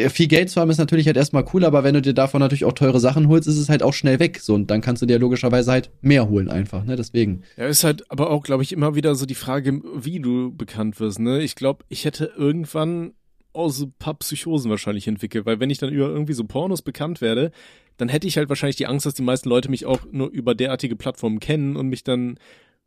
[0.09, 2.65] viel Geld zu haben ist natürlich halt erstmal cool, aber wenn du dir davon natürlich
[2.65, 4.39] auch teure Sachen holst, ist es halt auch schnell weg.
[4.41, 6.97] So, und dann kannst du dir logischerweise halt mehr holen einfach, ne?
[6.97, 7.43] Deswegen.
[7.57, 11.01] Ja, ist halt aber auch, glaube ich, immer wieder so die Frage, wie du bekannt
[11.01, 11.43] wirst, ne?
[11.43, 13.15] Ich glaube, ich hätte irgendwann
[13.53, 16.83] auch so ein paar Psychosen wahrscheinlich entwickelt, weil wenn ich dann über irgendwie so Pornos
[16.83, 17.51] bekannt werde,
[17.97, 20.55] dann hätte ich halt wahrscheinlich die Angst, dass die meisten Leute mich auch nur über
[20.55, 22.39] derartige Plattformen kennen und mich dann,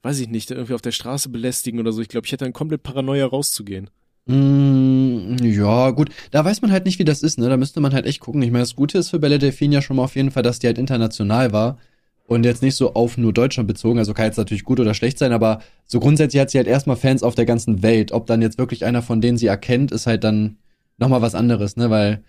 [0.03, 2.01] weiß ich nicht, irgendwie auf der Straße belästigen oder so.
[2.01, 3.89] Ich glaube, ich hätte dann komplett Paranoia rauszugehen.
[4.25, 6.09] Mm, ja, gut.
[6.31, 7.49] Da weiß man halt nicht, wie das ist, ne?
[7.49, 8.41] Da müsste man halt echt gucken.
[8.41, 10.59] Ich meine, das Gute ist für Belle Delphine ja schon mal auf jeden Fall, dass
[10.59, 11.77] die halt international war
[12.25, 13.99] und jetzt nicht so auf nur Deutschland bezogen.
[13.99, 16.95] Also kann jetzt natürlich gut oder schlecht sein, aber so grundsätzlich hat sie halt erstmal
[16.95, 18.13] Fans auf der ganzen Welt.
[18.13, 20.57] Ob dann jetzt wirklich einer von denen sie erkennt, ist halt dann
[20.97, 21.89] nochmal was anderes, ne?
[21.89, 22.23] Weil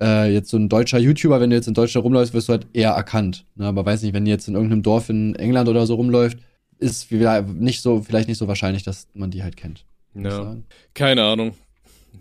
[0.00, 2.66] äh, jetzt so ein deutscher YouTuber, wenn du jetzt in Deutschland rumläufst, wirst du halt
[2.74, 3.46] eher erkannt.
[3.56, 3.66] Ne?
[3.66, 6.38] Aber weiß nicht, wenn die jetzt in irgendeinem Dorf in England oder so rumläuft,
[6.78, 9.84] ist nicht so, vielleicht nicht so wahrscheinlich, dass man die halt kennt.
[10.14, 10.56] Ja,
[10.94, 11.54] keine Ahnung.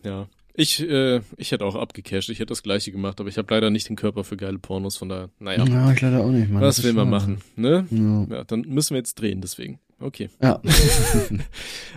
[0.03, 0.27] Ja.
[0.53, 3.69] Ich, äh, ich hätte auch abgecasht, ich hätte das gleiche gemacht, aber ich habe leider
[3.69, 6.61] nicht den Körper für geile Pornos, von daher, naja, Ja, ich leider auch nicht, Mann.
[6.61, 7.87] was Das will man machen, ne?
[7.89, 8.37] Ja.
[8.37, 9.79] Ja, dann müssen wir jetzt drehen, deswegen.
[10.01, 10.29] Okay.
[10.41, 10.61] ja.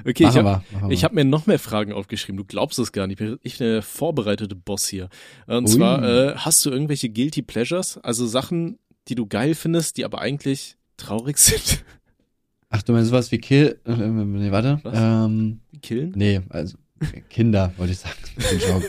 [0.05, 2.37] Okay, ich Machen habe ich hab mir noch mehr Fragen aufgeschrieben.
[2.37, 3.21] Du glaubst es gar nicht.
[3.21, 5.09] Ich bin ich bin der vorbereitete Boss hier.
[5.47, 5.71] Und Ui.
[5.71, 7.99] zwar, äh, hast du irgendwelche Guilty Pleasures?
[7.99, 8.79] Also Sachen,
[9.09, 11.85] die du geil findest, die aber eigentlich traurig sind?
[12.75, 13.79] Ach, du meinst sowas wie Kill.
[13.87, 14.81] Äh, äh, nee, warte.
[14.83, 14.95] Was?
[14.99, 16.13] Ähm, Killen?
[16.17, 16.77] nee, also
[17.31, 18.85] Kinder, wollte ich sagen.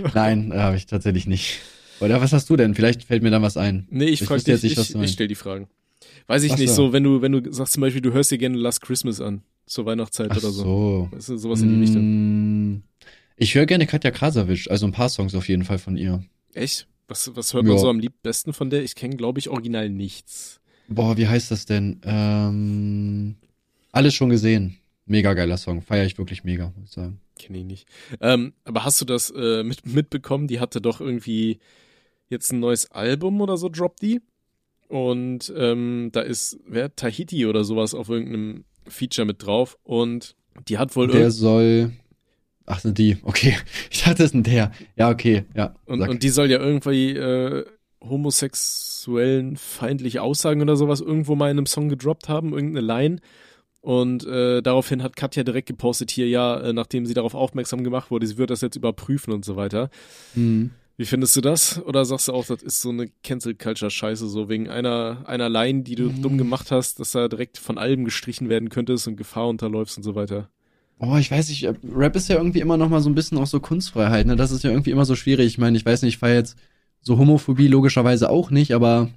[0.14, 1.60] Nein, äh, habe ich tatsächlich nicht.
[2.00, 2.74] Oder was hast du denn?
[2.74, 3.86] Vielleicht fällt mir dann was ein.
[3.90, 5.14] Nee, ich Ich frage dich, nicht, ich, ich meinst.
[5.14, 5.68] stell die Fragen.
[6.26, 6.86] Weiß ich Ach nicht, so.
[6.88, 9.42] so, wenn du, wenn du sagst zum Beispiel, du hörst dir gerne Last Christmas an,
[9.66, 10.62] zur Weihnachtszeit Ach oder so.
[10.62, 11.08] so.
[11.12, 12.72] Weißt du, sowas in die Richtung.
[12.76, 12.82] Mm,
[13.36, 16.22] Ich höre gerne Katja Krasavitsch, also ein paar Songs auf jeden Fall von ihr.
[16.52, 16.86] Echt?
[17.08, 17.78] Was, was hört man Ja.
[17.80, 18.82] so am liebsten von der?
[18.82, 20.60] Ich kenne, glaube ich, original nichts.
[20.88, 22.00] Boah, wie heißt das denn?
[22.04, 23.36] Ähm,
[23.92, 24.76] alles schon gesehen.
[25.06, 25.82] Mega geiler Song.
[25.82, 27.20] Feier ich wirklich mega, muss ich sagen.
[27.38, 27.88] Kenne ich nicht.
[28.20, 30.46] Ähm, aber hast du das äh, mit, mitbekommen?
[30.46, 31.58] Die hatte doch irgendwie
[32.28, 34.20] jetzt ein neues Album oder so, droppt die.
[34.88, 39.78] Und ähm, da ist, wer, Tahiti oder sowas auf irgendeinem Feature mit drauf.
[39.82, 40.36] Und
[40.68, 41.92] die hat wohl Der soll.
[42.66, 43.18] Ach, sind die.
[43.22, 43.56] Okay.
[43.90, 44.72] Ich dachte, es ist ein der.
[44.96, 45.44] Ja, okay.
[45.54, 45.74] Ja.
[45.86, 47.64] und, und die soll ja irgendwie äh,
[48.08, 53.16] homosexuellen feindliche Aussagen oder sowas irgendwo mal in einem Song gedroppt haben, irgendeine Line.
[53.80, 58.10] Und äh, daraufhin hat Katja direkt gepostet hier, ja, äh, nachdem sie darauf aufmerksam gemacht
[58.10, 59.90] wurde, sie wird das jetzt überprüfen und so weiter.
[60.34, 60.70] Hm.
[60.96, 61.82] Wie findest du das?
[61.84, 65.96] Oder sagst du auch, das ist so eine Cancel-Culture-Scheiße, so wegen einer, einer Line, die
[65.96, 66.22] du Mhm.
[66.22, 70.04] dumm gemacht hast, dass da direkt von Alben gestrichen werden könntest und Gefahr unterläufst und
[70.04, 70.48] so weiter?
[71.00, 73.48] Oh, ich weiß nicht, Rap ist ja irgendwie immer noch mal so ein bisschen auch
[73.48, 74.36] so Kunstfreiheit, ne?
[74.36, 75.46] Das ist ja irgendwie immer so schwierig.
[75.46, 76.56] Ich meine, ich weiß nicht, ich feier jetzt
[77.04, 79.10] so Homophobie logischerweise auch nicht, aber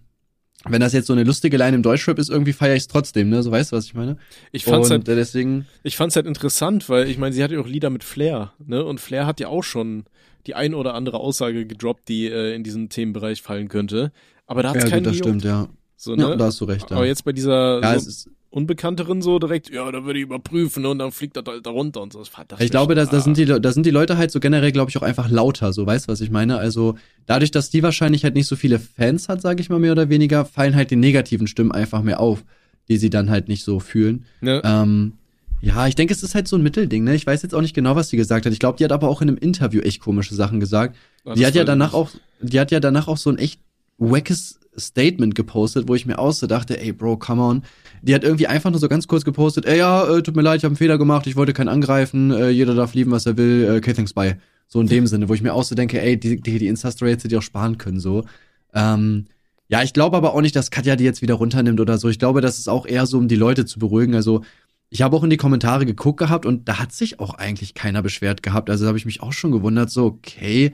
[0.66, 3.30] wenn das jetzt so eine lustige Line im Deutschrap ist, irgendwie feiere ich es trotzdem,
[3.30, 3.42] ne?
[3.42, 4.18] So weißt du, was ich meine?
[4.52, 7.52] Ich fand's, Und halt, äh, deswegen, ich fand's halt interessant, weil ich meine, sie hat
[7.52, 8.84] ja auch Lieder mit Flair, ne?
[8.84, 10.06] Und Flair hat ja auch schon
[10.46, 14.12] die ein oder andere Aussage gedroppt, die äh, in diesen Themenbereich fallen könnte.
[14.46, 15.68] Aber da hat's ja, keinen gut, das stimmt, ja.
[15.96, 16.24] So, ne?
[16.24, 16.98] Ja, da hast du recht, ja.
[16.98, 20.24] Aber jetzt bei dieser ja, so es ist, Unbekannteren so direkt, ja, da würde ich
[20.24, 22.24] überprüfen und dann fliegt das halt da runter und so.
[22.60, 24.98] Ich glaube, da, da, sind die, da sind die Leute halt so generell, glaube ich,
[24.98, 26.58] auch einfach lauter, so, weißt du, was ich meine?
[26.58, 29.92] Also, dadurch, dass die wahrscheinlich halt nicht so viele Fans hat, sage ich mal mehr
[29.92, 32.44] oder weniger, fallen halt die negativen Stimmen einfach mehr auf.
[32.90, 34.26] die sie dann halt nicht so fühlen.
[34.42, 34.62] Ne?
[34.64, 35.14] Ähm,
[35.62, 37.16] ja, ich denke, es ist halt so ein Mittelding, ne?
[37.16, 38.54] Ich weiß jetzt auch nicht genau, was sie gesagt hat.
[38.54, 40.96] Ich glaube, die hat aber auch in einem Interview echt komische Sachen gesagt.
[41.26, 41.96] Ah, die hat ja danach nicht.
[41.96, 43.60] auch, die hat ja danach auch so ein echt
[43.98, 47.64] wackes Statement gepostet, wo ich mir auch so dachte, ey Bro, come on.
[48.02, 50.58] Die hat irgendwie einfach nur so ganz kurz gepostet, ey ja, äh, tut mir leid,
[50.58, 53.38] ich habe einen Fehler gemacht, ich wollte keinen angreifen, äh, jeder darf lieben, was er
[53.38, 54.38] will, äh, okay, thanks, bye.
[54.68, 57.12] So in dem Sinne, wo ich mir auch so denke, ey, die, die, die Insta-Story
[57.12, 58.26] hätte die auch sparen können, so.
[58.74, 59.26] Ähm,
[59.70, 62.10] ja, ich glaube aber auch nicht, dass Katja die jetzt wieder runternimmt oder so.
[62.10, 64.16] Ich glaube, das ist auch eher so, um die Leute zu beruhigen.
[64.16, 64.44] Also,
[64.90, 68.02] ich habe auch in die Kommentare geguckt gehabt und da hat sich auch eigentlich keiner
[68.02, 68.70] beschwert gehabt.
[68.70, 70.74] Also da habe ich mich auch schon gewundert, so, okay,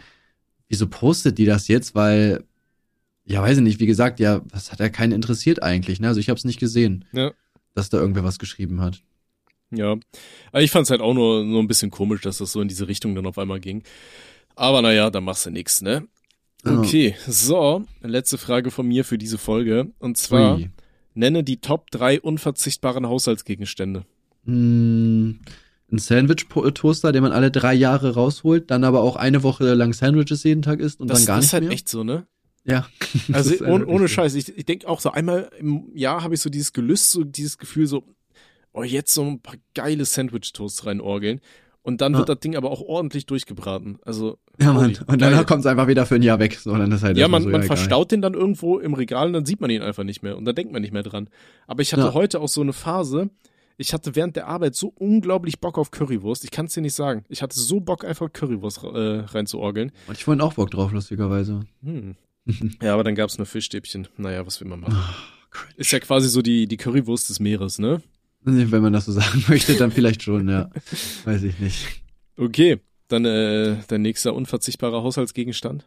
[0.69, 1.95] wieso postet die das jetzt?
[1.95, 2.43] Weil,
[3.25, 6.07] ja, weiß ich nicht, wie gesagt, ja, was hat ja keinen interessiert eigentlich, ne?
[6.07, 7.31] Also ich habe es nicht gesehen, Ja.
[7.73, 9.01] dass da irgendwer was geschrieben hat.
[9.71, 9.95] Ja,
[10.51, 12.87] aber ich fand's halt auch nur, nur ein bisschen komisch, dass das so in diese
[12.87, 13.83] Richtung dann auf einmal ging.
[14.55, 16.07] Aber naja, da machst du nix, ne?
[16.65, 19.91] Okay, so, letzte Frage von mir für diese Folge.
[19.99, 20.69] Und zwar, Ui.
[21.13, 24.05] nenne die Top drei unverzichtbaren Haushaltsgegenstände.
[24.45, 25.31] Mm,
[25.91, 30.43] Ein Sandwich-Toaster, den man alle drei Jahre rausholt, dann aber auch eine Woche lang Sandwiches
[30.43, 31.73] jeden Tag isst und Das, dann gar das nicht ist halt mehr.
[31.73, 32.25] echt so, ne?
[32.65, 32.87] Ja.
[33.33, 34.07] Also ohne, ohne.
[34.07, 37.23] Scheiß, ich, ich denke auch so einmal im Jahr habe ich so dieses Gelüst, so
[37.23, 38.03] dieses Gefühl so,
[38.73, 41.41] oh jetzt so ein paar geile Sandwich-Toasts reinorgeln.
[41.83, 42.19] Und dann Ja.
[42.19, 43.99] wird das Ding aber auch ordentlich durchgebraten.
[44.03, 44.97] Also Ja, Mann.
[45.05, 46.55] Und danach kommt es einfach wieder für ein Jahr weg.
[46.57, 47.75] So, dann ist halt Ja, man, so, man egal.
[47.75, 50.45] verstaut den dann irgendwo im Regal und dann sieht man ihn einfach nicht mehr und
[50.45, 51.29] dann denkt man nicht mehr dran.
[51.67, 52.13] Aber ich hatte Ja.
[52.13, 53.29] heute auch so eine Phase,
[53.77, 56.45] ich hatte während der Arbeit so unglaublich Bock auf Currywurst.
[56.45, 57.25] Ich kann es dir nicht sagen.
[57.27, 58.87] Ich hatte so Bock, einfach Currywurst äh,
[59.27, 59.91] reinzuorgeln.
[60.07, 61.65] Und ich wollte auch Bock drauf, lustigerweise.
[61.83, 62.15] Hm.
[62.81, 64.07] Ja, aber dann gab's nur Fischstäbchen.
[64.17, 64.97] Naja, was will man machen?
[65.51, 65.73] Cringe.
[65.77, 68.01] Ist ja quasi so die, die Currywurst des Meeres, ne?
[68.41, 70.69] Wenn man das so sagen möchte, dann vielleicht schon, ja.
[71.23, 71.87] Weiß ich nicht.
[72.35, 75.85] Okay, dann äh, der nächste unverzichtbare Haushaltsgegenstand.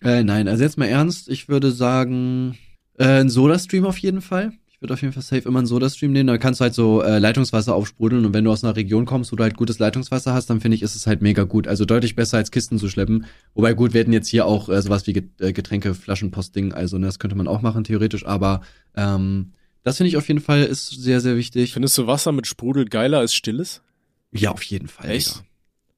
[0.00, 2.58] Äh, nein, also jetzt mal ernst, ich würde sagen,
[2.98, 4.52] äh, ein Soda-Stream auf jeden Fall.
[4.82, 6.26] Ich würde auf jeden Fall safe immer einen Soda-Stream nehmen.
[6.26, 9.30] Da kannst du halt so äh, Leitungswasser aufsprudeln und wenn du aus einer Region kommst,
[9.30, 11.68] wo du halt gutes Leitungswasser hast, dann finde ich, ist es halt mega gut.
[11.68, 13.26] Also deutlich besser als Kisten zu schleppen.
[13.54, 17.20] Wobei gut, wir hätten jetzt hier auch äh, sowas wie äh, Getränkeflaschenposting, also ne, das
[17.20, 18.62] könnte man auch machen theoretisch, aber
[18.96, 19.52] ähm,
[19.84, 21.74] das finde ich auf jeden Fall ist sehr, sehr wichtig.
[21.74, 23.82] Findest du Wasser mit Sprudel geiler als stilles?
[24.32, 25.08] Ja, auf jeden Fall.
[25.10, 25.44] Echt?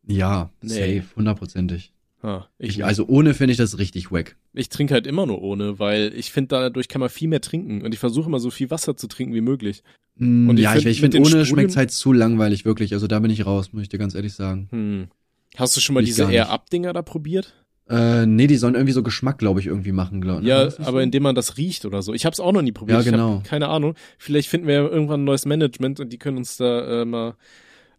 [0.07, 0.99] Ja, ja Nee.
[0.99, 1.94] safe, hundertprozentig.
[2.27, 4.37] Ah, ich, Ich, also ohne finde ich das richtig wack.
[4.55, 7.83] ich trinke halt immer nur ohne, weil ich finde, dadurch kann man viel mehr trinken.
[7.83, 9.83] Und ich versuche immer so viel Wasser zu trinken wie möglich.
[10.16, 12.95] Mm, Und ich ja, find, ich, ich finde, ohne Sprudeln- schmeckt's halt zu langweilig, wirklich.
[12.95, 14.68] Also da bin ich raus, muss ich dir ganz ehrlich sagen.
[14.70, 15.09] Hm.
[15.57, 16.31] Hast du schon mal Ich diese.
[16.33, 17.53] Air-Up-Dinger da probiert?
[17.91, 21.25] Äh, nee, die sollen irgendwie so Geschmack, glaube ich, irgendwie machen, glaube Ja, aber indem
[21.25, 22.14] man das riecht oder so.
[22.14, 23.05] Ich habe es auch noch nie probiert.
[23.05, 23.41] Ja, genau.
[23.45, 23.95] Ich keine Ahnung.
[24.16, 27.35] Vielleicht finden wir ja irgendwann ein neues Management und die können uns da äh, mal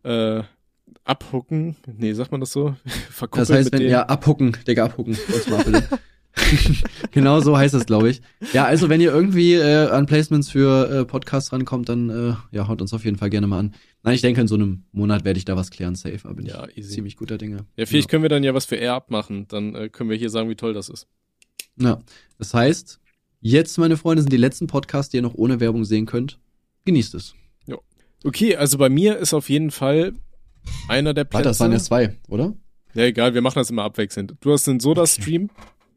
[0.03, 0.41] äh,
[1.05, 1.75] abhucken.
[1.97, 2.75] Nee, sagt man das so?
[3.09, 5.17] Verkuppeln Das heißt, wenn, ja, abhucken, Digga, abhucken.
[7.11, 8.21] Genau so heißt es, glaube ich.
[8.51, 12.67] Ja, also wenn ihr irgendwie äh, an Placements für äh, Podcasts rankommt, dann äh, ja,
[12.67, 13.75] haut uns auf jeden Fall gerne mal an.
[14.03, 16.45] Nein, ich denke, in so einem Monat werde ich da was klären, safe, aber bin
[16.45, 16.95] Ja, ich easy.
[16.95, 17.65] ziemlich guter Dinge.
[17.77, 19.47] Ja, vielleicht können wir dann ja was für Air abmachen.
[19.47, 21.07] Dann äh, können wir hier sagen, wie toll das ist.
[21.79, 22.01] Ja,
[22.37, 22.99] das heißt,
[23.39, 26.39] jetzt, meine Freunde, sind die letzten Podcasts, die ihr noch ohne Werbung sehen könnt.
[26.83, 27.33] Genießt es.
[28.23, 30.13] Okay, also bei mir ist auf jeden Fall
[30.87, 31.33] einer der Plätze.
[31.45, 32.53] Warte, das waren jetzt zwei, oder?
[32.93, 34.35] Ja, egal, wir machen das immer abwechselnd.
[34.39, 35.49] Du hast den Soda-Stream,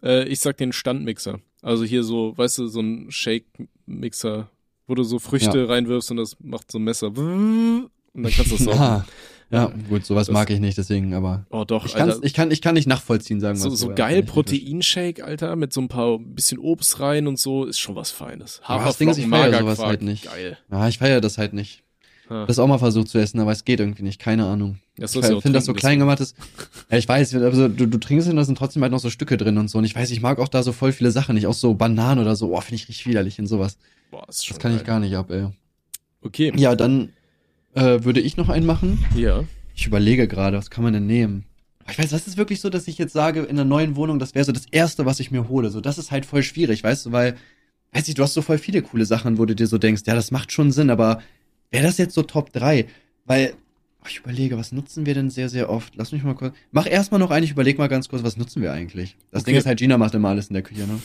[0.02, 1.40] äh, ich sag den Standmixer.
[1.62, 4.48] Also hier so, weißt du, so ein Shake-Mixer,
[4.86, 7.08] wo du so Früchte reinwirfst und das macht so ein Messer.
[7.08, 8.78] Und dann kannst du das saugen.
[8.80, 9.04] Ah,
[9.50, 12.18] ja, gut, sowas Das- mag ich nicht, deswegen, aber Oh doch, ich, Alter.
[12.22, 13.94] ich, kann, ich kann nicht nachvollziehen, sagen wir so, es so ja.
[13.94, 18.10] geil Proteinshake, Alter, mit so ein paar bisschen Obst rein und so, ist schon was
[18.10, 18.60] Feines.
[18.64, 20.24] Aber das Ding ist, ich feier Magerquark, sowas halt nicht.
[20.24, 20.58] Geil.
[20.70, 21.82] Ja, ich feiere das halt nicht.
[22.30, 22.44] Ha.
[22.46, 24.78] Das auch mal versucht zu essen, aber es geht irgendwie nicht, keine Ahnung.
[24.96, 26.34] Das Ich finde das so klein gemachtes.
[26.90, 29.36] Ja, ich weiß, also du, du trinkst und da sind trotzdem halt noch so Stücke
[29.36, 29.78] drin und so.
[29.78, 32.20] Und ich weiß, ich mag auch da so voll viele Sachen, nicht auch so Bananen
[32.20, 32.54] oder so.
[32.54, 33.78] Oh, finde ich richtig widerlich in sowas.
[34.10, 34.86] Boah, ist schon Das kann ich geil.
[34.86, 35.46] gar nicht ab, ey.
[36.22, 37.10] Okay, Ja, dann
[37.74, 39.04] äh, würde ich noch einen machen.
[39.14, 39.44] ja.
[39.74, 41.44] Ich überlege gerade, was kann man denn nehmen?
[41.88, 44.34] Ich weiß, das ist wirklich so, dass ich jetzt sage, in einer neuen Wohnung, das
[44.34, 45.70] wäre so das Erste, was ich mir hole.
[45.70, 47.36] So, das ist halt voll schwierig, weißt du, weil,
[47.92, 50.16] weiß ich, du hast so voll viele coole Sachen, wo du dir so denkst, ja,
[50.16, 51.22] das macht schon Sinn, aber
[51.70, 52.86] wäre das jetzt so Top 3?
[53.24, 53.54] Weil,
[54.08, 55.94] ich überlege, was nutzen wir denn sehr, sehr oft?
[55.96, 56.54] Lass mich mal kurz.
[56.70, 59.16] Mach erstmal noch einen, ich überlege mal ganz kurz, was nutzen wir eigentlich?
[59.30, 59.50] Das Okay.
[59.50, 60.98] Ding ist halt, Gina macht immer alles in der Küche, ne?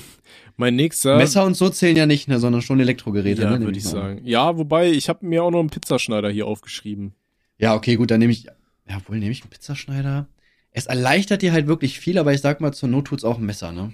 [0.55, 1.17] Mein nächster.
[1.17, 3.65] Messer und so zählen ja nicht, ne, sondern schon Elektrogeräte, ja, ne?
[3.65, 3.91] würde ich an.
[3.91, 4.21] sagen.
[4.23, 7.13] Ja, wobei, ich habe mir auch noch einen Pizzaschneider hier aufgeschrieben.
[7.57, 8.45] Ja, okay, gut, dann nehme ich.
[8.87, 10.27] Ja, wohl nehme ich einen Pizzaschneider.
[10.71, 13.45] Es erleichtert dir halt wirklich viel, aber ich sag mal, zur Not tut's auch ein
[13.45, 13.93] Messer, ne?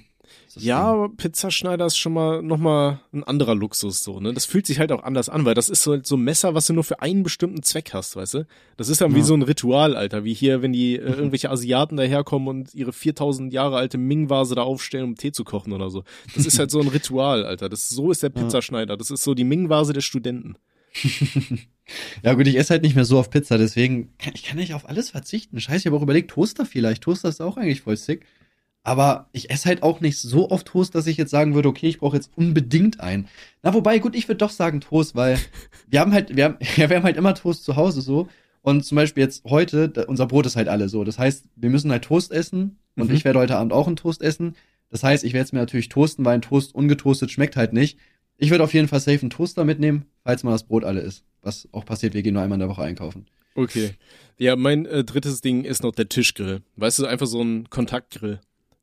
[0.55, 4.33] Ja, Pizzaschneider ist schon mal nochmal ein anderer Luxus so, ne?
[4.33, 6.65] Das fühlt sich halt auch anders an, weil das ist so, so ein Messer, was
[6.67, 8.47] du nur für einen bestimmten Zweck hast, weißt du?
[8.77, 9.25] Das ist dann wie Ja.
[9.25, 13.53] so ein Ritual, Alter, wie hier, wenn die äh, irgendwelche Asiaten daherkommen und ihre 4000
[13.53, 16.03] Jahre alte Ming-Vase da aufstellen, um Tee zu kochen oder so.
[16.35, 17.69] Das ist halt so ein Ritual, Alter.
[17.69, 18.29] Das so ist der.
[18.29, 18.97] Pizzaschneider.
[18.97, 20.55] Das ist so die Ming-Vase der Studenten.
[22.23, 24.73] ja gut, ich esse halt nicht mehr so auf Pizza, deswegen kann ich kann nicht
[24.73, 25.59] auf alles verzichten.
[25.59, 27.03] Scheiße, ich habe auch überlegt, Toaster vielleicht.
[27.03, 28.25] Toaster ist auch eigentlich voll sick.
[28.83, 31.87] Aber ich esse halt auch nicht so oft Toast, dass ich jetzt sagen würde, okay,
[31.87, 33.27] ich brauche jetzt unbedingt einen.
[33.61, 35.37] Na, wobei, gut, ich würde doch sagen Toast, weil
[35.89, 38.27] wir haben halt, wir haben, ja, wir haben halt immer Toast zu Hause so.
[38.61, 41.03] Und zum Beispiel jetzt heute, unser Brot ist halt alle so.
[41.03, 43.15] Das heißt, wir müssen halt Toast essen und Mhm.
[43.15, 44.55] ich werde heute Abend auch einen Toast essen.
[44.89, 47.97] Das heißt, ich werde es mir natürlich toasten, weil ein Toast ungetoastet schmeckt halt nicht.
[48.37, 51.23] Ich würde auf jeden Fall safe einen Toaster mitnehmen, falls mal das Brot alle ist.
[51.41, 53.27] Was auch passiert, wir gehen nur einmal in der Woche einkaufen.
[53.55, 53.91] Okay.
[54.37, 56.61] Ja, mein äh, drittes Ding ist noch der Tischgrill.
[56.75, 58.39] Weißt du, einfach so ein Kontaktgrill.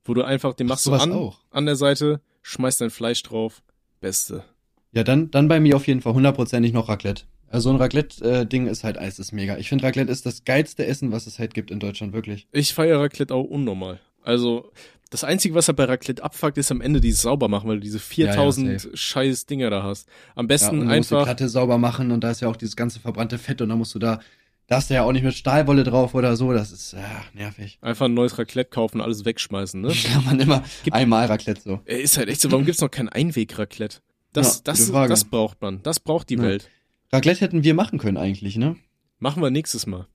[0.07, 1.39] Wo du einfach, den machst du an, auch.
[1.51, 3.63] an der Seite, schmeißt dein Fleisch drauf.
[4.01, 4.45] Beste.
[4.93, 7.25] Ja, dann, dann bei mir auf jeden Fall hundertprozentig noch Raclette.
[7.49, 9.57] Also so ein Raclette-Ding ist halt, es ist mega.
[9.59, 12.47] Ich finde Raclette ist das geilste Essen, was es halt gibt in Deutschland, wirklich.
[12.53, 14.01] Ich feiere Raclette auch unnormal.
[14.23, 14.73] Also,
[15.11, 17.83] das Einzige, was halt bei Raclette abfuckt, ist am Ende dieses sauber machen, weil du
[17.83, 18.97] diese 4000 safe.
[18.97, 20.09] scheiß Dinger da hast.
[20.35, 22.49] Am Ja, besten und du musst die einfach, Platte sauber machen und da ist ja
[22.49, 24.21] auch dieses ganze verbrannte Fett und dann musst du da,
[24.69, 27.79] da hast du ja auch nicht mit Stahlwolle drauf oder so, das ist, ja, nervig.
[27.83, 29.93] einfach ein neues Raclette kaufen, alles wegschmeißen, ne?
[30.13, 31.81] Kann man immer Gibt- einmal Raclette so.
[31.85, 33.99] Äh, Ist halt echt so, warum gibt's noch kein Einweg-Raclette?
[34.33, 35.83] Das, Ja, das, das braucht man.
[35.83, 36.43] Das braucht die Ja.
[36.43, 36.69] Welt.
[37.13, 38.77] Raclette hätten wir machen können eigentlich, ne?
[39.19, 40.07] Machen wir nächstes Mal.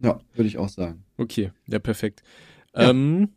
[0.00, 1.04] Ja, würde ich auch sagen.
[1.16, 2.22] Okay, ja, perfekt.
[2.74, 2.90] Ja.
[2.90, 3.30] Ähm,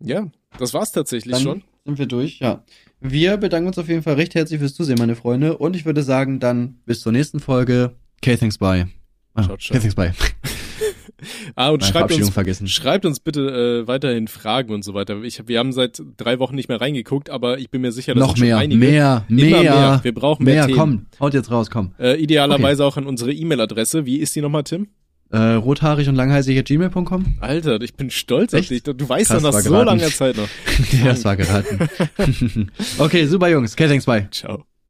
[0.00, 0.26] ja,
[0.58, 1.62] das war's tatsächlich Dann schon.
[1.84, 2.64] sind wir durch, ja.
[3.00, 5.58] Wir bedanken uns auf jeden Fall recht herzlich fürs Zusehen, meine Freunde.
[5.58, 7.94] Und ich würde sagen, dann bis zur nächsten Folge.
[8.22, 8.88] Okay, thanks, bye.
[9.36, 9.54] Ah, ciao.
[9.54, 10.12] Okay, thanks, bye.
[11.54, 12.68] Ah, und Meine schreibt uns, vergessen.
[12.68, 15.22] schreibt uns bitte äh, weiterhin Fragen und so weiter.
[15.22, 18.20] Ich, wir haben seit drei Wochen nicht mehr reingeguckt, aber ich bin mir sicher, dass
[18.20, 18.78] Noch mehr, einige.
[18.78, 20.00] mehr, mehr, mehr.
[20.02, 20.78] Wir brauchen mehr mehr, Themen.
[20.78, 21.92] komm, haut jetzt raus, komm.
[21.98, 24.04] Äh, idealerweise auch an unsere E-Mail-Adresse.
[24.04, 24.88] Wie ist die nochmal, Tim?
[25.30, 27.38] Äh, rothaarig und langhalsig at gmail.com?
[27.40, 28.70] Alter, ich bin stolz auf Echt?
[28.70, 28.82] dich.
[28.82, 29.86] Du weißt Krass, das nach so geraten.
[29.86, 30.48] langer Zeit noch.
[31.00, 31.88] ja, das war geraten.
[32.98, 33.72] okay, super Jungs.
[33.72, 34.28] Okay, thanks, bye.
[34.30, 34.64] Ciao.